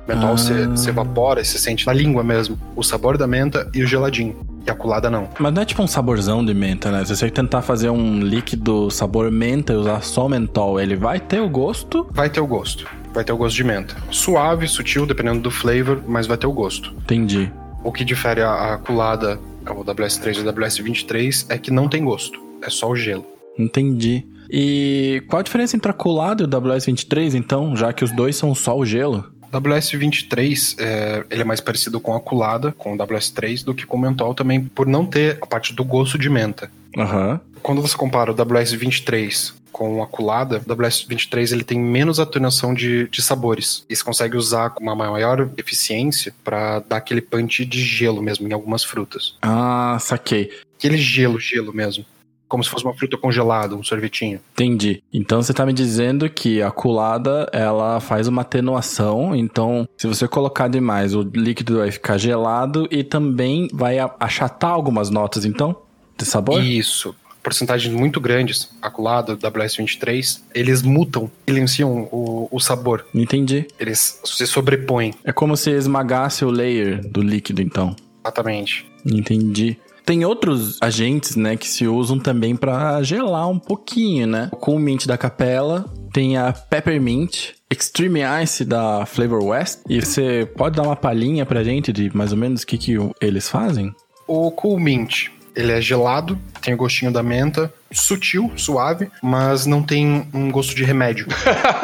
O 0.06 0.12
mentol 0.12 0.34
ah. 0.34 0.76
se, 0.76 0.88
evapora 0.88 1.40
e 1.40 1.44
se 1.44 1.58
sente 1.58 1.86
na 1.86 1.92
língua 1.92 2.22
mesmo. 2.22 2.58
O 2.76 2.82
sabor 2.82 3.18
da 3.18 3.26
menta 3.26 3.68
e 3.74 3.82
o 3.82 3.86
geladinho. 3.86 4.36
E 4.66 4.70
a 4.70 4.74
culada 4.74 5.10
não. 5.10 5.28
Mas 5.38 5.52
não 5.52 5.62
é 5.62 5.64
tipo 5.64 5.82
um 5.82 5.86
saborzão 5.86 6.44
de 6.44 6.54
menta, 6.54 6.90
né? 6.90 7.04
Se 7.04 7.16
você 7.16 7.30
tentar 7.30 7.62
fazer 7.62 7.90
um 7.90 8.20
líquido 8.20 8.90
sabor 8.90 9.30
menta 9.30 9.72
e 9.72 9.76
usar 9.76 10.02
só 10.02 10.28
mentol, 10.28 10.80
ele 10.80 10.96
vai 10.96 11.18
ter 11.20 11.40
o 11.40 11.48
gosto? 11.48 12.06
Vai 12.10 12.30
ter 12.30 12.40
o 12.40 12.46
gosto 12.46 12.86
vai 13.18 13.24
ter 13.24 13.32
o 13.32 13.36
gosto 13.36 13.56
de 13.56 13.64
menta. 13.64 13.96
Suave, 14.12 14.68
sutil, 14.68 15.04
dependendo 15.04 15.40
do 15.40 15.50
flavor, 15.50 16.02
mas 16.06 16.26
vai 16.26 16.36
ter 16.36 16.46
o 16.46 16.52
gosto. 16.52 16.94
Entendi. 17.02 17.50
O 17.82 17.90
que 17.90 18.04
difere 18.04 18.42
a, 18.42 18.74
a 18.74 18.78
culada, 18.78 19.40
o 19.66 19.84
WS3 19.84 20.36
e 20.36 20.40
o 20.40 20.52
WS23, 20.52 21.46
é 21.48 21.58
que 21.58 21.70
não 21.70 21.88
tem 21.88 22.04
gosto. 22.04 22.40
É 22.62 22.70
só 22.70 22.88
o 22.88 22.94
gelo. 22.94 23.26
Entendi. 23.58 24.24
E 24.50 25.22
qual 25.28 25.40
a 25.40 25.42
diferença 25.42 25.76
entre 25.76 25.90
a 25.90 25.94
culada 25.94 26.42
e 26.42 26.46
o 26.46 26.48
WS23, 26.48 27.34
então, 27.34 27.76
já 27.76 27.92
que 27.92 28.04
os 28.04 28.12
dois 28.12 28.36
são 28.36 28.54
só 28.54 28.76
o 28.76 28.84
gelo? 28.84 29.30
O 29.50 29.60
WS23 29.60 30.76
é, 30.78 31.24
ele 31.30 31.42
é 31.42 31.44
mais 31.44 31.60
parecido 31.60 31.98
com 32.00 32.14
a 32.14 32.20
culada, 32.20 32.72
com 32.72 32.94
o 32.94 32.98
WS3, 32.98 33.64
do 33.64 33.74
que 33.74 33.86
com 33.86 33.96
o 33.96 34.00
mentol 34.00 34.34
também, 34.34 34.64
por 34.64 34.86
não 34.86 35.06
ter 35.06 35.38
a 35.40 35.46
parte 35.46 35.72
do 35.72 35.84
gosto 35.84 36.18
de 36.18 36.28
menta. 36.28 36.70
Uhum. 36.96 37.40
Quando 37.62 37.82
você 37.82 37.96
compara 37.96 38.30
o 38.30 38.34
WS23 38.34 39.54
com 39.72 40.02
a 40.02 40.06
culada, 40.06 40.58
o 40.58 40.76
WS23 40.76 41.52
ele 41.52 41.64
tem 41.64 41.78
menos 41.78 42.18
atenuação 42.20 42.74
de, 42.74 43.08
de 43.08 43.22
sabores. 43.22 43.84
E 43.88 43.96
você 43.96 44.04
consegue 44.04 44.36
usar 44.36 44.70
com 44.70 44.82
uma 44.82 44.94
maior 44.94 45.48
eficiência 45.56 46.34
para 46.42 46.80
dar 46.80 46.96
aquele 46.96 47.20
punch 47.20 47.64
de 47.64 47.82
gelo 47.82 48.22
mesmo 48.22 48.48
em 48.48 48.52
algumas 48.52 48.84
frutas. 48.84 49.36
Ah, 49.40 49.96
saquei. 50.00 50.50
Aquele 50.76 50.98
gelo, 50.98 51.38
gelo 51.40 51.72
mesmo. 51.72 52.04
Como 52.48 52.64
se 52.64 52.70
fosse 52.70 52.84
uma 52.84 52.94
fruta 52.94 53.16
congelada, 53.16 53.74
um 53.74 53.84
sorvetinho. 53.84 54.40
Entendi. 54.54 55.02
Então 55.12 55.42
você 55.42 55.52
tá 55.52 55.66
me 55.66 55.72
dizendo 55.72 56.28
que 56.28 56.62
a 56.62 56.70
culada, 56.70 57.48
ela 57.52 58.00
faz 58.00 58.26
uma 58.26 58.42
atenuação. 58.42 59.36
Então, 59.36 59.88
se 59.96 60.06
você 60.06 60.26
colocar 60.26 60.68
demais, 60.68 61.14
o 61.14 61.22
líquido 61.22 61.78
vai 61.78 61.90
ficar 61.90 62.18
gelado 62.18 62.88
e 62.90 63.04
também 63.04 63.68
vai 63.72 63.98
achatar 64.18 64.70
algumas 64.70 65.10
notas, 65.10 65.44
então? 65.44 65.76
De 66.16 66.24
sabor? 66.24 66.62
Isso 66.62 67.14
porcentagens 67.48 67.94
muito 67.94 68.20
grandes, 68.20 68.68
aculada, 68.82 69.34
WS23, 69.34 70.42
eles 70.54 70.82
mutam, 70.82 71.30
silenciam 71.48 72.06
o, 72.12 72.46
o 72.50 72.60
sabor. 72.60 73.06
Entendi. 73.14 73.66
Eles 73.80 74.20
se 74.22 74.46
sobrepõem. 74.46 75.14
É 75.24 75.32
como 75.32 75.56
se 75.56 75.70
esmagasse 75.70 76.44
o 76.44 76.50
layer 76.50 77.00
do 77.08 77.22
líquido, 77.22 77.62
então. 77.62 77.96
Exatamente. 78.22 78.86
Entendi. 79.06 79.78
Tem 80.08 80.24
outros 80.24 80.78
agentes, 80.80 81.36
né, 81.36 81.54
que 81.54 81.68
se 81.68 81.86
usam 81.86 82.18
também 82.18 82.56
para 82.56 83.02
gelar 83.02 83.46
um 83.46 83.58
pouquinho, 83.58 84.26
né? 84.26 84.48
Com 84.52 84.74
o 84.74 84.78
mint 84.78 85.04
da 85.04 85.18
capela, 85.18 85.84
tem 86.14 86.38
a 86.38 86.50
Peppermint, 86.50 87.50
Extreme 87.70 88.20
Ice 88.42 88.64
da 88.64 89.04
Flavor 89.04 89.44
West. 89.44 89.80
E 89.86 90.00
você 90.00 90.50
pode 90.56 90.76
dar 90.76 90.84
uma 90.84 90.96
palhinha 90.96 91.44
pra 91.44 91.62
gente 91.62 91.92
de 91.92 92.10
mais 92.16 92.32
ou 92.32 92.38
menos 92.38 92.62
o 92.62 92.66
que, 92.66 92.78
que 92.78 92.96
eles 93.20 93.50
fazem? 93.50 93.94
O 94.26 94.50
Cool 94.50 94.80
Mint, 94.80 95.26
ele 95.54 95.72
é 95.72 95.80
gelado, 95.82 96.38
tem 96.62 96.72
o 96.72 96.78
gostinho 96.78 97.12
da 97.12 97.22
menta, 97.22 97.70
sutil, 97.92 98.50
suave, 98.56 99.10
mas 99.22 99.66
não 99.66 99.82
tem 99.82 100.26
um 100.32 100.50
gosto 100.50 100.74
de 100.74 100.84
remédio. 100.84 101.26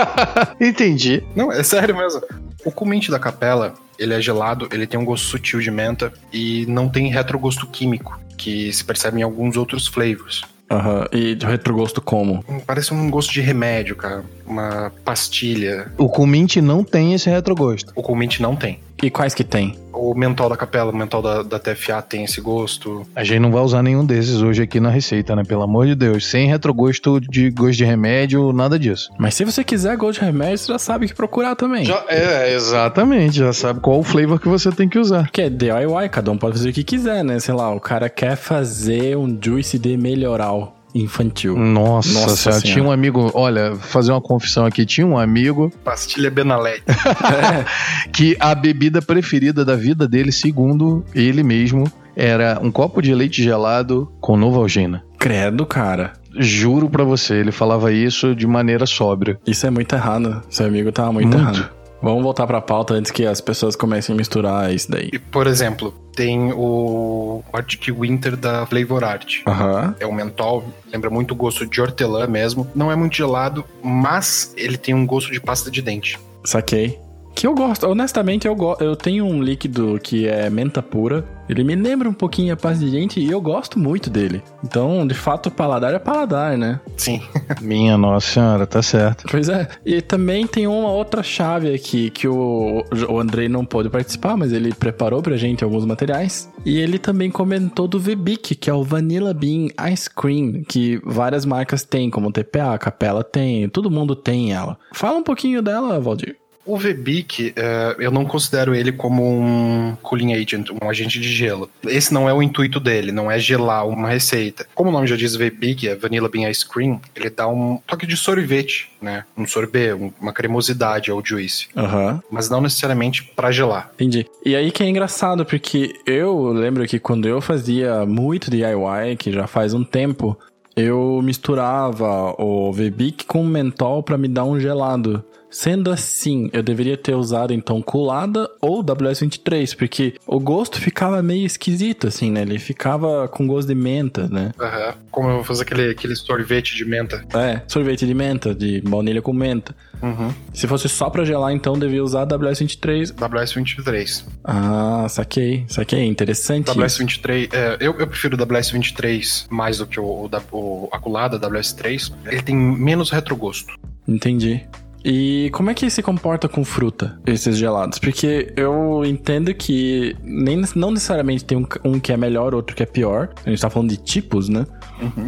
Entendi. 0.58 1.22
Não, 1.36 1.52
é 1.52 1.62
sério 1.62 1.94
mesmo. 1.94 2.22
O 2.64 2.72
cumente 2.72 3.10
da 3.10 3.18
capela, 3.18 3.74
ele 3.98 4.14
é 4.14 4.20
gelado, 4.20 4.68
ele 4.72 4.86
tem 4.86 4.98
um 4.98 5.04
gosto 5.04 5.26
sutil 5.26 5.60
de 5.60 5.70
menta 5.70 6.12
e 6.32 6.66
não 6.66 6.88
tem 6.88 7.08
retrogosto 7.08 7.66
químico, 7.66 8.18
que 8.36 8.72
se 8.72 8.84
percebe 8.84 9.20
em 9.20 9.22
alguns 9.22 9.56
outros 9.56 9.86
flavors. 9.86 10.42
Aham, 10.70 11.00
uhum. 11.00 11.18
e 11.18 11.34
de 11.34 11.46
retrogosto 11.46 12.00
como? 12.00 12.44
Hum, 12.48 12.60
parece 12.66 12.92
um 12.94 13.10
gosto 13.10 13.32
de 13.32 13.40
remédio, 13.40 13.94
cara. 13.94 14.24
Uma 14.46 14.92
pastilha. 15.04 15.92
O 15.96 16.08
Kumint 16.08 16.56
não 16.56 16.84
tem 16.84 17.14
esse 17.14 17.30
retrogosto. 17.30 17.92
O 17.96 18.02
Kumint 18.02 18.40
não 18.40 18.54
tem. 18.56 18.80
E 19.02 19.10
quais 19.10 19.34
que 19.34 19.44
tem? 19.44 19.76
O 19.92 20.14
mentol 20.14 20.48
da 20.48 20.56
capela, 20.56 20.90
o 20.90 20.96
mentol 20.96 21.20
da, 21.20 21.42
da 21.42 21.58
TFA 21.58 22.00
tem 22.00 22.24
esse 22.24 22.40
gosto. 22.40 23.06
A 23.14 23.22
gente 23.22 23.40
não 23.40 23.50
vai 23.50 23.62
usar 23.62 23.82
nenhum 23.82 24.04
desses 24.04 24.40
hoje 24.40 24.62
aqui 24.62 24.80
na 24.80 24.88
receita, 24.88 25.36
né? 25.36 25.42
Pelo 25.44 25.62
amor 25.62 25.86
de 25.86 25.94
Deus. 25.94 26.26
Sem 26.26 26.48
retrogosto 26.48 27.20
de 27.20 27.50
gosto 27.50 27.76
de 27.76 27.84
remédio, 27.84 28.52
nada 28.52 28.78
disso. 28.78 29.10
Mas 29.18 29.34
se 29.34 29.44
você 29.44 29.62
quiser 29.62 29.96
gosto 29.96 30.20
de 30.20 30.24
remédio, 30.24 30.58
você 30.58 30.72
já 30.72 30.78
sabe 30.78 31.04
o 31.04 31.08
que 31.08 31.14
procurar 31.14 31.54
também. 31.54 31.84
Já, 31.84 32.02
é, 32.08 32.54
exatamente. 32.54 33.36
Já 33.36 33.52
sabe 33.52 33.80
qual 33.80 33.98
o 33.98 34.02
flavor 34.02 34.40
que 34.40 34.48
você 34.48 34.72
tem 34.72 34.88
que 34.88 34.98
usar. 34.98 35.30
Que 35.30 35.42
é 35.42 35.50
DIY, 35.50 36.08
cada 36.10 36.30
um 36.30 36.38
pode 36.38 36.56
fazer 36.56 36.70
o 36.70 36.72
que 36.72 36.82
quiser, 36.82 37.22
né? 37.22 37.38
Sei 37.38 37.52
lá, 37.52 37.74
o 37.74 37.80
cara 37.80 38.08
quer 38.08 38.36
fazer 38.36 39.16
um 39.18 39.38
juice 39.38 39.78
de 39.78 39.98
melhoral 39.98 40.74
infantil. 40.94 41.56
Nossa, 41.56 42.12
Nossa 42.12 42.36
senhora. 42.36 42.60
tinha 42.62 42.84
um 42.84 42.90
amigo, 42.90 43.30
olha, 43.34 43.74
fazer 43.76 44.12
uma 44.12 44.20
confissão 44.20 44.64
aqui, 44.64 44.86
tinha 44.86 45.06
um 45.06 45.18
amigo. 45.18 45.72
Pastilha 45.82 46.30
Benalete. 46.30 46.84
é, 46.88 47.64
que 48.12 48.36
a 48.38 48.54
bebida 48.54 49.02
preferida 49.02 49.64
da 49.64 49.74
vida 49.74 50.06
dele, 50.06 50.30
segundo 50.30 51.04
ele 51.14 51.42
mesmo, 51.42 51.90
era 52.16 52.58
um 52.62 52.70
copo 52.70 53.02
de 53.02 53.14
leite 53.14 53.42
gelado 53.42 54.10
com 54.20 54.36
Novalgina. 54.36 55.02
Credo, 55.18 55.66
cara. 55.66 56.12
Juro 56.36 56.88
pra 56.88 57.04
você, 57.04 57.34
ele 57.34 57.52
falava 57.52 57.92
isso 57.92 58.34
de 58.34 58.46
maneira 58.46 58.86
sóbria. 58.86 59.38
Isso 59.46 59.66
é 59.66 59.70
muito 59.70 59.94
errado. 59.94 60.42
Seu 60.50 60.66
amigo 60.66 60.90
tava 60.92 61.12
muito, 61.12 61.36
muito. 61.36 61.58
errado. 61.58 61.70
Vamos 62.04 62.22
voltar 62.22 62.46
pra 62.46 62.60
pauta 62.60 62.92
antes 62.92 63.10
que 63.10 63.24
as 63.24 63.40
pessoas 63.40 63.74
comecem 63.74 64.12
a 64.12 64.16
misturar 64.16 64.72
isso 64.74 64.90
daí. 64.90 65.08
E, 65.10 65.18
por 65.18 65.46
exemplo, 65.46 65.90
tem 66.14 66.52
o 66.52 67.42
Arctic 67.50 67.88
Winter 67.98 68.36
da 68.36 68.66
Flavor 68.66 69.02
Art. 69.02 69.38
Uhum. 69.46 69.94
É 69.98 70.06
um 70.06 70.12
mentol, 70.12 70.64
lembra 70.92 71.08
muito 71.08 71.32
o 71.32 71.34
gosto 71.34 71.66
de 71.66 71.80
hortelã 71.80 72.26
mesmo. 72.26 72.68
Não 72.74 72.92
é 72.92 72.96
muito 72.96 73.16
gelado, 73.16 73.64
mas 73.82 74.52
ele 74.54 74.76
tem 74.76 74.94
um 74.94 75.06
gosto 75.06 75.32
de 75.32 75.40
pasta 75.40 75.70
de 75.70 75.80
dente. 75.80 76.20
Saquei. 76.44 76.98
Que 77.34 77.46
eu 77.46 77.54
gosto, 77.54 77.86
honestamente, 77.86 78.46
eu, 78.46 78.54
go 78.54 78.76
eu 78.80 78.94
tenho 78.94 79.24
um 79.24 79.42
líquido 79.42 79.98
que 80.02 80.28
é 80.28 80.48
menta 80.48 80.82
pura. 80.82 81.24
Ele 81.48 81.62
me 81.62 81.74
lembra 81.74 82.08
um 82.08 82.14
pouquinho 82.14 82.54
a 82.54 82.56
paz 82.56 82.80
de 82.80 82.88
gente 82.88 83.20
e 83.20 83.30
eu 83.30 83.40
gosto 83.40 83.78
muito 83.78 84.08
dele. 84.08 84.42
Então, 84.62 85.06
de 85.06 85.12
fato, 85.12 85.50
paladar 85.50 85.92
é 85.92 85.98
paladar, 85.98 86.56
né? 86.56 86.80
Sim. 86.96 87.20
Minha 87.60 87.98
nossa 87.98 88.26
senhora, 88.32 88.66
tá 88.66 88.80
certo. 88.80 89.26
Pois 89.30 89.48
é. 89.48 89.68
E 89.84 90.00
também 90.00 90.46
tem 90.46 90.66
uma 90.66 90.90
outra 90.90 91.22
chave 91.22 91.74
aqui 91.74 92.08
que 92.08 92.26
o, 92.26 92.82
o 93.10 93.20
Andrei 93.20 93.48
não 93.48 93.64
pôde 93.64 93.90
participar, 93.90 94.36
mas 94.36 94.52
ele 94.52 94.72
preparou 94.72 95.20
pra 95.20 95.36
gente 95.36 95.62
alguns 95.62 95.84
materiais. 95.84 96.50
E 96.64 96.78
ele 96.78 96.98
também 96.98 97.30
comentou 97.30 97.86
do 97.86 98.00
VBIC, 98.00 98.54
que 98.54 98.70
é 98.70 98.72
o 98.72 98.82
Vanilla 98.82 99.34
Bean 99.34 99.68
Ice 99.92 100.08
Cream, 100.08 100.62
que 100.66 100.98
várias 101.04 101.44
marcas 101.44 101.82
têm, 101.82 102.08
como 102.08 102.32
TPA, 102.32 102.78
Capela 102.78 103.22
tem, 103.22 103.68
todo 103.68 103.90
mundo 103.90 104.16
tem 104.16 104.52
ela. 104.52 104.78
Fala 104.94 105.18
um 105.18 105.22
pouquinho 105.22 105.60
dela, 105.60 106.00
Valdir. 106.00 106.36
O 106.64 106.78
VBIC, 106.78 107.52
é, 107.56 107.96
eu 107.98 108.10
não 108.10 108.24
considero 108.24 108.74
ele 108.74 108.92
como 108.92 109.22
um 109.22 109.96
cooling 110.02 110.32
agent, 110.34 110.70
um 110.70 110.88
agente 110.88 111.20
de 111.20 111.28
gelo. 111.28 111.68
Esse 111.86 112.12
não 112.12 112.28
é 112.28 112.32
o 112.32 112.42
intuito 112.42 112.80
dele, 112.80 113.12
não 113.12 113.30
é 113.30 113.38
gelar 113.38 113.86
uma 113.86 114.08
receita. 114.08 114.66
Como 114.74 114.90
o 114.90 114.92
nome 114.92 115.06
já 115.06 115.16
diz, 115.16 115.36
VBIC, 115.36 115.88
é 115.88 115.94
Vanilla 115.94 116.28
Bean 116.28 116.48
Ice 116.50 116.66
Cream, 116.66 117.00
ele 117.14 117.30
dá 117.30 117.46
um 117.48 117.78
toque 117.86 118.06
de 118.06 118.16
sorvete, 118.16 118.90
né? 119.00 119.24
Um 119.36 119.46
sorbet, 119.46 119.92
uma 120.20 120.32
cremosidade 120.32 121.10
ao 121.10 121.24
juice. 121.24 121.68
Uhum. 121.76 122.20
Mas 122.30 122.48
não 122.48 122.60
necessariamente 122.60 123.22
para 123.22 123.50
gelar. 123.50 123.90
Entendi. 123.94 124.26
E 124.44 124.56
aí 124.56 124.70
que 124.70 124.82
é 124.82 124.88
engraçado, 124.88 125.44
porque 125.44 125.94
eu 126.06 126.48
lembro 126.48 126.86
que 126.86 126.98
quando 126.98 127.28
eu 127.28 127.40
fazia 127.40 128.06
muito 128.06 128.50
DIY, 128.50 129.16
que 129.18 129.32
já 129.32 129.46
faz 129.46 129.74
um 129.74 129.84
tempo, 129.84 130.36
eu 130.76 131.20
misturava 131.22 132.34
o 132.38 132.72
Vebic 132.72 133.24
com 133.26 133.44
mentol 133.44 134.02
para 134.02 134.18
me 134.18 134.28
dar 134.28 134.44
um 134.44 134.58
gelado. 134.58 135.24
Sendo 135.54 135.92
assim, 135.92 136.50
eu 136.52 136.64
deveria 136.64 136.96
ter 136.96 137.14
usado 137.14 137.54
então 137.54 137.80
colada 137.80 138.50
ou 138.60 138.82
WS23, 138.82 139.76
porque 139.76 140.14
o 140.26 140.40
gosto 140.40 140.80
ficava 140.80 141.22
meio 141.22 141.46
esquisito, 141.46 142.08
assim, 142.08 142.28
né? 142.28 142.42
Ele 142.42 142.58
ficava 142.58 143.28
com 143.28 143.46
gosto 143.46 143.68
de 143.68 143.74
menta, 143.76 144.26
né? 144.26 144.50
Aham. 144.58 144.94
Como 145.12 145.28
eu 145.28 145.34
vou 145.36 145.44
fazer 145.44 145.62
aquele, 145.62 145.90
aquele 145.90 146.16
sorvete 146.16 146.74
de 146.74 146.84
menta. 146.84 147.24
É, 147.32 147.62
sorvete 147.68 148.04
de 148.04 148.12
menta, 148.12 148.52
de 148.52 148.80
baunilha 148.80 149.22
com 149.22 149.32
menta. 149.32 149.76
Uhum. 150.02 150.34
Se 150.52 150.66
fosse 150.66 150.88
só 150.88 151.08
pra 151.08 151.24
gelar, 151.24 151.52
então 151.52 151.78
devia 151.78 152.02
usar 152.02 152.26
WS23. 152.26 153.14
WS23. 153.14 154.24
Ah, 154.42 155.06
saquei, 155.08 155.64
saquei. 155.68 156.04
Interessante. 156.04 156.66
isso. 156.70 157.00
WS23, 157.00 157.54
é, 157.54 157.76
eu, 157.78 157.94
eu 158.00 158.08
prefiro 158.08 158.34
o 158.34 158.44
WS23 158.44 159.46
mais 159.50 159.78
do 159.78 159.86
que 159.86 160.00
o, 160.00 160.04
o, 160.04 160.30
o 160.50 160.88
a 160.90 160.98
colada 160.98 161.38
WS3. 161.38 162.12
Ele 162.26 162.42
tem 162.42 162.56
menos 162.56 163.08
retrogosto. 163.10 163.72
Entendi. 164.06 164.66
E 165.04 165.50
como 165.52 165.70
é 165.70 165.74
que 165.74 165.90
se 165.90 166.02
comporta 166.02 166.48
com 166.48 166.64
fruta, 166.64 167.18
esses 167.26 167.58
gelados? 167.58 167.98
Porque 167.98 168.52
eu 168.56 169.04
entendo 169.04 169.52
que 169.54 170.16
nem, 170.22 170.62
não 170.74 170.92
necessariamente 170.92 171.44
tem 171.44 171.58
um, 171.58 171.66
um 171.84 172.00
que 172.00 172.10
é 172.10 172.16
melhor, 172.16 172.54
outro 172.54 172.74
que 172.74 172.82
é 172.82 172.86
pior. 172.86 173.28
A 173.44 173.50
gente 173.50 173.60
tá 173.60 173.68
falando 173.68 173.90
de 173.90 173.98
tipos, 173.98 174.48
né? 174.48 174.64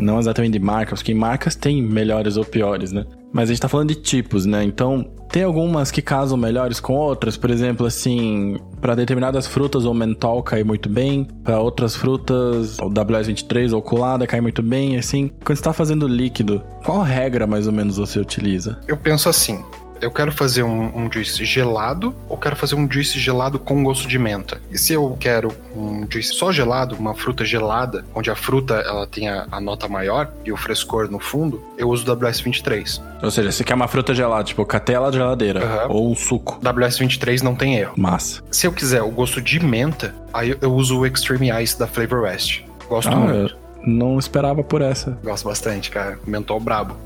Não 0.01 0.19
exatamente 0.19 0.53
de 0.53 0.59
marcas, 0.59 1.01
porque 1.01 1.13
marcas 1.13 1.55
têm 1.55 1.83
melhores 1.83 2.39
ou 2.39 2.45
piores, 2.45 2.91
né? 2.91 3.05
Mas 3.37 3.51
a 3.51 3.53
gente 3.53 3.61
tá 3.61 3.69
falando 3.69 3.89
de 3.89 3.97
tipos, 3.97 4.47
né? 4.47 4.65
Então, 4.65 5.05
tem 5.31 5.43
algumas 5.43 5.91
que 5.91 6.01
casam 6.01 6.39
melhores 6.39 6.81
com 6.81 6.95
outras. 6.95 7.37
Por 7.37 7.51
exemplo, 7.51 7.85
assim, 7.85 8.57
para 8.81 8.95
determinadas 8.95 9.47
frutas 9.47 9.85
o 9.85 9.93
mentol 9.93 10.43
cai 10.43 10.65
muito 10.65 10.89
bem, 10.89 11.29
para 11.45 11.61
outras 11.61 11.95
frutas 11.95 12.79
o 12.79 12.89
WS23 12.89 13.75
ou 13.75 13.83
colada 13.83 14.27
cai 14.27 14.41
muito 14.41 14.63
bem, 14.63 14.97
assim. 14.97 15.31
Quando 15.45 15.59
você 15.59 15.63
tá 15.63 15.75
fazendo 15.75 16.09
líquido, 16.09 16.63
qual 16.83 17.03
regra 17.03 17.47
mais 17.47 17.67
ou 17.67 17.75
menos 17.75 17.99
você 17.99 18.19
utiliza? 18.19 18.81
Eu 18.89 18.97
penso 18.97 19.29
assim. 19.29 19.63
Eu 20.01 20.11
quero 20.11 20.31
fazer 20.33 20.63
um, 20.63 21.05
um 21.05 21.11
juice 21.13 21.45
gelado 21.45 22.15
ou 22.29 22.37
quero 22.37 22.55
fazer 22.57 22.75
um 22.75 22.91
juice 22.91 23.19
gelado 23.19 23.59
com 23.59 23.83
gosto 23.83 24.07
de 24.07 24.19
menta? 24.19 24.61
E 24.71 24.77
se 24.79 24.93
eu 24.93 25.17
quero 25.19 25.53
um 25.75 26.07
juice 26.11 26.33
só 26.35 26.53
gelado, 26.53 26.95
uma 26.97 27.15
fruta 27.15 27.45
gelada, 27.45 28.05
onde 28.15 28.31
a 28.31 28.35
fruta 28.37 28.75
ela 28.75 29.07
tem 29.07 29.29
a, 29.29 29.47
a 29.51 29.61
nota 29.61 29.89
maior 29.89 30.31
e 30.45 30.53
o 30.53 30.57
frescor 30.57 31.11
no 31.11 31.19
fundo, 31.19 31.63
eu 31.79 31.89
uso 31.89 32.11
o 32.11 32.17
WS23. 32.17 33.01
Ou 33.23 33.31
seja, 33.31 33.51
você 33.51 33.65
quer 33.65 33.75
uma 33.75 33.89
fruta 33.89 34.15
gelada, 34.15 34.45
tipo 34.45 34.65
catela 34.67 35.11
de 35.11 35.17
geladeira, 35.17 35.65
Aham. 35.65 35.87
ou 35.89 36.11
um 36.11 36.15
suco. 36.15 36.61
WS23 36.63 37.41
não 37.43 37.55
tem 37.55 37.77
erro. 37.77 37.95
Massa. 37.97 38.43
Se 38.51 38.67
eu 38.67 38.73
quiser 38.73 39.03
o 39.03 39.11
gosto 39.11 39.41
de 39.41 39.59
menta, 39.65 40.15
aí 40.33 40.51
eu- 40.51 40.59
eu 40.61 40.73
uso 40.75 40.99
o 40.99 41.07
Extreme 41.07 41.51
Ice 41.63 41.79
da 41.79 41.87
Flavor 41.87 42.21
West. 42.23 42.63
Gosto 42.89 43.09
Ah, 43.11 43.17
muito. 43.17 43.55
eu 43.55 43.59
não 43.87 44.19
esperava 44.19 44.63
por 44.63 44.83
essa. 44.83 45.19
Gosto 45.25 45.45
bastante, 45.49 45.91
cara. 45.91 46.19
Mentol 46.27 46.61
brabo. 46.61 46.97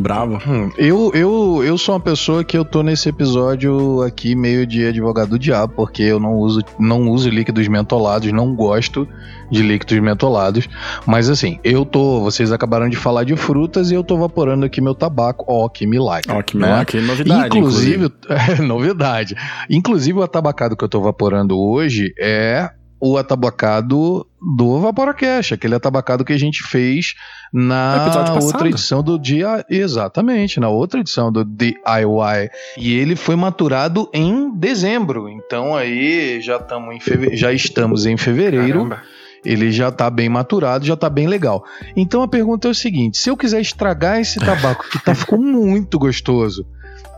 Bravo. 0.00 0.38
Hum, 0.46 0.70
eu, 0.76 1.10
eu, 1.14 1.62
eu 1.64 1.78
sou 1.78 1.94
uma 1.94 2.00
pessoa 2.00 2.42
que 2.42 2.56
eu 2.56 2.64
tô 2.64 2.82
nesse 2.82 3.08
episódio 3.08 4.02
aqui 4.02 4.34
meio 4.34 4.66
de 4.66 4.86
advogado 4.86 5.30
do 5.30 5.38
diabo, 5.38 5.74
porque 5.76 6.02
eu 6.02 6.18
não 6.18 6.34
uso, 6.34 6.62
não 6.78 7.08
uso 7.08 7.28
líquidos 7.28 7.68
mentolados, 7.68 8.32
não 8.32 8.54
gosto 8.54 9.06
de 9.50 9.62
líquidos 9.62 9.98
mentolados. 9.98 10.68
Mas 11.06 11.28
assim, 11.28 11.58
eu 11.62 11.84
tô. 11.84 12.20
Vocês 12.20 12.52
acabaram 12.52 12.88
de 12.88 12.96
falar 12.96 13.24
de 13.24 13.36
frutas 13.36 13.90
e 13.90 13.94
eu 13.94 14.02
tô 14.02 14.16
vaporando 14.16 14.64
aqui 14.64 14.80
meu 14.80 14.94
tabaco, 14.94 15.44
ó, 15.46 15.68
que 15.68 15.86
me 15.86 15.98
like. 15.98 16.30
Ó, 16.30 16.42
que, 16.42 16.56
né? 16.56 16.84
que 16.84 17.00
novidade, 17.00 17.58
Inclusive, 17.58 18.12
é, 18.28 18.62
novidade. 18.62 19.34
Inclusive, 19.68 20.18
o 20.18 20.22
atabacado 20.22 20.76
que 20.76 20.84
eu 20.84 20.88
tô 20.88 21.00
vaporando 21.00 21.58
hoje 21.58 22.14
é 22.18 22.70
o 23.00 23.16
atabacado 23.16 24.26
do 24.56 24.78
Vaporacast, 24.78 25.54
aquele 25.54 25.74
atabacado 25.74 26.24
que 26.24 26.32
a 26.32 26.38
gente 26.38 26.62
fez 26.62 27.14
na 27.52 28.36
outra 28.40 28.68
edição 28.68 29.02
do 29.02 29.18
dia. 29.18 29.64
Exatamente, 29.70 30.60
na 30.60 30.68
outra 30.68 31.00
edição 31.00 31.32
do 31.32 31.44
DIY. 31.44 32.50
E 32.76 32.94
ele 32.94 33.16
foi 33.16 33.36
maturado 33.36 34.08
em 34.12 34.54
dezembro. 34.54 35.28
Então 35.28 35.74
aí 35.74 36.40
já, 36.42 36.58
tamo 36.58 36.92
em 36.92 37.00
feve... 37.00 37.34
já 37.36 37.52
estamos 37.52 38.04
em 38.04 38.16
fevereiro 38.16 38.84
Caramba. 38.84 39.02
ele 39.44 39.72
já 39.72 39.90
tá 39.90 40.10
bem 40.10 40.28
maturado, 40.28 40.84
já 40.84 40.96
tá 40.96 41.08
bem 41.08 41.26
legal. 41.26 41.64
Então 41.96 42.22
a 42.22 42.28
pergunta 42.28 42.68
é 42.68 42.70
o 42.70 42.74
seguinte: 42.74 43.16
se 43.16 43.30
eu 43.30 43.36
quiser 43.36 43.60
estragar 43.60 44.20
esse 44.20 44.38
tabaco 44.38 44.88
que 44.90 45.02
tá 45.02 45.14
ficou 45.14 45.40
muito 45.40 45.98
gostoso, 45.98 46.66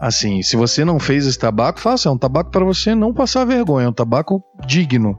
assim, 0.00 0.42
se 0.42 0.56
você 0.56 0.84
não 0.84 1.00
fez 1.00 1.26
esse 1.26 1.38
tabaco, 1.38 1.80
faça, 1.80 2.08
é 2.08 2.12
um 2.12 2.18
tabaco 2.18 2.50
para 2.50 2.64
você 2.64 2.94
não 2.94 3.12
passar 3.12 3.44
vergonha, 3.44 3.86
é 3.86 3.88
um 3.88 3.92
tabaco 3.92 4.42
digno. 4.66 5.18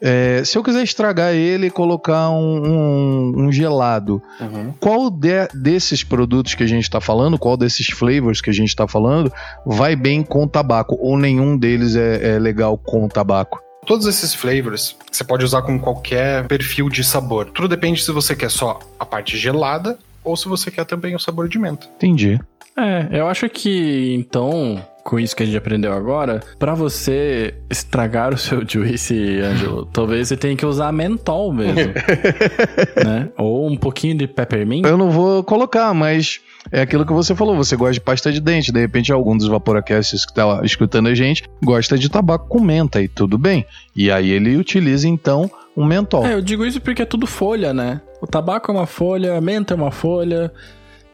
É, 0.00 0.42
se 0.44 0.56
eu 0.58 0.62
quiser 0.62 0.82
estragar 0.82 1.32
ele 1.34 1.66
e 1.66 1.70
colocar 1.70 2.30
um, 2.30 2.64
um- 2.66 3.32
um 3.46 3.52
gelado, 3.52 4.22
Uhum. 4.40 4.72
qual 4.80 5.10
de- 5.10 5.48
desses 5.54 6.02
produtos 6.04 6.54
que 6.54 6.62
a 6.62 6.66
gente 6.66 6.82
está 6.84 7.00
falando, 7.00 7.38
qual 7.38 7.56
desses 7.56 7.88
flavors 7.88 8.40
que 8.40 8.50
a 8.50 8.52
gente 8.52 8.68
está 8.68 8.86
falando, 8.88 9.32
vai 9.64 9.94
bem 9.96 10.22
com 10.22 10.46
tabaco? 10.46 10.96
Ou 11.00 11.16
nenhum 11.18 11.56
deles 11.56 11.96
é- 11.96 12.34
é 12.34 12.38
legal 12.38 12.76
com 12.78 13.08
tabaco? 13.08 13.60
Todos 13.86 14.06
esses 14.06 14.34
flavors 14.34 14.96
você 15.12 15.22
pode 15.22 15.44
usar 15.44 15.60
com 15.62 15.78
qualquer 15.78 16.46
perfil 16.46 16.88
de 16.88 17.04
sabor. 17.04 17.46
Tudo 17.52 17.68
depende 17.68 18.02
se 18.02 18.10
você 18.12 18.34
quer 18.34 18.50
só 18.50 18.78
a 18.98 19.04
parte 19.04 19.36
gelada 19.36 19.98
ou 20.24 20.36
se 20.36 20.48
você 20.48 20.70
quer 20.70 20.86
também 20.86 21.14
o 21.14 21.18
sabor 21.18 21.48
de 21.48 21.58
menta. 21.58 21.86
Entendi. 21.96 22.40
É, 22.76 23.08
eu 23.20 23.28
acho 23.28 23.48
que 23.48 24.14
então, 24.18 24.82
com 25.04 25.20
isso 25.20 25.36
que 25.36 25.42
a 25.42 25.46
gente 25.46 25.56
aprendeu 25.56 25.92
agora, 25.92 26.40
pra 26.58 26.74
você 26.74 27.54
estragar 27.70 28.32
o 28.32 28.38
seu 28.38 28.64
juice, 28.66 29.38
Ângelo, 29.40 29.84
talvez 29.86 30.28
você 30.28 30.36
tenha 30.36 30.56
que 30.56 30.64
usar 30.64 30.90
mentol 30.90 31.52
mesmo. 31.52 31.92
né? 33.04 33.28
Ou 33.36 33.68
um 33.70 33.76
pouquinho 33.76 34.16
de 34.16 34.26
peppermint. 34.26 34.86
Eu 34.86 34.96
não 34.96 35.10
vou 35.10 35.44
colocar, 35.44 35.92
mas 35.92 36.40
é 36.72 36.80
aquilo 36.80 37.04
que 37.04 37.12
você 37.12 37.34
falou. 37.34 37.54
Você 37.56 37.76
gosta 37.76 37.92
de 37.92 38.00
pasta 38.00 38.32
de 38.32 38.40
dente. 38.40 38.72
De 38.72 38.80
repente, 38.80 39.12
algum 39.12 39.36
dos 39.36 39.46
Vaporacasts 39.46 40.24
que 40.24 40.32
tá 40.32 40.60
escutando 40.64 41.08
a 41.08 41.14
gente 41.14 41.44
gosta 41.62 41.98
de 41.98 42.08
tabaco 42.08 42.48
com 42.48 42.60
menta 42.60 43.02
e 43.02 43.08
tudo 43.08 43.36
bem. 43.36 43.66
E 43.94 44.10
aí 44.10 44.30
ele 44.30 44.56
utiliza 44.56 45.06
então 45.06 45.50
um 45.76 45.84
mentol. 45.84 46.24
É, 46.24 46.34
eu 46.34 46.40
digo 46.40 46.64
isso 46.64 46.80
porque 46.80 47.02
é 47.02 47.06
tudo 47.06 47.26
folha, 47.26 47.74
né? 47.74 48.00
O 48.22 48.26
tabaco 48.26 48.70
é 48.70 48.74
uma 48.74 48.86
folha, 48.86 49.36
a 49.36 49.40
menta 49.40 49.74
é 49.74 49.76
uma 49.76 49.90
folha. 49.90 50.50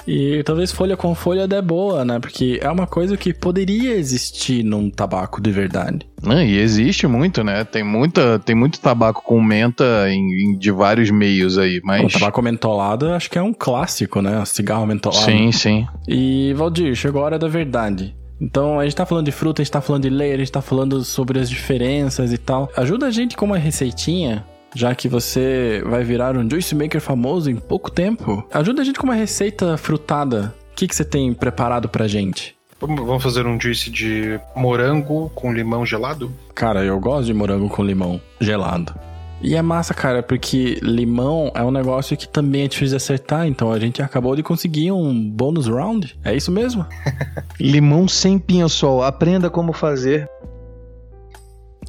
E 0.06 0.42
talvez 0.44 0.72
folha 0.72 0.96
com 0.96 1.14
folha 1.14 1.46
dê 1.46 1.60
boa, 1.62 2.04
né? 2.04 2.18
Porque 2.18 2.58
é 2.62 2.70
uma 2.70 2.86
coisa 2.86 3.16
que 3.16 3.32
poderia 3.34 3.94
existir 3.94 4.62
num 4.62 4.90
tabaco 4.90 5.40
de 5.40 5.50
verdade. 5.50 6.00
Né? 6.22 6.46
E 6.46 6.58
existe 6.58 7.06
muito, 7.06 7.42
né? 7.44 7.64
Tem, 7.64 7.82
muita, 7.82 8.38
tem 8.38 8.54
muito 8.54 8.80
tabaco 8.80 9.22
com 9.22 9.40
menta 9.42 9.84
em, 10.08 10.20
em- 10.54 10.58
de 10.58 10.70
vários 10.70 11.10
meios 11.10 11.56
aí, 11.58 11.78
O 11.78 11.86
mas. 11.86 12.12
tabaco 12.12 12.42
mentolado 12.42 13.10
acho 13.12 13.30
que 13.30 13.38
é 13.38 13.42
um 13.42 13.52
clássico, 13.52 14.20
né? 14.20 14.38
O 14.40 14.46
cigarro 14.46 14.86
mentolado. 14.86 15.24
Sim, 15.24 15.52
sim. 15.52 15.86
E, 16.08 16.52
Valdir, 16.54 16.94
chegou 16.94 17.22
a 17.22 17.24
hora 17.26 17.38
da 17.38 17.48
verdade. 17.48 18.14
Então, 18.40 18.80
a 18.80 18.84
gente 18.84 18.96
tá 18.96 19.04
falando 19.04 19.26
de 19.26 19.32
fruta, 19.32 19.60
a 19.60 19.64
gente 19.64 19.72
tá 19.72 19.82
falando 19.82 20.02
de 20.04 20.10
layer, 20.10 20.34
a 20.34 20.38
gente 20.38 20.52
tá 20.52 20.62
falando 20.62 21.04
sobre 21.04 21.38
as 21.38 21.48
diferenças 21.50 22.32
e 22.32 22.38
tal. 22.38 22.70
Ajuda 22.74 23.06
a 23.06 23.10
gente 23.10 23.36
com 23.36 23.44
uma 23.44 23.58
receitinha, 23.58 24.44
já 24.74 24.94
que 24.94 25.08
você 25.08 25.82
vai 25.86 26.02
virar 26.04 26.36
um 26.36 26.48
juice 26.48 26.74
maker 26.74 27.00
famoso 27.00 27.50
em 27.50 27.56
pouco 27.56 27.90
tempo. 27.90 28.44
Ajuda 28.52 28.82
a 28.82 28.84
gente 28.84 28.98
com 28.98 29.06
uma 29.06 29.14
receita 29.14 29.76
frutada. 29.76 30.54
O 30.72 30.76
que, 30.76 30.86
que 30.86 30.94
você 30.94 31.04
tem 31.04 31.32
preparado 31.34 31.88
pra 31.88 32.06
gente? 32.06 32.56
Vamos 32.80 33.22
fazer 33.22 33.46
um 33.46 33.60
juice 33.60 33.90
de 33.90 34.40
morango 34.56 35.30
com 35.34 35.52
limão 35.52 35.84
gelado? 35.84 36.32
Cara, 36.54 36.82
eu 36.82 36.98
gosto 36.98 37.26
de 37.26 37.34
morango 37.34 37.68
com 37.68 37.84
limão 37.84 38.18
gelado. 38.40 38.94
E 39.42 39.54
é 39.54 39.62
massa, 39.62 39.94
cara, 39.94 40.22
porque 40.22 40.78
limão 40.82 41.50
é 41.54 41.62
um 41.62 41.70
negócio 41.70 42.16
que 42.16 42.28
também 42.28 42.64
é 42.64 42.68
difícil 42.68 42.90
de 42.90 42.96
acertar, 42.96 43.46
então 43.46 43.72
a 43.72 43.78
gente 43.78 44.02
acabou 44.02 44.36
de 44.36 44.42
conseguir 44.42 44.92
um 44.92 45.30
bônus 45.30 45.66
round. 45.66 46.18
É 46.22 46.34
isso 46.34 46.52
mesmo? 46.52 46.86
Limão 47.58 48.06
sem 48.06 48.38
pinho-sol. 48.38 49.02
Aprenda 49.02 49.48
como 49.48 49.72
fazer. 49.72 50.28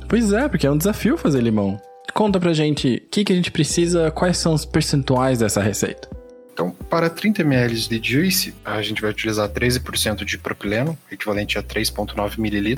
Pois 0.08 0.32
é, 0.32 0.48
porque 0.48 0.66
é 0.66 0.72
um 0.72 0.78
desafio 0.78 1.18
fazer 1.18 1.42
limão. 1.42 1.80
Conta 2.14 2.40
pra 2.40 2.54
gente 2.54 3.04
o 3.06 3.10
que, 3.10 3.24
que 3.24 3.34
a 3.34 3.36
gente 3.36 3.52
precisa, 3.52 4.12
quais 4.12 4.38
são 4.38 4.54
os 4.54 4.66
percentuais 4.66 5.40
dessa 5.40 5.62
receita. 5.62 6.10
Então, 6.54 6.72
para 6.90 7.10
30 7.10 7.42
ml 7.42 7.88
de 7.88 8.12
juice, 8.12 8.54
a 8.64 8.82
gente 8.82 9.02
vai 9.02 9.12
utilizar 9.12 9.48
13% 9.50 10.24
de 10.26 10.38
propileno, 10.38 10.98
equivalente 11.12 11.58
a 11.58 11.64
3,9 11.64 12.38
ml, 12.38 12.76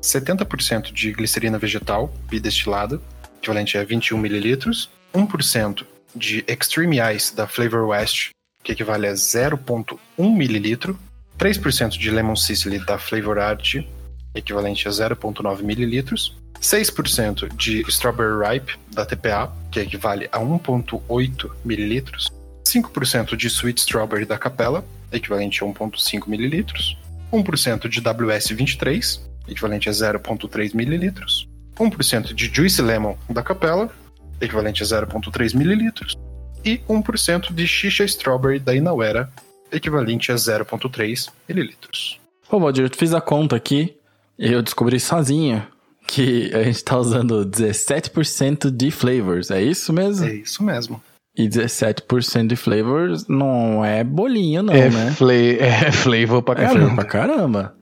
70% 0.00 0.92
de 0.92 1.12
glicerina 1.12 1.58
vegetal 1.58 2.12
bidestilada, 2.28 3.00
equivalente 3.38 3.76
a 3.76 3.84
21 3.84 4.18
ml, 4.24 4.88
1% 5.14 5.84
de 6.14 6.44
Extreme 6.46 6.98
Ice 7.14 7.34
da 7.34 7.46
Flavor 7.46 7.88
West, 7.88 8.30
que 8.62 8.72
equivale 8.72 9.08
a 9.08 9.12
0,1 9.12 9.98
ml, 10.18 10.96
3% 11.38 11.98
de 11.98 12.10
Lemon 12.10 12.36
Sicily 12.36 12.78
da 12.78 12.98
Flavor 12.98 13.38
Art, 13.38 13.76
equivalente 14.34 14.88
a 14.88 14.90
0,9 14.90 15.60
ml, 15.60 16.32
6% 16.60 17.54
de 17.56 17.84
Strawberry 17.88 18.52
Ripe 18.52 18.78
da 18.92 19.06
TPA, 19.06 19.52
que 19.70 19.80
equivale 19.80 20.28
a 20.32 20.38
1,8 20.40 21.50
ml, 21.64 22.12
5% 22.64 23.36
de 23.36 23.48
Sweet 23.48 23.80
Strawberry 23.80 24.24
da 24.24 24.38
Capela, 24.38 24.84
equivalente 25.12 25.62
a 25.62 25.66
1,5 25.66 26.28
ml, 26.28 26.66
1% 27.32 27.88
de 27.88 28.00
WS23, 28.02 29.20
equivalente 29.48 29.88
a 29.88 29.92
0,3 29.92 30.74
ml, 30.74 31.12
1% 31.78 32.34
de 32.34 32.52
Juicy 32.52 32.82
Lemon 32.82 33.16
da 33.30 33.42
Capela, 33.42 33.90
equivalente 34.40 34.82
a 34.82 34.86
0,3 34.86 35.54
ml, 35.54 35.92
e 36.64 36.78
1% 36.88 37.54
de 37.54 37.66
Shisha 37.66 38.04
Strawberry 38.04 38.58
da 38.58 38.74
Inawera, 38.74 39.30
equivalente 39.70 40.32
a 40.32 40.34
0,3 40.34 41.30
mililitros. 41.48 42.20
Pô, 42.48 42.58
Valdir, 42.58 42.84
eu 42.84 42.90
fiz 42.96 43.14
a 43.14 43.20
conta 43.20 43.56
aqui 43.56 43.96
e 44.38 44.52
eu 44.52 44.62
descobri 44.62 44.98
sozinho 44.98 45.64
que 46.08 46.50
a 46.54 46.62
gente 46.62 46.82
tá 46.82 46.98
usando 46.98 47.44
17% 47.44 48.70
de 48.70 48.90
flavors, 48.90 49.50
é 49.50 49.62
isso 49.62 49.92
mesmo? 49.92 50.26
É 50.26 50.34
isso 50.34 50.64
mesmo. 50.64 51.00
E 51.36 51.46
17% 51.48 52.48
de 52.48 52.56
flavors 52.56 53.28
não 53.28 53.84
é 53.84 54.02
bolinho, 54.02 54.62
não, 54.62 54.74
é, 54.74 54.88
né? 54.90 55.12
fla 55.12 55.32
é 55.34 55.92
flavor 55.92 56.42
pra 56.42 56.54
É 56.54 56.68
flavor 56.68 56.78
caramba. 56.80 56.94
pra 56.96 57.04
caramba. 57.04 57.74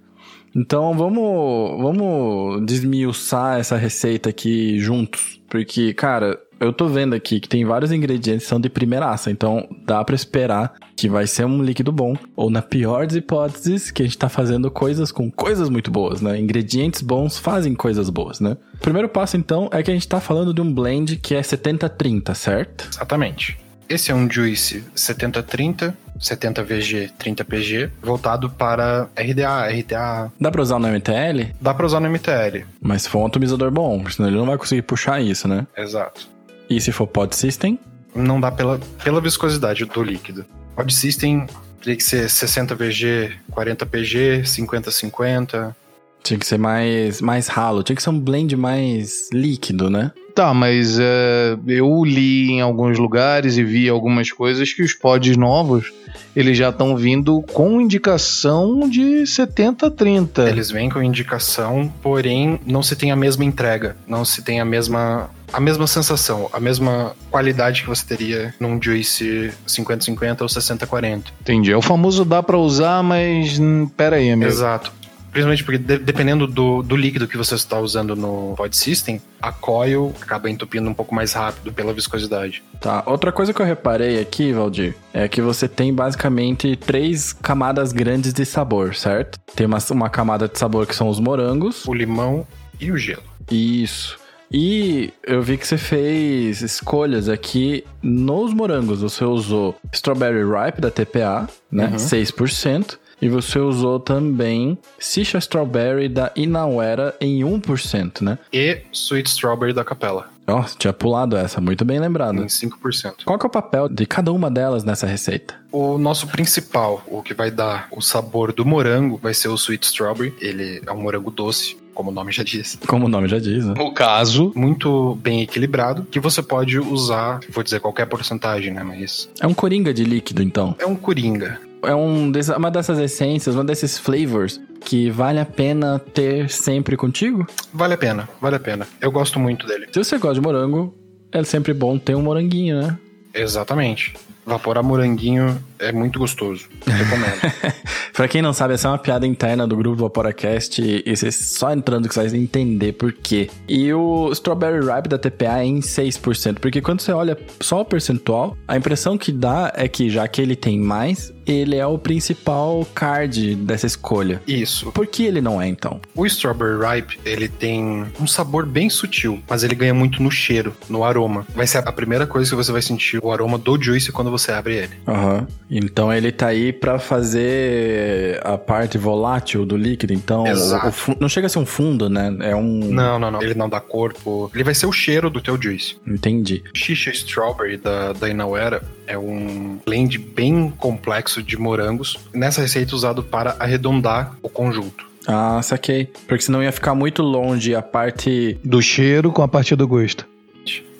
Então 0.54 0.94
vamos, 0.94 1.80
vamos 1.80 2.66
desmiuçar 2.66 3.58
essa 3.60 3.76
receita 3.76 4.28
aqui 4.30 4.78
juntos. 4.80 5.40
Porque, 5.48 5.94
cara, 5.94 6.38
eu 6.60 6.72
tô 6.72 6.88
vendo 6.88 7.14
aqui 7.14 7.40
que 7.40 7.48
tem 7.48 7.64
vários 7.64 7.92
ingredientes 7.92 8.44
que 8.44 8.48
são 8.48 8.60
de 8.60 8.68
primeiraça. 8.68 9.30
Então 9.30 9.68
dá 9.84 10.04
pra 10.04 10.14
esperar 10.14 10.74
que 10.96 11.08
vai 11.08 11.26
ser 11.26 11.44
um 11.44 11.62
líquido 11.62 11.92
bom. 11.92 12.14
Ou 12.34 12.50
na 12.50 12.62
pior 12.62 13.06
das 13.06 13.16
hipóteses, 13.16 13.90
que 13.90 14.02
a 14.02 14.04
gente 14.04 14.18
tá 14.18 14.28
fazendo 14.28 14.70
coisas 14.70 15.12
com 15.12 15.30
coisas 15.30 15.68
muito 15.68 15.90
boas, 15.90 16.20
né? 16.20 16.38
Ingredientes 16.38 17.02
bons 17.02 17.38
fazem 17.38 17.74
coisas 17.74 18.08
boas, 18.10 18.40
né? 18.40 18.56
O 18.74 18.78
primeiro 18.78 19.08
passo, 19.08 19.36
então, 19.36 19.68
é 19.72 19.82
que 19.82 19.90
a 19.90 19.94
gente 19.94 20.08
tá 20.08 20.20
falando 20.20 20.54
de 20.54 20.60
um 20.60 20.72
blend 20.72 21.16
que 21.16 21.34
é 21.34 21.40
70-30, 21.40 22.34
certo? 22.34 22.88
Exatamente. 22.92 23.58
Esse 23.88 24.10
é 24.10 24.14
um 24.14 24.28
Juice 24.28 24.82
7030, 24.96 25.96
70 26.18 26.64
VG, 26.64 27.10
30 27.16 27.44
PG, 27.44 27.90
voltado 28.02 28.50
para 28.50 29.08
RDA, 29.16 29.68
RTA. 29.68 30.32
Dá 30.40 30.50
pra 30.50 30.62
usar 30.62 30.80
no 30.80 30.88
MTL? 30.88 31.54
Dá 31.60 31.72
para 31.72 31.86
usar 31.86 32.00
no 32.00 32.10
MTL. 32.10 32.64
Mas 32.80 33.02
se 33.02 33.08
for 33.08 33.20
um 33.20 33.26
atomizador 33.26 33.70
bom, 33.70 34.04
senão 34.10 34.28
ele 34.28 34.38
não 34.38 34.46
vai 34.46 34.58
conseguir 34.58 34.82
puxar 34.82 35.20
isso, 35.20 35.46
né? 35.46 35.66
Exato. 35.76 36.35
E 36.68 36.80
se 36.80 36.92
for 36.92 37.06
pod 37.06 37.34
system? 37.34 37.78
Não 38.14 38.40
dá 38.40 38.50
pela, 38.50 38.80
pela 39.04 39.20
viscosidade 39.20 39.84
do 39.84 40.02
líquido. 40.02 40.44
Pod 40.74 40.92
System 40.92 41.46
teria 41.80 41.96
que 41.96 42.02
ser 42.02 42.28
60 42.28 42.74
VG, 42.74 43.32
40 43.50 43.86
PG, 43.86 44.42
50 44.46 44.90
50. 44.90 45.76
Tinha 46.22 46.38
que 46.38 46.46
ser 46.46 46.58
mais, 46.58 47.20
mais 47.20 47.46
ralo, 47.46 47.82
tinha 47.82 47.94
que 47.94 48.02
ser 48.02 48.10
um 48.10 48.18
blend 48.18 48.56
mais 48.56 49.28
líquido, 49.32 49.88
né? 49.88 50.10
Tá, 50.34 50.52
mas 50.52 50.98
é, 50.98 51.56
eu 51.66 52.04
li 52.04 52.50
em 52.50 52.60
alguns 52.60 52.98
lugares 52.98 53.56
e 53.56 53.64
vi 53.64 53.88
algumas 53.88 54.30
coisas 54.30 54.72
que 54.72 54.82
os 54.82 54.92
pods 54.92 55.36
novos 55.36 55.92
eles 56.34 56.58
já 56.58 56.68
estão 56.68 56.94
vindo 56.94 57.40
com 57.52 57.80
indicação 57.80 58.86
de 58.90 59.22
70-30. 59.22 60.46
Eles 60.46 60.70
vêm 60.70 60.90
com 60.90 61.02
indicação, 61.02 61.90
porém 62.02 62.60
não 62.66 62.82
se 62.82 62.94
tem 62.94 63.10
a 63.10 63.16
mesma 63.16 63.44
entrega, 63.44 63.96
não 64.06 64.22
se 64.22 64.42
tem 64.42 64.60
a 64.60 64.64
mesma 64.64 65.30
a 65.56 65.60
mesma 65.60 65.86
sensação, 65.86 66.50
a 66.52 66.60
mesma 66.60 67.16
qualidade 67.30 67.80
que 67.82 67.88
você 67.88 68.04
teria 68.04 68.54
num 68.60 68.80
Juice 68.80 69.50
50-50 69.66 70.42
ou 70.42 70.46
60-40. 70.48 71.24
Entendi. 71.40 71.72
É 71.72 71.76
o 71.76 71.80
famoso 71.80 72.26
dá 72.26 72.42
pra 72.42 72.58
usar, 72.58 73.02
mas 73.02 73.58
pera 73.96 74.16
aí, 74.16 74.30
amigo. 74.30 74.50
Exato. 74.50 74.92
Principalmente 75.30 75.64
porque 75.64 75.78
de- 75.78 75.98
dependendo 75.98 76.46
do, 76.46 76.82
do 76.82 76.94
líquido 76.94 77.26
que 77.26 77.36
você 77.38 77.54
está 77.54 77.78
usando 77.78 78.14
no 78.14 78.54
Pod 78.56 78.74
System, 78.76 79.20
a 79.40 79.50
coil 79.50 80.14
acaba 80.20 80.50
entupindo 80.50 80.88
um 80.90 80.94
pouco 80.94 81.14
mais 81.14 81.32
rápido 81.32 81.72
pela 81.72 81.92
viscosidade. 81.92 82.62
Tá. 82.78 83.02
Outra 83.06 83.32
coisa 83.32 83.52
que 83.54 83.60
eu 83.60 83.66
reparei 83.66 84.20
aqui, 84.20 84.52
Valdir, 84.52 84.94
é 85.14 85.26
que 85.28 85.40
você 85.40 85.66
tem 85.68 85.92
basicamente 85.92 86.76
três 86.76 87.32
camadas 87.32 87.92
grandes 87.92 88.32
de 88.34 88.44
sabor, 88.44 88.94
certo? 88.94 89.38
Tem 89.54 89.66
uma, 89.66 89.78
uma 89.90 90.08
camada 90.10 90.48
de 90.48 90.58
sabor 90.58 90.86
que 90.86 90.94
são 90.94 91.08
os 91.08 91.18
morangos. 91.18 91.86
O 91.86 91.94
limão 91.94 92.46
e 92.80 92.90
o 92.90 92.96
gelo. 92.98 93.22
Isso. 93.50 94.18
E 94.52 95.12
eu 95.22 95.42
vi 95.42 95.56
que 95.58 95.66
você 95.66 95.76
fez 95.78 96.62
escolhas 96.62 97.28
aqui 97.28 97.84
nos 98.02 98.52
morangos. 98.52 99.00
Você 99.02 99.24
usou 99.24 99.74
Strawberry 99.92 100.44
Ripe 100.44 100.80
da 100.80 100.90
TPA, 100.90 101.48
né? 101.70 101.86
Uhum. 101.86 101.96
6%. 101.96 102.98
E 103.20 103.30
você 103.30 103.58
usou 103.58 103.98
também 103.98 104.76
Sisha 104.98 105.38
Strawberry 105.38 106.06
da 106.06 106.30
Inawera 106.36 107.14
em 107.18 107.40
1%, 107.40 108.20
né? 108.20 108.38
E 108.52 108.82
Sweet 108.92 109.30
Strawberry 109.30 109.72
da 109.72 109.82
Capela, 109.82 110.28
Nossa, 110.46 110.76
tinha 110.78 110.92
pulado 110.92 111.34
essa, 111.34 111.58
muito 111.58 111.82
bem 111.82 111.98
lembrado. 111.98 112.42
em 112.42 112.46
5%. 112.46 113.24
Qual 113.24 113.38
que 113.38 113.46
é 113.46 113.48
o 113.48 113.50
papel 113.50 113.88
de 113.88 114.04
cada 114.04 114.30
uma 114.30 114.50
delas 114.50 114.84
nessa 114.84 115.06
receita? 115.06 115.54
O 115.72 115.96
nosso 115.96 116.26
principal, 116.26 117.02
o 117.06 117.22
que 117.22 117.32
vai 117.32 117.50
dar 117.50 117.88
o 117.90 118.02
sabor 118.02 118.52
do 118.52 118.66
morango, 118.66 119.16
vai 119.16 119.32
ser 119.32 119.48
o 119.48 119.54
Sweet 119.54 119.86
Strawberry. 119.86 120.34
Ele 120.38 120.82
é 120.86 120.92
um 120.92 121.00
morango 121.00 121.30
doce, 121.30 121.78
como 121.96 122.10
o 122.10 122.14
nome 122.14 122.30
já 122.30 122.44
diz. 122.44 122.78
Como 122.86 123.06
o 123.06 123.08
nome 123.08 123.26
já 123.26 123.38
diz, 123.40 123.64
né? 123.64 123.74
No 123.76 123.92
caso, 123.92 124.52
Muito 124.54 125.16
bem 125.22 125.40
equilibrado, 125.42 126.04
que 126.10 126.20
você 126.20 126.42
pode 126.42 126.78
usar, 126.78 127.40
vou 127.50 127.64
dizer 127.64 127.80
qualquer 127.80 128.06
porcentagem, 128.06 128.72
né? 128.72 128.82
Mas 128.84 129.28
É 129.40 129.46
um 129.46 129.54
coringa 129.54 129.92
de 129.92 130.04
líquido, 130.04 130.42
então. 130.42 130.76
é 130.78 130.86
um 130.86 130.94
coringa. 130.94 131.58
É 131.82 131.94
um 131.94 132.30
uma 132.56 132.70
dessas 132.70 132.98
essências, 132.98 133.54
uma 133.54 133.64
desses 133.64 133.98
flavors 133.98 134.60
que 134.80 135.10
vale 135.10 135.38
a 135.40 135.44
pena 135.46 135.98
ter 135.98 136.50
sempre 136.50 136.96
contigo? 136.96 137.46
Vale 137.72 137.94
a 137.94 137.98
pena, 137.98 138.28
vale 138.40 138.56
a 138.56 138.60
pena. 138.60 138.86
Eu 139.00 139.10
gosto 139.10 139.38
muito 139.40 139.66
dele. 139.66 139.86
Se 139.92 139.98
você 140.02 140.18
gosta 140.18 140.34
de 140.34 140.40
morango, 140.40 140.94
é 141.32 141.42
sempre 141.44 141.72
bom 141.72 141.98
ter 141.98 142.14
um 142.14 142.22
moranguinho, 142.22 142.80
né? 142.82 142.98
Exatamente. 143.34 144.14
Vaporar 144.44 144.82
moranguinho 144.82 145.58
é 145.78 145.92
muito 145.92 146.18
gostoso. 146.18 146.66
Recomendo. 146.86 147.74
pra 148.12 148.28
quem 148.28 148.42
não 148.42 148.52
sabe, 148.52 148.74
essa 148.74 148.88
é 148.88 148.90
uma 148.90 148.98
piada 148.98 149.26
interna 149.26 149.66
do 149.66 149.76
grupo 149.76 149.96
do 149.96 150.02
Vaporacast 150.04 150.82
e 150.82 151.16
vocês 151.16 151.34
só 151.34 151.72
entrando 151.72 152.08
que 152.08 152.14
vocês 152.14 152.32
vão 152.32 152.40
entender 152.40 152.92
por 152.92 153.12
quê. 153.12 153.50
E 153.68 153.92
o 153.92 154.30
Strawberry 154.32 154.80
Ripe 154.80 155.08
da 155.08 155.18
TPA 155.18 155.60
é 155.60 155.64
em 155.64 155.80
6%, 155.80 156.58
porque 156.60 156.80
quando 156.80 157.00
você 157.00 157.12
olha 157.12 157.36
só 157.60 157.80
o 157.80 157.84
percentual, 157.84 158.56
a 158.66 158.76
impressão 158.76 159.16
que 159.16 159.32
dá 159.32 159.72
é 159.74 159.88
que 159.88 160.10
já 160.10 160.26
que 160.28 160.40
ele 160.40 160.56
tem 160.56 160.78
mais, 160.78 161.32
ele 161.46 161.76
é 161.76 161.86
o 161.86 161.98
principal 161.98 162.86
card 162.94 163.54
dessa 163.54 163.86
escolha. 163.86 164.42
Isso. 164.46 164.90
Por 164.92 165.06
que 165.06 165.24
ele 165.24 165.40
não 165.40 165.62
é, 165.62 165.68
então? 165.68 166.00
O 166.14 166.26
Strawberry 166.26 166.96
Ripe, 166.96 167.20
ele 167.24 167.48
tem 167.48 168.04
um 168.20 168.26
sabor 168.26 168.66
bem 168.66 168.90
sutil, 168.90 169.40
mas 169.48 169.62
ele 169.62 169.74
ganha 169.74 169.94
muito 169.94 170.22
no 170.22 170.30
cheiro, 170.30 170.74
no 170.88 171.04
aroma. 171.04 171.46
Vai 171.54 171.66
ser 171.66 171.78
a 171.78 171.92
primeira 171.92 172.26
coisa 172.26 172.50
que 172.50 172.56
você 172.56 172.72
vai 172.72 172.82
sentir 172.82 173.20
o 173.22 173.30
aroma 173.30 173.56
do 173.56 173.80
Juice 173.80 174.10
quando 174.10 174.30
você 174.30 174.50
abre 174.52 174.76
ele. 174.76 174.94
Aham. 175.06 175.46
Então 175.70 176.12
ele 176.12 176.30
tá 176.30 176.46
aí 176.48 176.72
pra 176.72 176.98
fazer 176.98 178.40
a 178.44 178.56
parte 178.56 178.96
volátil 178.98 179.64
do 179.66 179.76
líquido. 179.76 180.12
Então, 180.12 180.46
Exato. 180.46 180.88
o 180.88 180.92
fu- 180.92 181.16
não 181.20 181.28
chega 181.28 181.46
a 181.46 181.50
ser 181.50 181.58
um 181.58 181.66
fundo, 181.66 182.08
né? 182.08 182.34
É 182.40 182.54
um. 182.54 182.62
Não, 182.90 183.18
não, 183.18 183.30
não. 183.30 183.42
Ele 183.42 183.54
não 183.54 183.68
dá 183.68 183.80
corpo. 183.80 184.50
Ele 184.54 184.62
vai 184.64 184.74
ser 184.74 184.86
o 184.86 184.92
cheiro 184.92 185.28
do 185.28 185.40
teu 185.40 185.60
Juice. 185.60 185.96
Entendi. 186.06 186.62
Shisha 186.74 187.10
Strawberry 187.10 187.76
da, 187.76 188.12
da 188.12 188.28
Inawera 188.28 188.82
é 189.06 189.18
um 189.18 189.78
blend 189.84 190.18
bem 190.18 190.72
complexo 190.76 191.42
de 191.42 191.56
morangos. 191.58 192.16
Nessa 192.32 192.60
receita 192.62 192.94
usado 192.94 193.22
para 193.22 193.56
arredondar 193.58 194.36
o 194.42 194.48
conjunto. 194.48 195.04
Ah, 195.26 195.60
saquei. 195.62 196.08
Porque 196.28 196.44
senão 196.44 196.62
ia 196.62 196.70
ficar 196.70 196.94
muito 196.94 197.22
longe 197.22 197.74
a 197.74 197.82
parte. 197.82 198.56
do 198.64 198.80
cheiro 198.80 199.32
com 199.32 199.42
a 199.42 199.48
parte 199.48 199.74
do 199.74 199.86
gosto. 199.88 200.24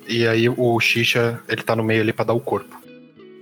E 0.09 0.27
aí 0.27 0.49
o 0.49 0.79
Shisha, 0.81 1.41
ele 1.49 1.63
tá 1.63 1.75
no 1.75 1.83
meio 1.83 2.01
ali 2.03 2.13
pra 2.13 2.25
dar 2.25 2.33
o 2.35 2.41
corpo. 2.41 2.76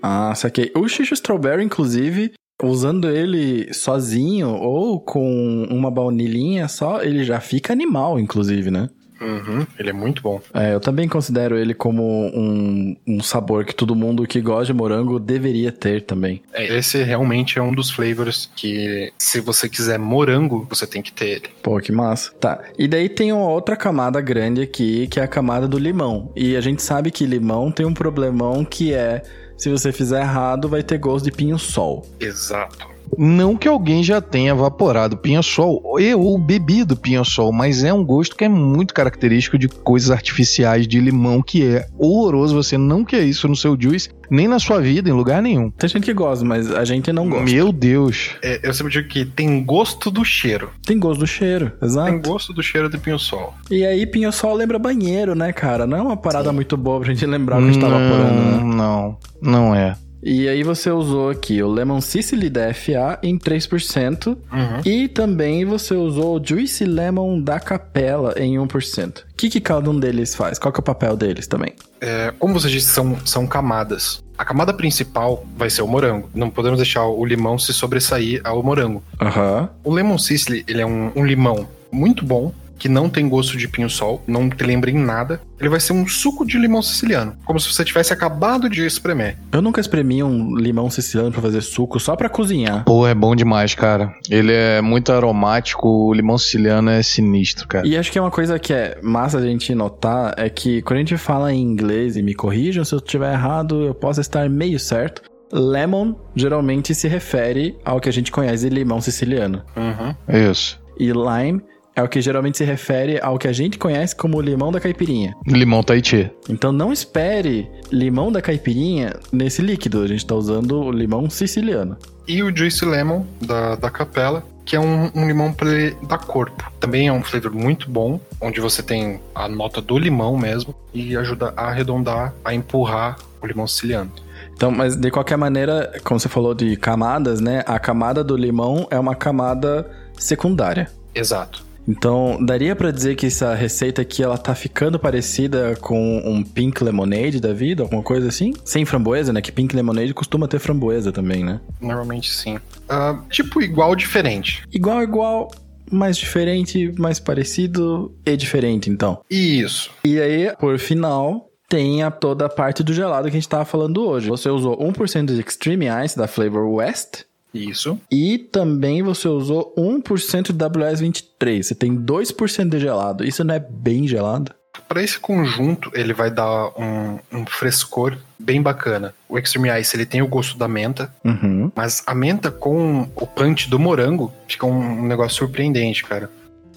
Ah, 0.07 0.35
saquei. 0.35 0.71
O 0.77 0.87
Xixo 0.87 1.15
Strawberry, 1.15 1.65
inclusive, 1.65 2.33
usando 2.63 3.09
ele 3.09 3.73
sozinho 3.73 4.51
ou 4.51 5.01
com 5.01 5.67
uma 5.71 5.91
baunilhinha 5.91 6.69
só, 6.69 7.03
ele 7.03 7.25
já 7.25 7.41
fica 7.41 7.73
animal, 7.73 8.21
inclusive, 8.21 8.71
né? 8.71 8.91
Uhum, 9.19 9.67
ele 9.79 9.89
é 9.89 9.93
muito 9.93 10.21
bom. 10.21 10.43
É, 10.53 10.75
eu 10.75 10.81
também 10.81 11.09
considero 11.09 11.57
ele 11.57 11.73
como 11.73 12.03
um, 12.03 12.95
um 13.07 13.23
sabor 13.23 13.65
que 13.65 13.75
todo 13.75 13.97
mundo 13.97 14.27
que 14.27 14.41
gosta 14.43 14.67
de 14.67 14.75
morango 14.75 15.19
deveria 15.19 15.73
ter 15.73 16.03
também. 16.03 16.43
É, 16.53 16.77
Esse 16.77 17.03
realmente 17.03 17.59
é 17.59 17.63
um 17.63 17.73
dos 17.73 17.91
flavors 17.91 18.51
que, 18.55 19.11
se 19.17 19.41
você 19.41 19.69
quiser 19.71 19.99
morango, 19.99 20.67
você 20.69 20.87
tem 20.87 21.01
que 21.01 21.13
ter 21.13 21.29
ele. 21.29 21.49
Pô, 21.63 21.79
que 21.81 21.93
massa. 21.93 22.33
Tá. 22.39 22.61
E 22.79 22.87
daí 22.87 23.09
tem 23.09 23.33
uma 23.33 23.49
outra 23.49 23.77
camada 23.77 24.21
grande 24.21 24.61
aqui, 24.61 25.07
que 25.07 25.19
é 25.19 25.23
a 25.23 25.29
camada 25.29 25.67
do 25.67 25.79
limão. 25.79 26.31
E 26.37 26.57
a 26.57 26.61
gente 26.61 26.83
sabe 26.83 27.11
que 27.11 27.25
limão 27.25 27.71
tem 27.71 27.87
um 27.87 27.95
problemão 27.95 28.65
que 28.65 28.93
é. 28.93 29.23
Se 29.57 29.71
você 29.71 29.93
fizer 29.93 30.21
errado, 30.21 30.69
vai 30.69 30.83
ter 30.83 30.99
gosto 30.99 31.25
de 31.25 31.33
pinho-sol. 31.33 32.07
Exato. 32.21 32.94
Não 33.17 33.57
que 33.57 33.69
alguém 33.69 34.03
já 34.03 34.21
tenha 34.21 34.51
evaporado 34.53 35.17
pinho-sol 35.17 35.99
e- 36.01 36.15
ou 36.15 36.37
bebido 36.39 36.97
pinho-sol, 36.97 37.53
mas 37.53 37.85
é 37.85 37.93
um 37.93 38.05
gosto 38.05 38.37
que 38.37 38.45
é 38.45 38.49
muito 38.49 38.93
característico 38.95 39.57
de 39.59 39.69
coisas 39.69 40.11
artificiais 40.11 40.87
de 40.89 40.99
limão, 41.01 41.43
que 41.43 41.65
é 41.65 41.87
horroroso. 41.99 42.55
Você 42.55 42.77
não 42.79 43.05
quer 43.05 43.23
isso 43.25 43.47
no 43.49 43.55
seu 43.57 43.77
juice, 43.81 44.09
nem 44.31 44.49
na 44.49 44.59
sua 44.59 44.81
vida, 44.81 45.09
em 45.09 45.13
lugar 45.13 45.41
nenhum. 45.43 45.71
Tem 45.71 45.89
gente 45.89 46.05
que 46.05 46.13
gosta, 46.15 46.45
mas 46.45 46.71
a 46.73 46.85
gente 46.85 47.13
não 47.13 47.29
gosta. 47.29 47.45
Meu 47.45 47.71
Deus. 47.73 48.31
É, 48.43 48.61
eu 48.63 48.73
sempre 48.75 48.93
digo 48.93 49.09
que 49.09 49.25
tem 49.25 49.63
gosto 49.65 50.11
do 50.11 50.25
cheiro. 50.25 50.71
Tem 50.85 50.99
gosto 50.99 51.21
do 51.21 51.27
cheiro, 51.27 51.73
exato. 51.83 52.11
Tem 52.11 52.21
gosto 52.21 52.53
do 52.53 52.63
cheiro 52.63 52.89
de 52.89 52.99
pinho-sol. 52.99 53.55
E 53.71 53.85
aí, 53.85 54.07
pinho-sol 54.07 54.55
lembra 54.55 54.79
banheiro, 54.79 55.35
né, 55.35 55.53
cara? 55.53 55.87
Não 55.87 55.99
é 55.99 56.03
uma 56.03 56.17
parada 56.17 56.53
muito 56.53 56.77
boa 56.77 57.01
pra 57.01 57.13
gente 57.13 57.25
lembrar 57.27 57.59
o 57.59 57.63
que 57.63 57.69
a 57.69 57.73
gente 57.73 57.81
tá 57.81 57.87
evaporando, 57.89 58.41
né? 58.41 58.75
Não, 58.75 59.17
não 59.41 59.75
é. 59.75 59.97
E 60.25 60.49
aí 60.49 60.63
você 60.63 60.91
usou 60.91 61.29
aqui 61.29 61.63
o 61.63 61.69
Lemon 61.69 62.01
Sicily 62.01 62.49
da 62.49 62.73
FA 62.73 63.19
em 63.23 63.39
3%. 63.39 64.29
Uhum. 64.29 64.37
E 64.83 65.07
também 65.07 65.67
você 65.67 65.95
usou 65.95 66.41
o 66.41 66.45
Juicy 66.45 66.87
Lemon 66.87 67.39
da 67.43 67.61
Capela 67.61 68.33
em 68.39 68.55
1%. 68.55 69.19
O 69.19 69.25
que, 69.37 69.51
que 69.51 69.61
cada 69.61 69.91
um 69.91 70.01
deles 70.01 70.35
faz? 70.35 70.59
Qual 70.59 70.73
que 70.73 70.79
é 70.79 70.81
o 70.81 70.83
papel 70.83 71.15
deles 71.15 71.47
também? 71.47 71.75
É, 72.01 72.33
como 72.39 72.55
você 72.55 72.71
disse, 72.71 72.89
são, 72.89 73.19
são 73.27 73.47
camadas. 73.47 74.25
A 74.39 74.47
camada 74.47 74.73
principal 74.73 75.45
vai 75.59 75.69
ser 75.69 75.83
o 75.83 75.87
morango. 75.87 76.31
Não 76.35 76.49
podemos 76.49 76.79
deixar 76.79 77.05
o 77.05 77.23
limão 77.23 77.59
se 77.59 77.75
sobressair 77.75 78.41
ao 78.45 78.63
morango. 78.63 79.05
Aham. 79.21 79.69
O 79.85 79.93
Lemon 79.93 80.17
Sicily, 80.17 80.65
ele 80.67 80.81
é 80.81 80.87
um, 80.87 81.13
um 81.15 81.25
limão 81.25 81.69
muito 81.93 82.25
bom, 82.25 82.51
que 82.79 82.89
não 82.89 83.09
tem 83.09 83.29
gosto 83.29 83.57
de 83.57 83.69
pinho-sol, 83.69 84.23
não 84.27 84.49
te 84.49 84.65
lembra 84.65 84.91
em 84.91 84.99
nada. 84.99 85.41
Ele 85.59 85.69
vai 85.69 85.81
ser 85.81 85.93
um 85.93 86.07
suco 86.07 86.45
de 86.45 86.59
limão 86.59 86.83
siciliano, 86.83 87.37
como 87.45 87.59
se 87.59 87.73
você 87.73 87.85
tivesse 87.85 88.13
acabado 88.13 88.69
de 88.69 88.85
espremer. 88.85 89.39
Eu 89.53 89.63
nunca 89.63 89.81
espremi 89.81 90.23
um 90.23 90.57
limão 90.57 90.91
siciliano 90.91 91.33
pra 91.33 91.41
fazer 91.41 91.63
suco, 91.63 91.99
só 91.99 92.17
pra 92.17 92.29
cozinhar. 92.29 92.85
Pô, 92.85 93.07
é 93.07 93.15
bom 93.15 93.35
demais, 93.35 93.75
cara. 93.75 94.13
Ele 94.29 94.53
é 94.53 94.81
muito 94.81 95.13
aromático, 95.13 95.89
o 95.89 96.13
limão 96.13 96.37
siciliano 96.37 96.91
é 96.91 97.03
sinistro, 97.03 97.67
cara. 97.67 97.87
E 97.87 97.97
acho 97.97 98.11
que 98.11 98.19
é 98.19 98.21
uma 98.21 98.31
coisa 98.31 98.59
que 98.59 98.73
é 98.73 98.99
massa 99.03 99.39
a 99.39 99.43
gente 99.43 99.75
notar 99.75 100.35
é 100.37 100.49
que 100.49 100.83
quando 100.83 100.97
a 100.97 101.01
gente 101.01 101.17
fala 101.17 101.53
em 101.53 101.61
inglês, 101.61 102.17
e 102.17 102.23
me 102.23 102.35
corrijam 102.35 102.85
se 102.85 102.95
eu 102.95 102.99
estiver 102.99 103.33
errado, 103.33 103.83
eu 103.83 103.95
posso 103.95 104.21
estar 104.21 104.49
meio 104.49 104.79
certo. 104.79 105.23
Lemon 105.53 106.15
geralmente 106.35 106.95
se 106.95 107.07
refere 107.07 107.77
ao 107.85 108.01
que 108.01 108.09
a 108.09 108.13
gente 108.13 108.33
conhece 108.33 108.69
de 108.69 108.75
limão 108.75 109.01
siciliano. 109.01 109.63
Uhum. 109.77 110.51
Isso. 110.51 110.81
E 110.99 111.11
lime 111.11 111.63
é 111.95 112.03
o 112.03 112.09
que 112.09 112.21
geralmente 112.21 112.59
se 112.59 112.65
refere 112.65 113.21
ao 113.21 113.39
que 113.39 113.47
a 113.47 113.53
gente 113.53 113.79
conhece 113.79 114.15
como 114.17 114.41
limão 114.41 114.73
da 114.73 114.81
caipirinha. 114.81 115.35
Limão 115.47 115.83
Tahiti. 115.83 116.31
Então 116.49 116.73
não 116.73 116.93
espere 116.93 117.69
limão 117.91 118.33
da 118.33 118.43
caipirinha 118.43 119.15
nesse 119.33 119.63
líquido. 119.63 120.03
A 120.03 120.07
gente 120.07 120.27
tá 120.27 120.35
usando 120.35 120.81
o 120.81 120.91
limão 120.91 121.31
siciliano. 121.31 121.97
E 122.27 122.43
o 122.43 122.55
Juicy 122.55 122.85
Lemon, 122.85 123.25
da, 123.41 123.77
da 123.77 123.91
Capela, 123.91 124.43
que 124.65 124.75
é 124.75 124.81
um, 124.81 125.11
um 125.15 125.27
limão 125.27 125.55
ele 125.61 125.95
dar 126.09 126.19
corpo. 126.19 126.73
Também 126.81 127.09
é 127.09 127.13
um 127.13 127.23
flavor 127.23 127.53
muito 127.53 127.91
bom, 127.91 128.19
onde 128.41 128.61
você 128.61 128.83
tem 128.83 129.21
a 129.35 129.47
nota 129.49 129.81
do 129.81 129.99
limão 129.99 130.37
mesmo, 130.37 130.75
e 130.93 131.17
ajuda 131.17 131.53
a 131.57 131.67
arredondar, 131.67 132.35
a 132.45 132.55
empurrar 132.55 133.17
o 133.43 133.47
limão 133.47 133.67
siciliano. 133.67 134.11
Então, 134.55 134.71
mas 134.71 134.97
de 134.97 135.11
qualquer 135.11 135.37
maneira, 135.37 135.93
como 136.03 136.19
você 136.19 136.29
falou 136.29 136.55
de 136.55 136.77
camadas, 136.77 137.41
né? 137.41 137.63
A 137.67 137.79
camada 137.79 138.25
do 138.25 138.37
limão 138.37 138.87
é 138.91 138.99
uma 138.99 139.15
camada 139.15 139.91
secundária. 140.17 140.91
Exato. 141.15 141.65
Então, 141.87 142.39
daria 142.45 142.75
pra 142.75 142.91
dizer 142.91 143.15
que 143.15 143.27
essa 143.27 143.55
receita 143.55 144.03
aqui 144.03 144.23
ela 144.23 144.39
tá 144.39 144.55
ficando 144.55 144.99
parecida 144.99 145.77
com 145.81 146.19
um 146.25 146.43
pink 146.43 146.83
lemonade 146.83 147.41
da 147.41 147.53
vida, 147.53 147.83
alguma 147.83 148.03
coisa 148.03 148.29
assim? 148.29 148.55
Sem 148.65 148.85
framboesa, 148.85 149.33
né? 149.33 149.43
Que 149.43 149.53
pink 149.53 149.75
lemonade 149.77 150.15
costuma 150.15 150.49
ter 150.49 150.59
framboesa 150.59 151.13
também, 151.13 151.45
né? 151.45 151.61
Normalmente 151.81 152.33
sim. 152.33 152.59
Ah, 152.89 153.21
tipo, 153.29 153.61
igual, 153.61 153.95
diferente. 153.95 154.63
Igual, 154.73 155.03
igual, 155.03 155.51
mais 155.91 156.17
diferente, 156.17 156.93
mais 156.99 157.21
parecido 157.21 158.15
e 158.25 158.37
diferente, 158.37 158.91
então. 158.91 159.21
Isso. 159.31 159.91
E 160.05 160.21
aí, 160.21 160.55
por 160.59 160.79
final, 160.79 161.51
tem 161.69 162.03
a 162.03 162.11
toda 162.11 162.47
a 162.47 162.49
parte 162.49 162.83
do 162.83 162.93
gelado 162.93 163.29
que 163.29 163.37
a 163.37 163.41
gente 163.41 163.49
tava 163.49 163.65
falando 163.65 164.07
hoje. 164.07 164.29
Você 164.29 164.49
usou 164.49 164.79
1% 164.79 165.27
de 165.27 165.41
Extreme 165.41 165.87
Ice 166.05 166.17
da 166.17 166.27
Flavor 166.27 166.67
West. 166.69 167.25
Isso. 167.55 167.99
E 168.11 168.37
também 168.39 169.03
você 169.03 169.29
usou 169.29 169.73
1% 169.79 170.53
de 170.53 170.53
WS23. 170.53 171.63
Você 171.63 171.75
tem 171.75 171.97
2% 171.97 172.69
de 172.69 172.79
gelado. 172.81 173.25
Isso 173.25 173.45
não 173.45 173.55
é 173.55 173.59
bem 173.61 174.07
gelado? 174.09 174.53
Para 174.89 175.03
esse 175.03 175.19
conjunto, 175.19 175.91
ele 175.95 176.13
vai 176.13 176.31
dar 176.31 176.69
um, 176.77 177.19
um 177.33 177.47
frescor 177.47 178.19
bem 178.39 178.61
bacana. 178.61 179.15
O 179.29 179.39
Extreme 179.39 179.71
Ice, 179.81 179.97
ele 179.97 180.05
tem 180.05 180.21
o 180.21 180.27
gosto 180.29 180.59
da 180.59 180.67
menta, 180.69 181.15
Uhum. 181.25 181.71
mas 181.75 182.03
a 182.07 182.15
menta 182.15 182.51
com 182.51 183.09
o 183.15 183.27
punch 183.27 183.71
do 183.71 183.79
morango 183.79 184.33
fica 184.49 184.67
um, 184.67 184.73
um 185.01 185.07
negócio 185.07 185.39
surpreendente, 185.39 186.03
cara. 186.05 186.29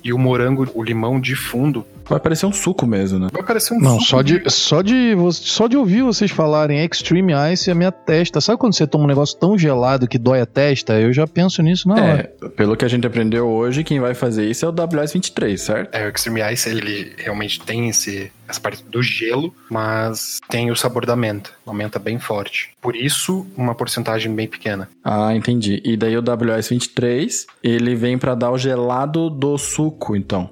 E 0.04 0.14
o 0.14 0.18
morango, 0.18 0.70
o 0.74 0.84
limão 0.84 1.20
de 1.20 1.36
fundo, 1.36 1.86
Vai 2.10 2.20
parecer 2.20 2.46
um 2.46 2.54
suco 2.54 2.86
mesmo, 2.86 3.20
né? 3.20 3.28
vai 3.32 3.44
parecer 3.44 3.74
um 3.74 3.80
Não, 3.80 3.94
suco 3.94 4.06
só 4.06 4.22
de, 4.22 4.50
só, 4.50 4.82
de, 4.82 5.16
só 5.32 5.68
de 5.68 5.78
ouvir 5.78 6.04
vocês 6.04 6.32
falarem 6.32 6.84
Extreme 6.84 7.34
Ice, 7.52 7.70
a 7.70 7.76
minha 7.76 7.92
testa. 7.92 8.40
Sabe 8.40 8.58
quando 8.58 8.74
você 8.74 8.88
toma 8.88 9.04
um 9.04 9.08
negócio 9.08 9.38
tão 9.38 9.58
gelado 9.58 10.08
que 10.08 10.18
dói 10.18 10.42
a 10.42 10.46
testa? 10.46 11.00
Eu 11.00 11.12
já 11.12 11.28
penso 11.28 11.62
nisso 11.62 11.88
na 11.88 11.96
hora. 11.96 12.34
É, 12.42 12.50
pelo 12.50 12.76
que 12.76 12.86
a 12.86 12.88
gente 12.88 13.06
aprendeu 13.06 13.48
hoje, 13.48 13.84
quem 13.84 14.00
vai 14.00 14.14
fazer 14.14 14.50
isso 14.50 14.66
é 14.66 14.70
o 14.70 14.74
WS23, 14.74 15.58
certo? 15.58 15.96
É, 15.96 16.06
o 16.06 16.10
Extreme 16.10 16.42
Ice, 16.54 16.70
ele 16.70 17.14
realmente 17.18 17.60
tem 17.62 17.90
esse, 17.90 18.32
essa 18.48 18.60
parte 18.60 18.84
do 18.84 19.02
gelo, 19.02 19.54
mas 19.70 20.40
tem 20.50 20.72
o 20.72 20.76
sabor 20.76 21.06
da 21.06 21.16
menta, 21.16 21.50
uma 21.66 21.76
menta 21.76 22.00
bem 22.00 22.20
forte. 22.20 22.70
Por 22.82 22.96
isso, 22.96 23.46
uma 23.58 23.76
porcentagem 23.76 24.34
bem 24.34 24.48
pequena. 24.48 24.90
Ah, 25.04 25.36
entendi. 25.36 25.82
E 25.84 25.98
daí 25.98 26.18
o 26.18 26.24
WS23, 26.24 27.46
ele 27.62 27.96
vem 27.96 28.18
pra 28.18 28.34
dar 28.34 28.52
o 28.52 28.58
gelado 28.58 29.30
do 29.30 29.58
suco, 29.58 30.16
então. 30.16 30.50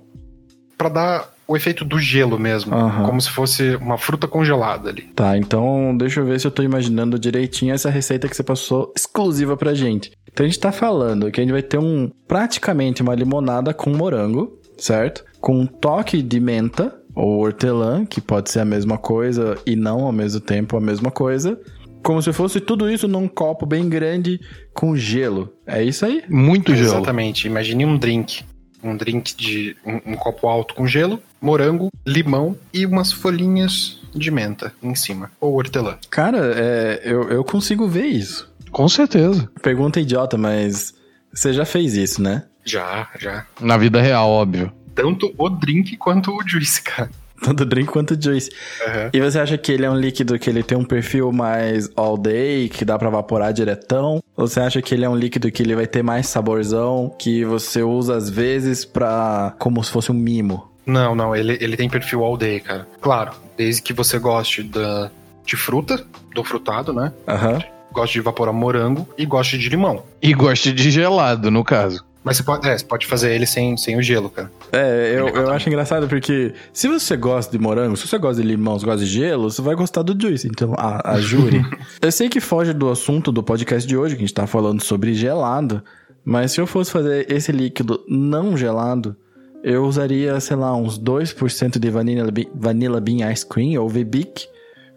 Pra 0.78 0.90
dar 0.90 1.35
o 1.48 1.56
efeito 1.56 1.86
do 1.86 2.00
gelo 2.00 2.40
mesmo, 2.40 2.74
Aham. 2.74 3.06
como 3.06 3.22
se 3.22 3.30
fosse 3.30 3.76
uma 3.76 3.98
fruta 3.98 4.28
congelada 4.28 4.90
ali. 4.90 5.04
Tá, 5.16 5.38
então 5.38 5.96
deixa 5.98 6.20
eu 6.20 6.26
ver 6.26 6.40
se 6.40 6.48
eu 6.48 6.52
tô 6.52 6.64
imaginando 6.64 7.20
direitinho 7.20 7.74
essa 7.74 7.90
receita 7.90 8.28
que 8.28 8.36
você 8.36 8.44
passou 8.44 8.92
exclusiva 8.96 9.56
pra 9.56 9.74
gente. 9.74 10.12
Então 10.32 10.46
a 10.46 10.50
gente 10.50 10.60
tá 10.60 10.72
falando 10.72 11.32
que 11.32 11.40
a 11.40 11.44
gente 11.44 11.54
vai 11.54 11.62
ter 11.62 11.78
um 11.78 12.12
praticamente 12.28 13.02
uma 13.02 13.16
limonada 13.16 13.74
com 13.74 13.90
morango, 13.90 14.60
certo? 14.78 15.24
Com 15.40 15.60
um 15.62 15.66
toque 15.66 16.22
de 16.22 16.40
menta 16.40 16.94
ou 17.14 17.40
hortelã, 17.40 18.06
que 18.06 18.20
pode 18.20 18.50
ser 18.52 18.60
a 18.60 18.66
mesma 18.66 18.98
coisa 18.98 19.58
e 19.66 19.76
não 19.76 20.02
ao 20.02 20.12
mesmo 20.12 20.42
tempo 20.42 20.76
a 20.76 20.82
mesma 20.82 21.10
coisa. 21.12 21.58
Como 22.04 22.22
se 22.22 22.32
fosse 22.34 22.60
tudo 22.60 22.90
isso 22.90 23.08
num 23.08 23.28
copo 23.28 23.66
bem 23.66 23.88
grande 23.90 24.40
com 24.74 24.96
gelo. 24.96 25.52
É 25.66 25.82
isso 25.84 26.06
aí? 26.06 26.24
Muito 26.30 26.76
gelo. 26.76 26.90
Exatamente. 26.90 27.48
Imagine 27.48 27.86
um 27.86 27.98
drink. 27.98 28.44
Um 28.86 28.96
drink 28.96 29.36
de 29.36 29.76
um, 29.84 30.14
um 30.14 30.16
copo 30.16 30.48
alto 30.48 30.76
com 30.76 30.86
gelo, 30.86 31.22
morango, 31.42 31.90
limão 32.06 32.56
e 32.72 32.86
umas 32.86 33.12
folhinhas 33.12 34.00
de 34.14 34.30
menta 34.30 34.72
em 34.82 34.94
cima. 34.94 35.32
Ou 35.42 35.56
hortelã. 35.56 35.98
Cara, 36.10 36.54
é, 36.56 37.02
eu, 37.04 37.30
eu 37.30 37.44
consigo 37.44 37.88
ver 37.88 38.06
isso. 38.06 38.54
Com 38.72 38.88
certeza. 38.88 39.50
Pergunta 39.62 40.00
idiota, 40.00 40.38
mas 40.38 40.94
você 41.34 41.52
já 41.52 41.66
fez 41.66 41.96
isso, 41.96 42.22
né? 42.22 42.44
Já, 42.64 43.10
já. 43.20 43.46
Na 43.60 43.78
vida 43.78 44.02
real, 44.02 44.30
óbvio. 44.30 44.72
Tanto 44.94 45.34
o 45.38 45.50
drink 45.50 45.98
quanto 45.98 46.32
o 46.32 46.48
juice, 46.48 46.82
cara. 46.82 47.10
Tanto 47.42 47.66
drink 47.66 47.92
quanto 47.92 48.20
juice. 48.22 48.50
Aham. 48.88 49.10
E 49.14 49.20
você 49.20 49.40
acha 49.40 49.58
que 49.58 49.72
ele 49.72 49.86
é 49.86 49.90
um 49.90 49.96
líquido 49.96 50.40
que 50.40 50.50
ele 50.50 50.64
tem 50.64 50.78
um 50.78 50.84
perfil 50.84 51.32
mais 51.32 51.90
all 51.96 52.18
day, 52.18 52.70
que 52.70 52.86
dá 52.86 52.98
pra 52.98 53.10
evaporar 53.10 53.54
diretão? 53.54 54.22
Ou 54.36 54.48
você 54.48 54.60
acha 54.60 54.82
que 54.82 54.94
ele 54.94 55.06
é 55.06 55.10
um 55.10 55.16
líquido 55.16 55.52
que 55.52 55.62
ele 55.62 55.76
vai 55.76 55.88
ter 55.88 56.04
mais 56.04 56.28
saborzão, 56.28 57.14
que 57.20 57.44
você 57.46 57.84
usa 57.84 58.16
às 58.16 58.30
vezes 58.30 58.86
pra. 58.86 59.54
como 59.60 59.84
se 59.84 59.92
fosse 59.92 60.12
um 60.12 60.16
mimo? 60.16 60.70
Não, 60.86 61.16
não, 61.16 61.36
ele, 61.36 61.58
ele 61.60 61.76
tem 61.76 61.90
perfil 61.90 62.24
all 62.24 62.38
day, 62.38 62.60
cara. 62.60 62.88
Claro, 63.02 63.32
desde 63.58 63.82
que 63.82 63.92
você 63.92 64.20
goste 64.20 64.62
da, 64.62 65.10
de 65.44 65.56
fruta, 65.56 66.06
do 66.34 66.44
frutado, 66.44 66.94
né? 66.94 67.12
Aham. 67.28 67.60
Goste 67.92 68.14
de 68.14 68.20
evaporar 68.20 68.54
morango 68.54 69.08
e 69.18 69.26
goste 69.26 69.58
de 69.58 69.70
limão. 69.70 70.04
E 70.22 70.34
gosta 70.34 70.72
de 70.72 70.92
gelado, 70.92 71.50
no 71.50 71.64
caso. 71.64 72.04
Mas 72.26 72.38
você 72.38 72.44
pode, 72.44 72.68
é, 72.68 72.76
você 72.76 72.84
pode 72.84 73.06
fazer 73.06 73.36
ele 73.36 73.46
sem, 73.46 73.78
sem 73.78 73.96
o 73.96 74.02
gelo, 74.02 74.32
cara. 74.32 74.52
É, 74.72 75.14
eu, 75.16 75.26
Legal 75.26 75.44
eu 75.44 75.52
acho 75.52 75.70
engraçado 75.70 76.08
porque 76.08 76.56
se 76.74 76.88
você 76.88 77.16
gosta 77.16 77.56
de 77.56 77.64
morango, 77.64 77.96
se 77.96 78.08
você 78.08 78.18
gosta 78.18 78.42
de 78.42 78.48
limão, 78.48 78.80
se 78.80 78.84
gosta 78.84 79.06
de 79.06 79.12
gelo, 79.12 79.52
você 79.52 79.62
vai 79.62 79.76
gostar 79.76 80.02
do 80.02 80.20
juice. 80.20 80.48
Então, 80.48 80.74
a, 80.76 81.12
a 81.14 81.22
júri. 81.22 81.64
eu 82.02 82.12
sei 82.12 82.28
que 82.28 82.40
foge 82.42 82.74
do 82.74 82.90
assunto 82.90 83.32
do 83.32 83.44
podcast 83.44 83.88
de 83.88 83.96
hoje, 83.96 84.16
que 84.16 84.24
a 84.24 84.26
gente 84.26 84.34
tá 84.34 84.48
falando 84.48 84.82
sobre 84.82 85.14
gelado, 85.14 85.84
mas 86.26 86.52
se 86.52 86.60
eu 86.60 86.66
fosse 86.66 86.92
fazer 86.92 87.32
esse 87.32 87.52
líquido 87.52 88.04
não 88.10 88.58
gelado, 88.58 89.16
eu 89.64 89.86
usaria, 89.86 90.40
sei 90.40 90.56
lá, 90.56 90.76
uns 90.76 91.00
2% 91.00 91.78
de 91.78 91.90
vanilla, 91.92 92.34
vanilla 92.56 93.00
Bean 93.00 93.32
Ice 93.32 93.46
Cream 93.46 93.80
ou 93.80 93.88
VBIC, 93.88 94.48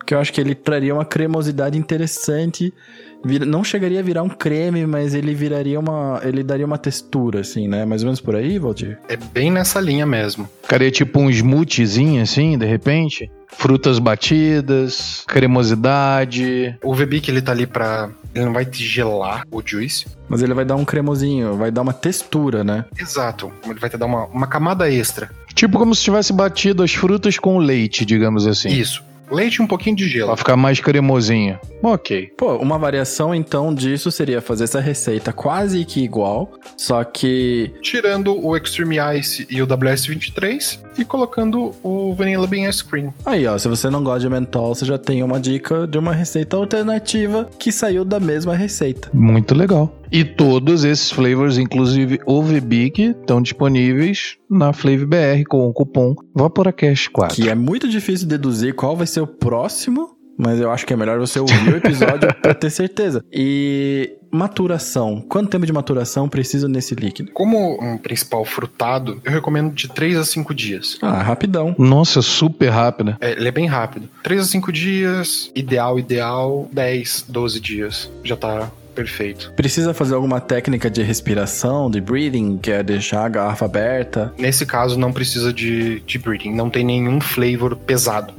porque 0.08 0.14
eu 0.14 0.20
acho 0.20 0.32
que 0.32 0.40
ele 0.40 0.54
traria 0.54 0.94
uma 0.94 1.04
cremosidade 1.04 1.76
interessante. 1.76 2.72
Vira- 3.22 3.44
não 3.44 3.62
chegaria 3.62 4.00
a 4.00 4.02
virar 4.02 4.22
um 4.22 4.28
creme, 4.30 4.86
mas 4.86 5.12
ele 5.12 5.34
viraria 5.34 5.78
uma. 5.78 6.18
Ele 6.24 6.42
daria 6.42 6.64
uma 6.64 6.78
textura, 6.78 7.40
assim, 7.40 7.68
né? 7.68 7.84
Mais 7.84 8.00
ou 8.02 8.06
menos 8.06 8.18
por 8.18 8.34
aí, 8.34 8.58
Valdir? 8.58 8.98
É 9.06 9.16
bem 9.18 9.50
nessa 9.50 9.78
linha 9.78 10.06
mesmo. 10.06 10.48
Ficaria 10.62 10.90
tipo 10.90 11.20
um 11.20 11.28
smoothiezinho 11.28 12.22
assim, 12.22 12.56
de 12.56 12.64
repente. 12.64 13.30
Frutas 13.48 13.98
batidas, 13.98 15.24
cremosidade. 15.26 16.74
O 16.82 16.94
VBIC, 16.94 17.28
ele 17.30 17.42
tá 17.42 17.52
ali 17.52 17.66
pra... 17.66 18.08
Ele 18.34 18.44
não 18.46 18.52
vai 18.52 18.64
te 18.64 18.84
gelar 18.84 19.42
o 19.50 19.60
juice. 19.64 20.06
Mas 20.28 20.42
ele 20.42 20.54
vai 20.54 20.64
dar 20.64 20.76
um 20.76 20.84
cremosinho, 20.84 21.56
vai 21.56 21.70
dar 21.70 21.82
uma 21.82 21.92
textura, 21.92 22.62
né? 22.62 22.84
Exato. 22.98 23.50
Ele 23.66 23.80
vai 23.80 23.90
te 23.90 23.96
dar 23.96 24.06
uma, 24.06 24.26
uma 24.26 24.46
camada 24.46 24.88
extra. 24.90 25.30
Tipo 25.54 25.76
como 25.78 25.94
se 25.94 26.02
tivesse 26.04 26.32
batido 26.32 26.82
as 26.82 26.94
frutas 26.94 27.36
com 27.38 27.58
leite, 27.58 28.04
digamos 28.04 28.46
assim. 28.46 28.68
Isso. 28.68 29.02
Leite 29.30 29.56
e 29.56 29.62
um 29.62 29.66
pouquinho 29.66 29.96
de 29.96 30.08
gelo. 30.08 30.28
Pra 30.28 30.36
ficar 30.36 30.56
mais 30.56 30.80
cremosinho. 30.80 31.58
Ok. 31.82 32.32
Pô, 32.36 32.56
uma 32.56 32.78
variação 32.78 33.34
então 33.34 33.74
disso 33.74 34.10
seria 34.10 34.40
fazer 34.40 34.64
essa 34.64 34.80
receita 34.80 35.32
quase 35.32 35.84
que 35.84 36.02
igual, 36.02 36.52
só 36.76 37.04
que 37.04 37.72
Tirando 37.82 38.36
o 38.44 38.56
Extreme 38.56 38.96
Ice 39.18 39.46
e 39.50 39.62
o 39.62 39.66
WS23 39.66 40.80
e 40.98 41.04
colocando 41.04 41.74
o 41.82 42.14
Vanilla 42.14 42.46
Bean 42.46 42.68
Ice 42.68 42.84
Cream. 42.84 43.12
aí, 43.24 43.46
ó, 43.46 43.56
se 43.58 43.68
você 43.68 43.88
não 43.88 44.02
gosta 44.02 44.20
de 44.20 44.28
mentol, 44.28 44.74
você 44.74 44.84
já 44.84 44.98
tem 44.98 45.22
uma 45.22 45.38
dica 45.38 45.86
de 45.86 45.98
uma 45.98 46.12
receita 46.12 46.56
alternativa 46.56 47.48
que 47.58 47.70
saiu 47.70 48.04
da 48.04 48.18
mesma 48.18 48.54
receita. 48.54 49.08
Muito 49.12 49.54
legal. 49.54 49.97
E 50.10 50.24
todos 50.24 50.84
esses 50.84 51.10
flavors, 51.10 51.58
inclusive 51.58 52.20
o 52.26 52.42
VBIC, 52.42 53.14
estão 53.20 53.42
disponíveis 53.42 54.36
na 54.50 54.72
Flavor 54.72 55.06
BR 55.06 55.44
com 55.48 55.68
o 55.68 55.72
cupom 55.72 56.14
VaporaCast4. 56.36 57.34
Que 57.34 57.48
é 57.48 57.54
muito 57.54 57.88
difícil 57.88 58.26
deduzir 58.26 58.74
qual 58.74 58.96
vai 58.96 59.06
ser 59.06 59.20
o 59.20 59.26
próximo 59.26 60.18
mas 60.38 60.60
eu 60.60 60.70
acho 60.70 60.86
que 60.86 60.92
é 60.92 60.96
melhor 60.96 61.18
você 61.18 61.40
ouvir 61.40 61.74
o 61.74 61.76
episódio 61.76 62.32
pra 62.40 62.54
ter 62.54 62.70
certeza. 62.70 63.24
E 63.32 64.16
maturação. 64.30 65.20
Quanto 65.28 65.50
tempo 65.50 65.66
de 65.66 65.72
maturação 65.72 66.28
precisa 66.28 66.68
nesse 66.68 66.94
líquido? 66.94 67.32
Como 67.32 67.82
um 67.82 67.98
principal 67.98 68.44
frutado, 68.44 69.20
eu 69.24 69.32
recomendo 69.32 69.74
de 69.74 69.88
3 69.88 70.16
a 70.16 70.24
5 70.24 70.54
dias. 70.54 70.96
Ah, 71.02 71.22
rapidão. 71.22 71.74
Nossa, 71.76 72.22
super 72.22 72.68
rápida. 72.68 73.16
É, 73.20 73.32
ele 73.32 73.48
é 73.48 73.50
bem 73.50 73.66
rápido. 73.66 74.08
3 74.22 74.42
a 74.42 74.44
5 74.44 74.70
dias, 74.70 75.50
ideal, 75.56 75.98
ideal, 75.98 76.68
10, 76.72 77.24
12 77.28 77.58
dias. 77.58 78.10
Já 78.22 78.36
tá 78.36 78.70
perfeito. 78.98 79.52
Precisa 79.54 79.94
fazer 79.94 80.16
alguma 80.16 80.40
técnica 80.40 80.90
de 80.90 81.02
respiração, 81.04 81.88
de 81.88 82.00
breathing, 82.00 82.58
que 82.58 82.72
é 82.72 82.82
deixar 82.82 83.24
a 83.24 83.28
garrafa 83.28 83.64
aberta? 83.64 84.34
Nesse 84.36 84.66
caso, 84.66 84.98
não 84.98 85.12
precisa 85.12 85.52
de, 85.52 86.00
de 86.00 86.18
breathing. 86.18 86.52
Não 86.52 86.68
tem 86.68 86.84
nenhum 86.84 87.20
flavor 87.20 87.76
pesado. 87.76 88.34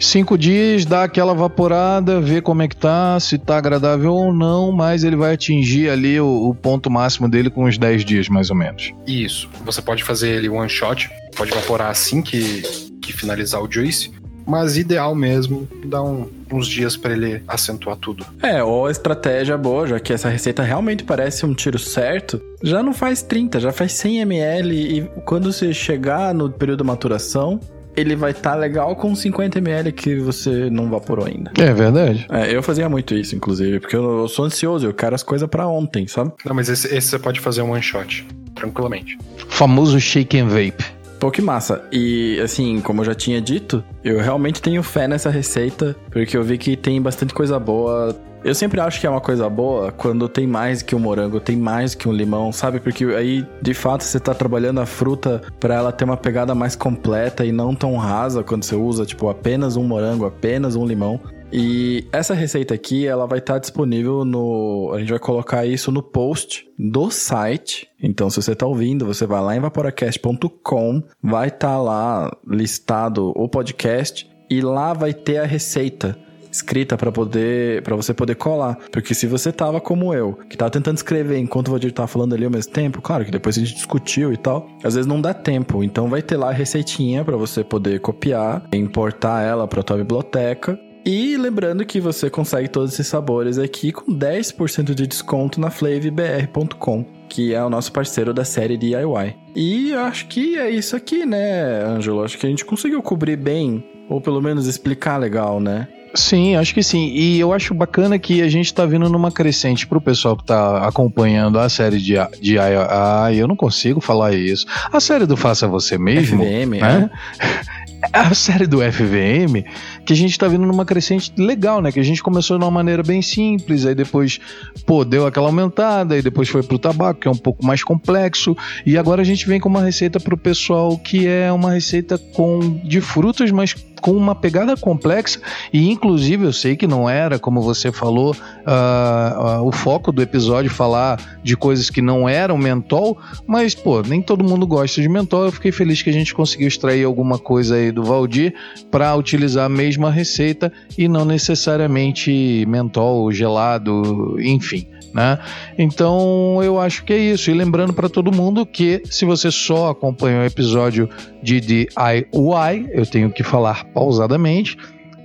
Cinco 0.00 0.38
dias, 0.38 0.86
dá 0.86 1.04
aquela 1.04 1.34
vaporada, 1.34 2.20
vê 2.20 2.40
como 2.40 2.62
é 2.62 2.68
que 2.68 2.76
tá, 2.76 3.18
se 3.20 3.38
tá 3.38 3.58
agradável 3.58 4.12
ou 4.12 4.32
não, 4.32 4.72
mas 4.72 5.04
ele 5.04 5.16
vai 5.16 5.34
atingir 5.34 5.88
ali 5.88 6.18
o, 6.18 6.48
o 6.48 6.54
ponto 6.54 6.90
máximo 6.90 7.28
dele 7.28 7.50
com 7.50 7.64
uns 7.66 7.78
10 7.78 8.04
dias, 8.04 8.28
mais 8.28 8.50
ou 8.50 8.56
menos. 8.56 8.92
Isso. 9.06 9.48
Você 9.64 9.80
pode 9.80 10.02
fazer 10.02 10.30
ele 10.30 10.48
one 10.48 10.68
shot, 10.68 11.10
pode 11.36 11.52
evaporar 11.52 11.90
assim 11.90 12.22
que, 12.22 12.62
que 13.00 13.12
finalizar 13.12 13.62
o 13.62 13.70
juice, 13.70 14.10
mas 14.46 14.76
ideal 14.76 15.14
mesmo, 15.14 15.68
dá 15.86 16.02
um, 16.02 16.28
uns 16.52 16.66
dias 16.66 16.96
para 16.96 17.12
ele 17.12 17.42
acentuar 17.48 17.96
tudo. 17.96 18.24
É, 18.42 18.62
ou 18.62 18.86
a 18.86 18.90
estratégia 18.90 19.56
boa, 19.56 19.86
já 19.86 20.00
que 20.00 20.12
essa 20.12 20.28
receita 20.28 20.62
realmente 20.62 21.04
parece 21.04 21.44
um 21.46 21.54
tiro 21.54 21.78
certo, 21.78 22.40
já 22.62 22.82
não 22.82 22.92
faz 22.92 23.22
30, 23.22 23.60
já 23.60 23.72
faz 23.72 23.92
100 23.92 24.20
ml 24.20 24.74
e 24.74 25.02
quando 25.24 25.52
você 25.52 25.72
chegar 25.72 26.34
no 26.34 26.50
período 26.50 26.78
de 26.78 26.84
maturação, 26.84 27.60
ele 27.96 28.16
vai 28.16 28.32
estar 28.32 28.52
tá 28.52 28.56
legal 28.56 28.94
com 28.96 29.14
50 29.14 29.58
ml 29.58 29.92
que 29.92 30.16
você 30.16 30.68
não 30.70 30.90
vaporou 30.90 31.26
ainda. 31.26 31.52
É 31.58 31.72
verdade. 31.72 32.26
É, 32.30 32.54
eu 32.54 32.62
fazia 32.62 32.88
muito 32.88 33.14
isso, 33.14 33.34
inclusive, 33.34 33.80
porque 33.80 33.96
eu, 33.96 34.20
eu 34.20 34.28
sou 34.28 34.44
ansioso, 34.44 34.86
eu 34.86 34.94
quero 34.94 35.14
as 35.14 35.22
coisas 35.22 35.48
para 35.48 35.66
ontem, 35.66 36.06
sabe? 36.06 36.32
Não, 36.44 36.54
mas 36.54 36.68
esse, 36.68 36.94
esse, 36.94 37.08
você 37.08 37.18
pode 37.18 37.40
fazer 37.40 37.62
um 37.62 37.70
one 37.70 37.82
shot, 37.82 38.26
tranquilamente. 38.54 39.16
Famoso 39.48 40.00
shake 40.00 40.38
and 40.38 40.48
vape. 40.48 40.84
Pô, 41.24 41.30
que 41.30 41.40
massa. 41.40 41.82
E, 41.90 42.38
assim, 42.44 42.82
como 42.82 43.00
eu 43.00 43.06
já 43.06 43.14
tinha 43.14 43.40
dito, 43.40 43.82
eu 44.04 44.20
realmente 44.20 44.60
tenho 44.60 44.82
fé 44.82 45.08
nessa 45.08 45.30
receita, 45.30 45.96
porque 46.10 46.36
eu 46.36 46.44
vi 46.44 46.58
que 46.58 46.76
tem 46.76 47.00
bastante 47.00 47.32
coisa 47.32 47.58
boa 47.58 48.14
eu 48.44 48.54
sempre 48.54 48.78
acho 48.78 49.00
que 49.00 49.06
é 49.06 49.10
uma 49.10 49.22
coisa 49.22 49.48
boa 49.48 49.90
quando 49.90 50.28
tem 50.28 50.46
mais 50.46 50.82
que 50.82 50.94
um 50.94 50.98
morango, 50.98 51.40
tem 51.40 51.56
mais 51.56 51.94
que 51.94 52.06
um 52.06 52.12
limão, 52.12 52.52
sabe? 52.52 52.78
Porque 52.78 53.06
aí, 53.06 53.42
de 53.62 53.72
fato, 53.72 54.04
você 54.04 54.20
tá 54.20 54.34
trabalhando 54.34 54.82
a 54.82 54.86
fruta 54.86 55.40
para 55.58 55.76
ela 55.76 55.90
ter 55.90 56.04
uma 56.04 56.16
pegada 56.16 56.54
mais 56.54 56.76
completa 56.76 57.42
e 57.42 57.50
não 57.50 57.74
tão 57.74 57.96
rasa 57.96 58.42
quando 58.42 58.62
você 58.62 58.76
usa, 58.76 59.06
tipo, 59.06 59.30
apenas 59.30 59.76
um 59.76 59.82
morango, 59.82 60.26
apenas 60.26 60.76
um 60.76 60.84
limão. 60.84 61.18
E 61.52 62.06
essa 62.10 62.34
receita 62.34 62.74
aqui, 62.74 63.06
ela 63.06 63.26
vai 63.26 63.38
estar 63.38 63.54
tá 63.54 63.58
disponível 63.58 64.24
no. 64.24 64.92
A 64.94 64.98
gente 64.98 65.10
vai 65.10 65.18
colocar 65.18 65.64
isso 65.64 65.92
no 65.92 66.02
post 66.02 66.66
do 66.78 67.10
site. 67.10 67.88
Então, 68.02 68.28
se 68.28 68.42
você 68.42 68.52
está 68.52 68.66
ouvindo, 68.66 69.06
você 69.06 69.26
vai 69.26 69.40
lá 69.40 69.56
em 69.56 69.60
vaporacast.com, 69.60 71.02
vai 71.22 71.48
estar 71.48 71.68
tá 71.68 71.78
lá 71.80 72.36
listado 72.46 73.32
o 73.36 73.48
podcast 73.48 74.28
e 74.50 74.60
lá 74.60 74.92
vai 74.92 75.14
ter 75.14 75.38
a 75.38 75.46
receita 75.46 76.18
escrita 76.50 76.96
para 76.96 77.10
poder 77.10 77.82
para 77.82 77.96
você 77.96 78.14
poder 78.14 78.36
colar. 78.36 78.78
Porque 78.90 79.14
se 79.14 79.26
você 79.26 79.52
tava 79.52 79.80
como 79.80 80.14
eu, 80.14 80.34
que 80.48 80.56
tava 80.56 80.70
tentando 80.70 80.96
escrever 80.96 81.38
enquanto 81.38 81.68
o 81.68 81.70
Valdir 81.72 81.92
tava 81.92 82.08
falando 82.08 82.34
ali 82.34 82.44
ao 82.44 82.50
mesmo 82.50 82.72
tempo, 82.72 83.02
claro 83.02 83.24
que 83.24 83.30
depois 83.30 83.56
a 83.56 83.60
gente 83.60 83.74
discutiu 83.74 84.32
e 84.32 84.36
tal, 84.36 84.68
às 84.82 84.94
vezes 84.94 85.06
não 85.06 85.20
dá 85.20 85.34
tempo. 85.34 85.82
Então 85.82 86.08
vai 86.08 86.22
ter 86.22 86.36
lá 86.36 86.50
a 86.50 86.52
receitinha 86.52 87.24
para 87.24 87.36
você 87.36 87.64
poder 87.64 88.00
copiar, 88.00 88.66
importar 88.72 89.42
ela 89.42 89.66
para 89.66 89.82
tua 89.82 89.96
biblioteca 89.96 90.78
e 91.04 91.36
lembrando 91.36 91.84
que 91.84 92.00
você 92.00 92.30
consegue 92.30 92.68
todos 92.68 92.92
esses 92.92 93.06
sabores 93.06 93.58
aqui 93.58 93.92
com 93.92 94.12
10% 94.12 94.94
de 94.94 95.06
desconto 95.06 95.60
na 95.60 95.70
flavbr.com, 95.70 97.04
que 97.28 97.52
é 97.52 97.62
o 97.62 97.68
nosso 97.68 97.92
parceiro 97.92 98.32
da 98.32 98.44
série 98.44 98.76
DIY. 98.76 99.36
E 99.54 99.92
acho 99.92 100.26
que 100.26 100.56
é 100.56 100.70
isso 100.70 100.96
aqui, 100.96 101.26
né, 101.26 101.84
Ângelo? 101.84 102.24
Acho 102.24 102.38
que 102.38 102.46
a 102.46 102.48
gente 102.48 102.64
conseguiu 102.64 103.02
cobrir 103.02 103.36
bem, 103.36 103.84
ou 104.08 104.20
pelo 104.20 104.40
menos 104.40 104.66
explicar 104.66 105.18
legal, 105.18 105.60
né? 105.60 105.88
Sim, 106.14 106.54
acho 106.54 106.72
que 106.72 106.82
sim. 106.82 107.08
E 107.08 107.40
eu 107.40 107.52
acho 107.52 107.74
bacana 107.74 108.18
que 108.18 108.40
a 108.40 108.48
gente 108.48 108.72
tá 108.72 108.86
vindo 108.86 109.08
numa 109.08 109.32
crescente 109.32 109.86
pro 109.86 110.00
pessoal 110.00 110.36
que 110.36 110.44
tá 110.44 110.86
acompanhando 110.86 111.58
a 111.58 111.68
série 111.68 111.98
de, 111.98 112.14
de 112.40 112.56
Ah, 112.58 113.30
eu 113.34 113.48
não 113.48 113.56
consigo 113.56 114.00
falar 114.00 114.32
isso. 114.32 114.64
A 114.92 115.00
série 115.00 115.26
do 115.26 115.36
Faça 115.36 115.66
Você 115.66 115.98
Mesmo. 115.98 116.44
FVM, 116.44 116.80
né? 116.80 117.10
É? 117.40 117.74
a 118.12 118.34
série 118.34 118.66
do 118.66 118.78
FVM, 118.80 119.64
que 120.04 120.12
a 120.12 120.16
gente 120.16 120.38
tá 120.38 120.46
vindo 120.48 120.66
numa 120.66 120.84
crescente 120.84 121.32
legal, 121.36 121.80
né? 121.80 121.90
Que 121.90 122.00
a 122.00 122.04
gente 122.04 122.22
começou 122.22 122.58
de 122.58 122.64
uma 122.64 122.70
maneira 122.70 123.02
bem 123.02 123.22
simples, 123.22 123.86
aí 123.86 123.94
depois, 123.94 124.38
pô, 124.86 125.04
deu 125.04 125.26
aquela 125.26 125.46
aumentada, 125.46 126.14
aí 126.14 126.22
depois 126.22 126.48
foi 126.48 126.62
pro 126.62 126.78
tabaco, 126.78 127.20
que 127.20 127.28
é 127.28 127.30
um 127.30 127.36
pouco 127.36 127.64
mais 127.64 127.82
complexo, 127.82 128.56
e 128.84 128.98
agora 128.98 129.22
a 129.22 129.24
gente 129.24 129.46
vem 129.46 129.60
com 129.60 129.68
uma 129.68 129.82
receita 129.82 130.20
pro 130.20 130.36
pessoal 130.36 130.96
que 130.98 131.26
é 131.26 131.50
uma 131.52 131.72
receita 131.72 132.18
com 132.18 132.80
de 132.84 133.00
frutas, 133.00 133.50
mas 133.50 133.74
com 134.04 134.12
uma 134.12 134.34
pegada 134.34 134.76
complexa 134.76 135.40
e 135.72 135.90
inclusive 135.90 136.44
eu 136.44 136.52
sei 136.52 136.76
que 136.76 136.86
não 136.86 137.08
era, 137.08 137.38
como 137.38 137.62
você 137.62 137.90
falou, 137.90 138.32
uh, 138.34 139.62
uh, 139.62 139.66
o 139.66 139.72
foco 139.72 140.12
do 140.12 140.20
episódio 140.20 140.70
falar 140.70 141.18
de 141.42 141.56
coisas 141.56 141.88
que 141.88 142.02
não 142.02 142.28
eram 142.28 142.58
mentol, 142.58 143.16
mas 143.46 143.74
pô, 143.74 144.02
nem 144.02 144.20
todo 144.20 144.44
mundo 144.44 144.66
gosta 144.66 145.00
de 145.00 145.08
mentol. 145.08 145.46
Eu 145.46 145.52
fiquei 145.52 145.72
feliz 145.72 146.02
que 146.02 146.10
a 146.10 146.12
gente 146.12 146.34
conseguiu 146.34 146.68
extrair 146.68 147.02
alguma 147.02 147.38
coisa 147.38 147.76
aí 147.76 147.90
do 147.90 148.02
Valdir 148.02 148.52
para 148.90 149.16
utilizar 149.16 149.64
a 149.64 149.70
mesma 149.94 150.10
receita 150.10 150.72
e 150.98 151.08
não 151.08 151.24
necessariamente 151.24 152.64
mentol, 152.66 153.30
gelado, 153.32 154.36
enfim. 154.40 154.86
Né? 155.12 155.38
Então 155.78 156.60
eu 156.62 156.80
acho 156.80 157.04
que 157.04 157.12
é 157.12 157.18
isso. 157.18 157.50
E 157.50 157.54
lembrando 157.54 157.92
para 157.92 158.08
todo 158.08 158.32
mundo 158.32 158.66
que 158.66 159.02
se 159.04 159.24
você 159.24 159.50
só 159.50 159.90
acompanhou 159.90 160.42
o 160.42 160.46
episódio 160.46 161.08
de 161.42 161.60
DIY, 161.60 162.88
eu 162.92 163.06
tenho 163.06 163.30
que 163.30 163.42
falar 163.42 163.84
pausadamente. 163.92 164.76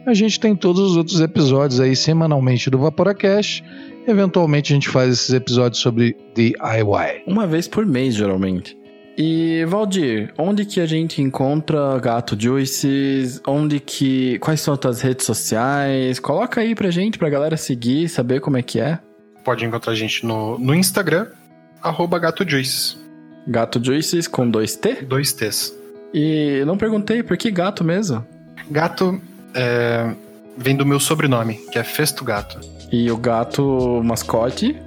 A 0.05 0.13
gente 0.13 0.39
tem 0.39 0.55
todos 0.55 0.91
os 0.91 0.97
outros 0.97 1.19
episódios 1.21 1.79
aí 1.79 1.95
semanalmente 1.95 2.69
do 2.69 2.77
Vaporacast. 2.77 3.63
Eventualmente 4.07 4.71
a 4.73 4.75
gente 4.75 4.89
faz 4.89 5.13
esses 5.13 5.33
episódios 5.33 5.81
sobre 5.81 6.15
DIY. 6.35 7.23
Uma 7.27 7.45
vez 7.45 7.67
por 7.67 7.85
mês, 7.85 8.15
geralmente. 8.15 8.78
E 9.21 9.65
Valdir, 9.65 10.33
onde 10.37 10.63
que 10.63 10.79
a 10.79 10.85
gente 10.85 11.21
encontra 11.21 11.99
Gato 11.99 12.41
Juices? 12.41 13.41
Onde 13.45 13.77
que. 13.77 14.39
Quais 14.39 14.61
são 14.61 14.73
as 14.73 14.79
tuas 14.79 15.01
redes 15.01 15.25
sociais? 15.25 16.21
Coloca 16.21 16.61
aí 16.61 16.73
pra 16.73 16.89
gente, 16.89 17.17
pra 17.17 17.29
galera 17.29 17.57
seguir, 17.57 18.07
saber 18.07 18.39
como 18.39 18.55
é 18.55 18.61
que 18.61 18.79
é. 18.79 18.97
Pode 19.43 19.65
encontrar 19.65 19.91
a 19.91 19.95
gente 19.95 20.25
no, 20.25 20.57
no 20.57 20.73
Instagram, 20.73 21.27
arroba 21.83 22.17
Gato 22.17 22.49
Juices. 22.49 22.97
Gato 23.45 23.83
Juices 23.83 24.25
com 24.25 24.49
dois 24.49 24.77
T? 24.77 25.01
Dois 25.01 25.33
T's. 25.33 25.75
E 26.13 26.63
não 26.65 26.77
perguntei 26.77 27.21
por 27.21 27.35
que 27.35 27.51
gato 27.51 27.83
mesmo? 27.83 28.25
Gato 28.71 29.21
é, 29.53 30.13
vem 30.55 30.77
do 30.77 30.85
meu 30.85 30.99
sobrenome, 30.99 31.55
que 31.73 31.77
é 31.77 31.83
Festo 31.83 32.23
Gato. 32.23 32.57
E 32.89 33.11
o 33.11 33.17
gato 33.17 34.01
mascote? 34.01 34.77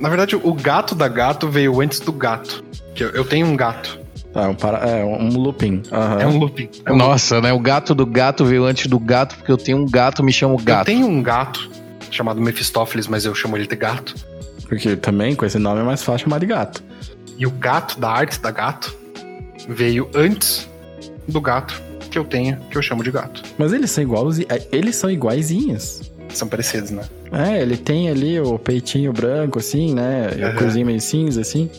Na 0.00 0.08
verdade, 0.08 0.36
o 0.36 0.52
gato 0.52 0.94
da 0.94 1.08
gato 1.08 1.48
veio 1.48 1.80
antes 1.80 2.00
do 2.00 2.12
gato. 2.12 2.64
Que 2.94 3.04
eu, 3.04 3.24
tenho 3.24 3.46
um 3.46 3.56
gato. 3.56 3.98
Ah, 4.34 4.48
um, 4.48 4.54
para, 4.54 4.78
é, 4.78 5.04
um 5.04 5.36
looping. 5.36 5.82
Uhum. 5.90 6.20
É 6.20 6.26
um 6.26 6.38
looping. 6.38 6.68
É 6.84 6.92
um 6.92 6.96
Nossa, 6.96 7.36
looping. 7.36 7.48
né? 7.48 7.52
O 7.52 7.60
gato 7.60 7.94
do 7.94 8.04
gato 8.04 8.44
veio 8.44 8.64
antes 8.64 8.86
do 8.86 8.98
gato, 8.98 9.36
porque 9.36 9.50
eu 9.50 9.56
tenho 9.56 9.78
um 9.78 9.86
gato, 9.86 10.22
me 10.22 10.32
chamo 10.32 10.56
gato. 10.58 10.90
Eu 10.90 10.94
tenho 10.96 11.06
um 11.06 11.22
gato 11.22 11.70
chamado 12.10 12.40
Mephistófeles, 12.40 13.06
mas 13.06 13.24
eu 13.24 13.34
chamo 13.34 13.56
ele 13.56 13.66
de 13.66 13.76
gato. 13.76 14.14
Porque 14.68 14.96
também 14.96 15.34
com 15.34 15.44
esse 15.44 15.58
nome 15.58 15.80
é 15.80 15.84
mais 15.84 16.02
fácil 16.02 16.24
chamar 16.24 16.40
de 16.40 16.46
gato. 16.46 16.82
E 17.36 17.46
o 17.46 17.50
gato 17.50 17.98
da 17.98 18.10
arte 18.10 18.40
da 18.40 18.50
gato 18.50 18.94
veio 19.68 20.08
antes 20.14 20.68
do 21.28 21.40
gato 21.40 21.80
que 22.10 22.18
eu 22.18 22.24
tenho, 22.24 22.56
que 22.70 22.78
eu 22.78 22.82
chamo 22.82 23.02
de 23.02 23.10
gato. 23.10 23.42
Mas 23.58 23.72
eles 23.72 23.90
são 23.90 24.02
iguais, 24.04 24.38
é, 24.40 24.66
eles 24.70 24.96
são 24.96 25.10
iguaizinhos. 25.10 26.12
São 26.34 26.48
parecidos, 26.48 26.90
né? 26.90 27.02
É, 27.32 27.60
ele 27.62 27.76
tem 27.76 28.08
ali 28.08 28.40
o 28.40 28.58
peitinho 28.58 29.12
branco, 29.12 29.58
assim, 29.58 29.94
né? 29.94 30.30
E 30.36 30.42
uhum. 30.42 30.48
a 30.48 30.52
corzinha 30.52 30.84
meio 30.84 31.00
cinza, 31.00 31.40
assim. 31.40 31.70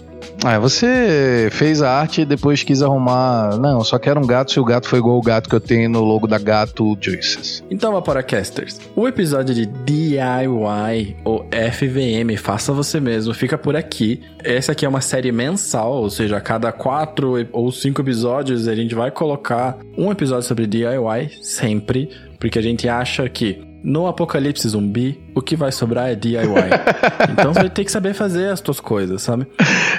Ah, 0.44 0.60
você 0.60 1.50
fez 1.52 1.82
a 1.82 1.90
arte 1.90 2.22
e 2.22 2.26
depois 2.26 2.64
quis 2.64 2.82
arrumar. 2.82 3.58
Não, 3.58 3.84
só 3.84 3.98
quero 3.98 4.20
um 4.20 4.28
gato 4.28 4.52
se 4.52 4.60
o 4.60 4.66
gato 4.66 4.88
foi 4.88 5.00
igual 5.00 5.18
o 5.18 5.22
gato 5.22 5.50
que 5.50 5.56
eu 5.56 5.60
tenho 5.60 5.90
no 5.90 6.02
logo 6.02 6.28
da 6.28 6.38
Gato 6.38 6.98
Juices. 7.00 7.64
Então, 7.70 7.94
Vaporacasters, 7.94 8.80
o 8.96 9.08
episódio 9.08 9.56
de 9.56 9.66
DIY 9.66 11.18
ou 11.24 11.48
FVM, 11.50 12.38
faça 12.38 12.72
você 12.72 13.00
mesmo, 13.00 13.34
fica 13.34 13.58
por 13.58 13.76
aqui. 13.76 14.22
Essa 14.44 14.74
aqui 14.74 14.86
é 14.86 14.90
uma 14.90 15.02
série 15.02 15.32
mensal, 15.32 15.94
ou 15.94 16.10
seja, 16.10 16.38
a 16.38 16.42
cada 16.42 16.72
quatro 16.72 17.48
ou 17.52 17.72
cinco 17.72 18.02
episódios 18.02 18.68
a 18.68 18.76
gente 18.76 18.94
vai 18.94 19.10
colocar 19.10 19.78
um 19.98 20.12
episódio 20.12 20.48
sobre 20.48 20.68
DIY, 20.68 21.40
sempre, 21.42 22.10
porque 22.40 22.60
a 22.60 22.62
gente 22.62 22.88
acha 22.88 23.28
que 23.28 23.75
no 23.86 24.08
apocalipse 24.08 24.68
zumbi, 24.68 25.24
o 25.36 25.42
que 25.42 25.56
vai 25.56 25.72
sobrar 25.72 26.10
é 26.10 26.16
DIY. 26.16 26.42
então 27.32 27.54
você 27.54 27.60
vai 27.62 27.70
ter 27.70 27.86
que 27.86 27.92
saber 27.92 28.14
fazer 28.16 28.50
as 28.50 28.60
tuas 28.60 28.80
coisas, 28.80 29.22
sabe? 29.22 29.46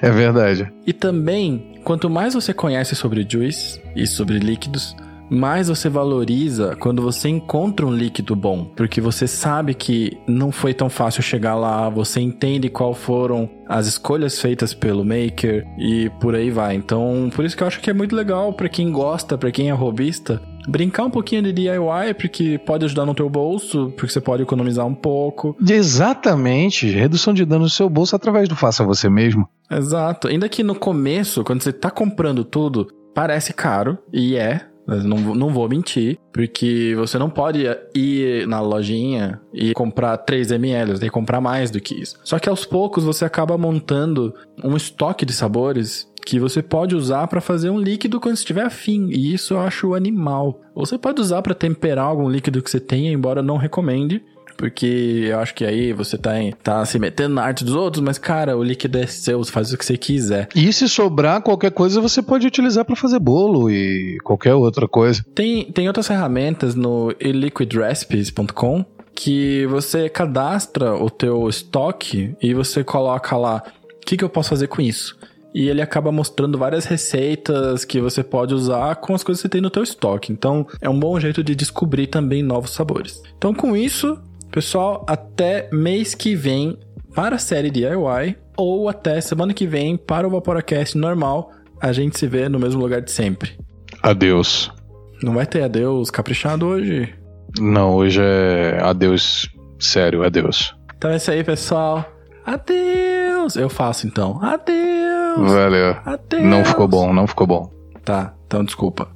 É 0.03 0.11
verdade. 0.11 0.71
E 0.85 0.93
também, 0.93 1.81
quanto 1.85 2.11
mais 2.11 2.35
você 2.35 2.53
conhece 2.53 2.97
sobre 2.97 3.25
juice 3.29 3.81
e 3.95 4.07
sobre 4.07 4.39
líquidos, 4.41 4.95
mais 5.31 5.69
você 5.69 5.89
valoriza 5.89 6.77
quando 6.77 7.03
você 7.03 7.29
encontra 7.29 7.87
um 7.87 7.93
líquido 7.93 8.37
bom, 8.37 8.65
porque 8.65 9.01
você 9.01 9.27
sabe 9.27 9.75
que 9.75 10.17
não 10.27 10.53
foi 10.53 10.73
tão 10.73 10.89
fácil 10.89 11.23
chegar 11.23 11.55
lá, 11.55 11.89
você 11.89 12.21
entende 12.21 12.69
qual 12.69 12.95
foram 12.95 13.49
as 13.69 13.87
escolhas 13.87 14.41
feitas 14.41 14.73
pelo 14.73 15.05
maker 15.05 15.67
e 15.79 16.11
por 16.21 16.35
aí 16.35 16.51
vai. 16.51 16.75
Então, 16.77 17.31
por 17.35 17.45
isso 17.45 17.57
que 17.57 17.63
eu 17.63 17.67
acho 17.67 17.81
que 17.81 17.91
é 17.91 17.95
muito 17.95 18.15
legal 18.15 18.53
para 18.53 18.69
quem 18.69 18.91
gosta, 18.93 19.37
para 19.37 19.51
quem 19.51 19.71
é 19.71 19.73
hobbyista, 19.73 20.41
brincar 20.67 21.05
um 21.05 21.11
pouquinho 21.11 21.43
de 21.43 21.53
DIY, 21.53 22.15
porque 22.19 22.59
pode 22.59 22.85
ajudar 22.85 23.07
no 23.07 23.15
teu 23.15 23.29
bolso, 23.29 23.93
porque 23.97 24.13
você 24.13 24.21
pode 24.21 24.43
economizar 24.43 24.87
um 24.87 24.95
pouco. 24.95 25.57
Exatamente, 25.67 26.89
redução 26.89 27.33
de 27.33 27.45
danos 27.45 27.67
no 27.67 27.71
seu 27.71 27.89
bolso 27.89 28.17
através 28.17 28.49
do 28.49 28.57
faça 28.57 28.85
você 28.85 29.09
mesmo. 29.09 29.49
Exato. 29.71 30.29
Ainda 30.29 30.49
que 30.49 30.63
no 30.63 30.75
começo, 30.75 31.45
quando 31.45 31.63
você 31.63 31.73
tá 31.73 31.91
comprando 31.91 32.45
tudo, 32.45 32.89
parece 33.15 33.53
caro, 33.53 33.99
e 34.13 34.37
é, 34.37 34.67
não, 34.87 35.35
não 35.35 35.51
vou 35.51 35.69
mentir, 35.69 36.19
porque 36.33 36.95
você 36.97 37.19
não 37.19 37.29
pode 37.29 37.65
ir 37.95 38.47
na 38.47 38.61
lojinha 38.61 39.41
e 39.53 39.73
comprar 39.73 40.17
3 40.19 40.53
ml, 40.53 40.93
você 40.93 41.01
tem 41.01 41.09
que 41.09 41.15
comprar 41.15 41.41
mais 41.41 41.71
do 41.71 41.81
que 41.81 41.95
isso. 41.95 42.19
Só 42.23 42.39
que 42.39 42.49
aos 42.49 42.65
poucos 42.65 43.05
você 43.05 43.25
acaba 43.25 43.59
montando 43.59 44.35
um 44.63 44.77
estoque 44.77 45.27
de 45.27 45.33
sabores 45.33 46.09
que 46.27 46.41
você 46.41 46.61
pode 46.61 46.97
usar 46.97 47.29
para 47.29 47.41
fazer 47.41 47.71
um 47.71 47.79
líquido 47.79 48.19
quando 48.19 48.35
estiver 48.35 48.65
afim, 48.65 49.09
e 49.13 49.33
isso 49.33 49.55
eu 49.55 49.61
acho 49.61 49.95
animal. 49.95 50.61
Ou 50.75 50.85
você 50.85 50.99
pode 50.99 51.21
usar 51.21 51.41
para 51.41 51.55
temperar 51.55 52.05
algum 52.05 52.29
líquido 52.29 52.61
que 52.61 52.69
você 52.69 52.81
tenha, 52.81 53.13
embora 53.13 53.41
não 53.41 53.57
recomende, 53.57 54.21
porque 54.57 55.27
eu 55.29 55.39
acho 55.39 55.55
que 55.55 55.65
aí 55.65 55.93
você 55.93 56.19
tá, 56.19 56.37
em, 56.41 56.51
tá 56.51 56.85
se 56.85 56.99
metendo 56.99 57.37
na 57.37 57.45
arte 57.45 57.65
dos 57.65 57.77
outros, 57.77 58.03
mas 58.03 58.19
cara, 58.19 58.57
o 58.57 58.63
líquido 58.65 58.99
é 58.99 59.07
seu, 59.07 59.39
você 59.39 59.53
faz 59.53 59.73
o 59.73 59.79
que 59.79 59.87
você 59.87 59.97
quiser. 59.97 60.49
E 60.53 60.73
se 60.73 60.89
sobrar 60.89 61.41
qualquer 61.43 61.71
coisa, 61.71 62.01
você 62.01 62.21
pode 62.21 62.45
utilizar 62.45 62.85
para 62.85 62.97
fazer 62.97 63.21
bolo 63.21 63.71
e 63.71 64.19
qualquer 64.25 64.55
outra 64.55 64.89
coisa. 64.89 65.25
Tem, 65.33 65.71
tem 65.71 65.87
outras 65.87 66.09
ferramentas 66.09 66.75
no 66.75 67.15
liquidrecipes.com 67.21 68.85
que 69.15 69.65
você 69.67 70.09
cadastra 70.09 70.93
o 70.93 71.09
teu 71.09 71.49
estoque 71.49 72.35
e 72.43 72.53
você 72.53 72.83
coloca 72.83 73.37
lá 73.37 73.63
o 73.95 74.05
que, 74.05 74.17
que 74.17 74.25
eu 74.25 74.29
posso 74.29 74.51
fazer 74.51 74.67
com 74.67 74.83
isso. 74.83 75.17
E 75.57 75.71
ele 75.71 75.81
acaba 75.81 76.13
mostrando 76.13 76.59
várias 76.59 76.85
receitas 76.85 77.85
que 77.85 78.01
você 78.01 78.23
pode 78.23 78.53
usar 78.53 78.97
com 78.97 79.15
as 79.15 79.25
coisas 79.25 79.41
que 79.41 79.49
você 79.49 79.53
tem 79.53 79.63
no 79.63 79.71
teu 79.71 79.83
estoque. 79.83 80.31
Então, 80.31 80.67
é 80.83 80.89
um 80.91 81.01
bom 81.01 81.19
jeito 81.19 81.43
de 81.43 81.55
descobrir 81.55 82.09
também 82.09 82.43
novos 82.43 82.73
sabores. 82.73 83.23
Então, 83.39 83.55
com 83.55 83.75
isso, 83.75 84.21
Pessoal, 84.57 85.05
até 85.07 85.69
mês 85.71 86.15
que 86.15 86.35
vem 86.35 86.79
para 87.15 87.37
a 87.37 87.39
série 87.39 87.71
DIY 87.71 88.37
ou 88.57 88.89
até 88.89 89.21
semana 89.21 89.53
que 89.53 89.67
vem 89.67 89.99
para 89.99 90.27
o 90.27 90.31
Vaporacast 90.31 90.97
normal. 90.97 91.53
A 91.79 91.93
gente 91.93 92.19
se 92.19 92.27
vê 92.27 92.49
no 92.49 92.59
mesmo 92.59 92.81
lugar 92.81 93.03
de 93.03 93.11
sempre. 93.11 93.59
Adeus. 94.03 94.73
Não 95.23 95.35
vai 95.35 95.45
ter 95.45 95.63
adeus 95.63 96.11
caprichado 96.11 96.67
hoje? 96.67 97.15
Não, 97.61 97.97
hoje 97.97 98.23
é 98.23 98.79
adeus 98.83 99.47
sério, 99.79 100.25
adeus. 100.25 100.75
Então 100.97 101.11
é 101.11 101.17
isso 101.17 101.31
aí, 101.31 101.45
pessoal. 101.45 102.16
Adeus! 102.47 103.57
Eu 103.57 103.69
faço 103.69 104.07
então. 104.07 104.39
Adeus! 104.41 105.51
Valeu. 105.51 105.97
Adeus! 106.05 106.45
Não 106.45 106.65
ficou 106.65 106.87
bom, 106.87 107.13
não 107.13 107.27
ficou 107.27 107.45
bom. 107.45 107.73
Tá, 108.05 108.35
então 108.47 108.65
desculpa. 108.65 109.09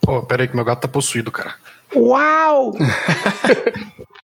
Pô, 0.00 0.22
pera 0.22 0.44
aí 0.44 0.48
que 0.48 0.54
meu 0.54 0.64
gato 0.64 0.82
tá 0.82 0.88
possuído, 0.88 1.32
cara. 1.32 1.54
Uau! 1.92 2.72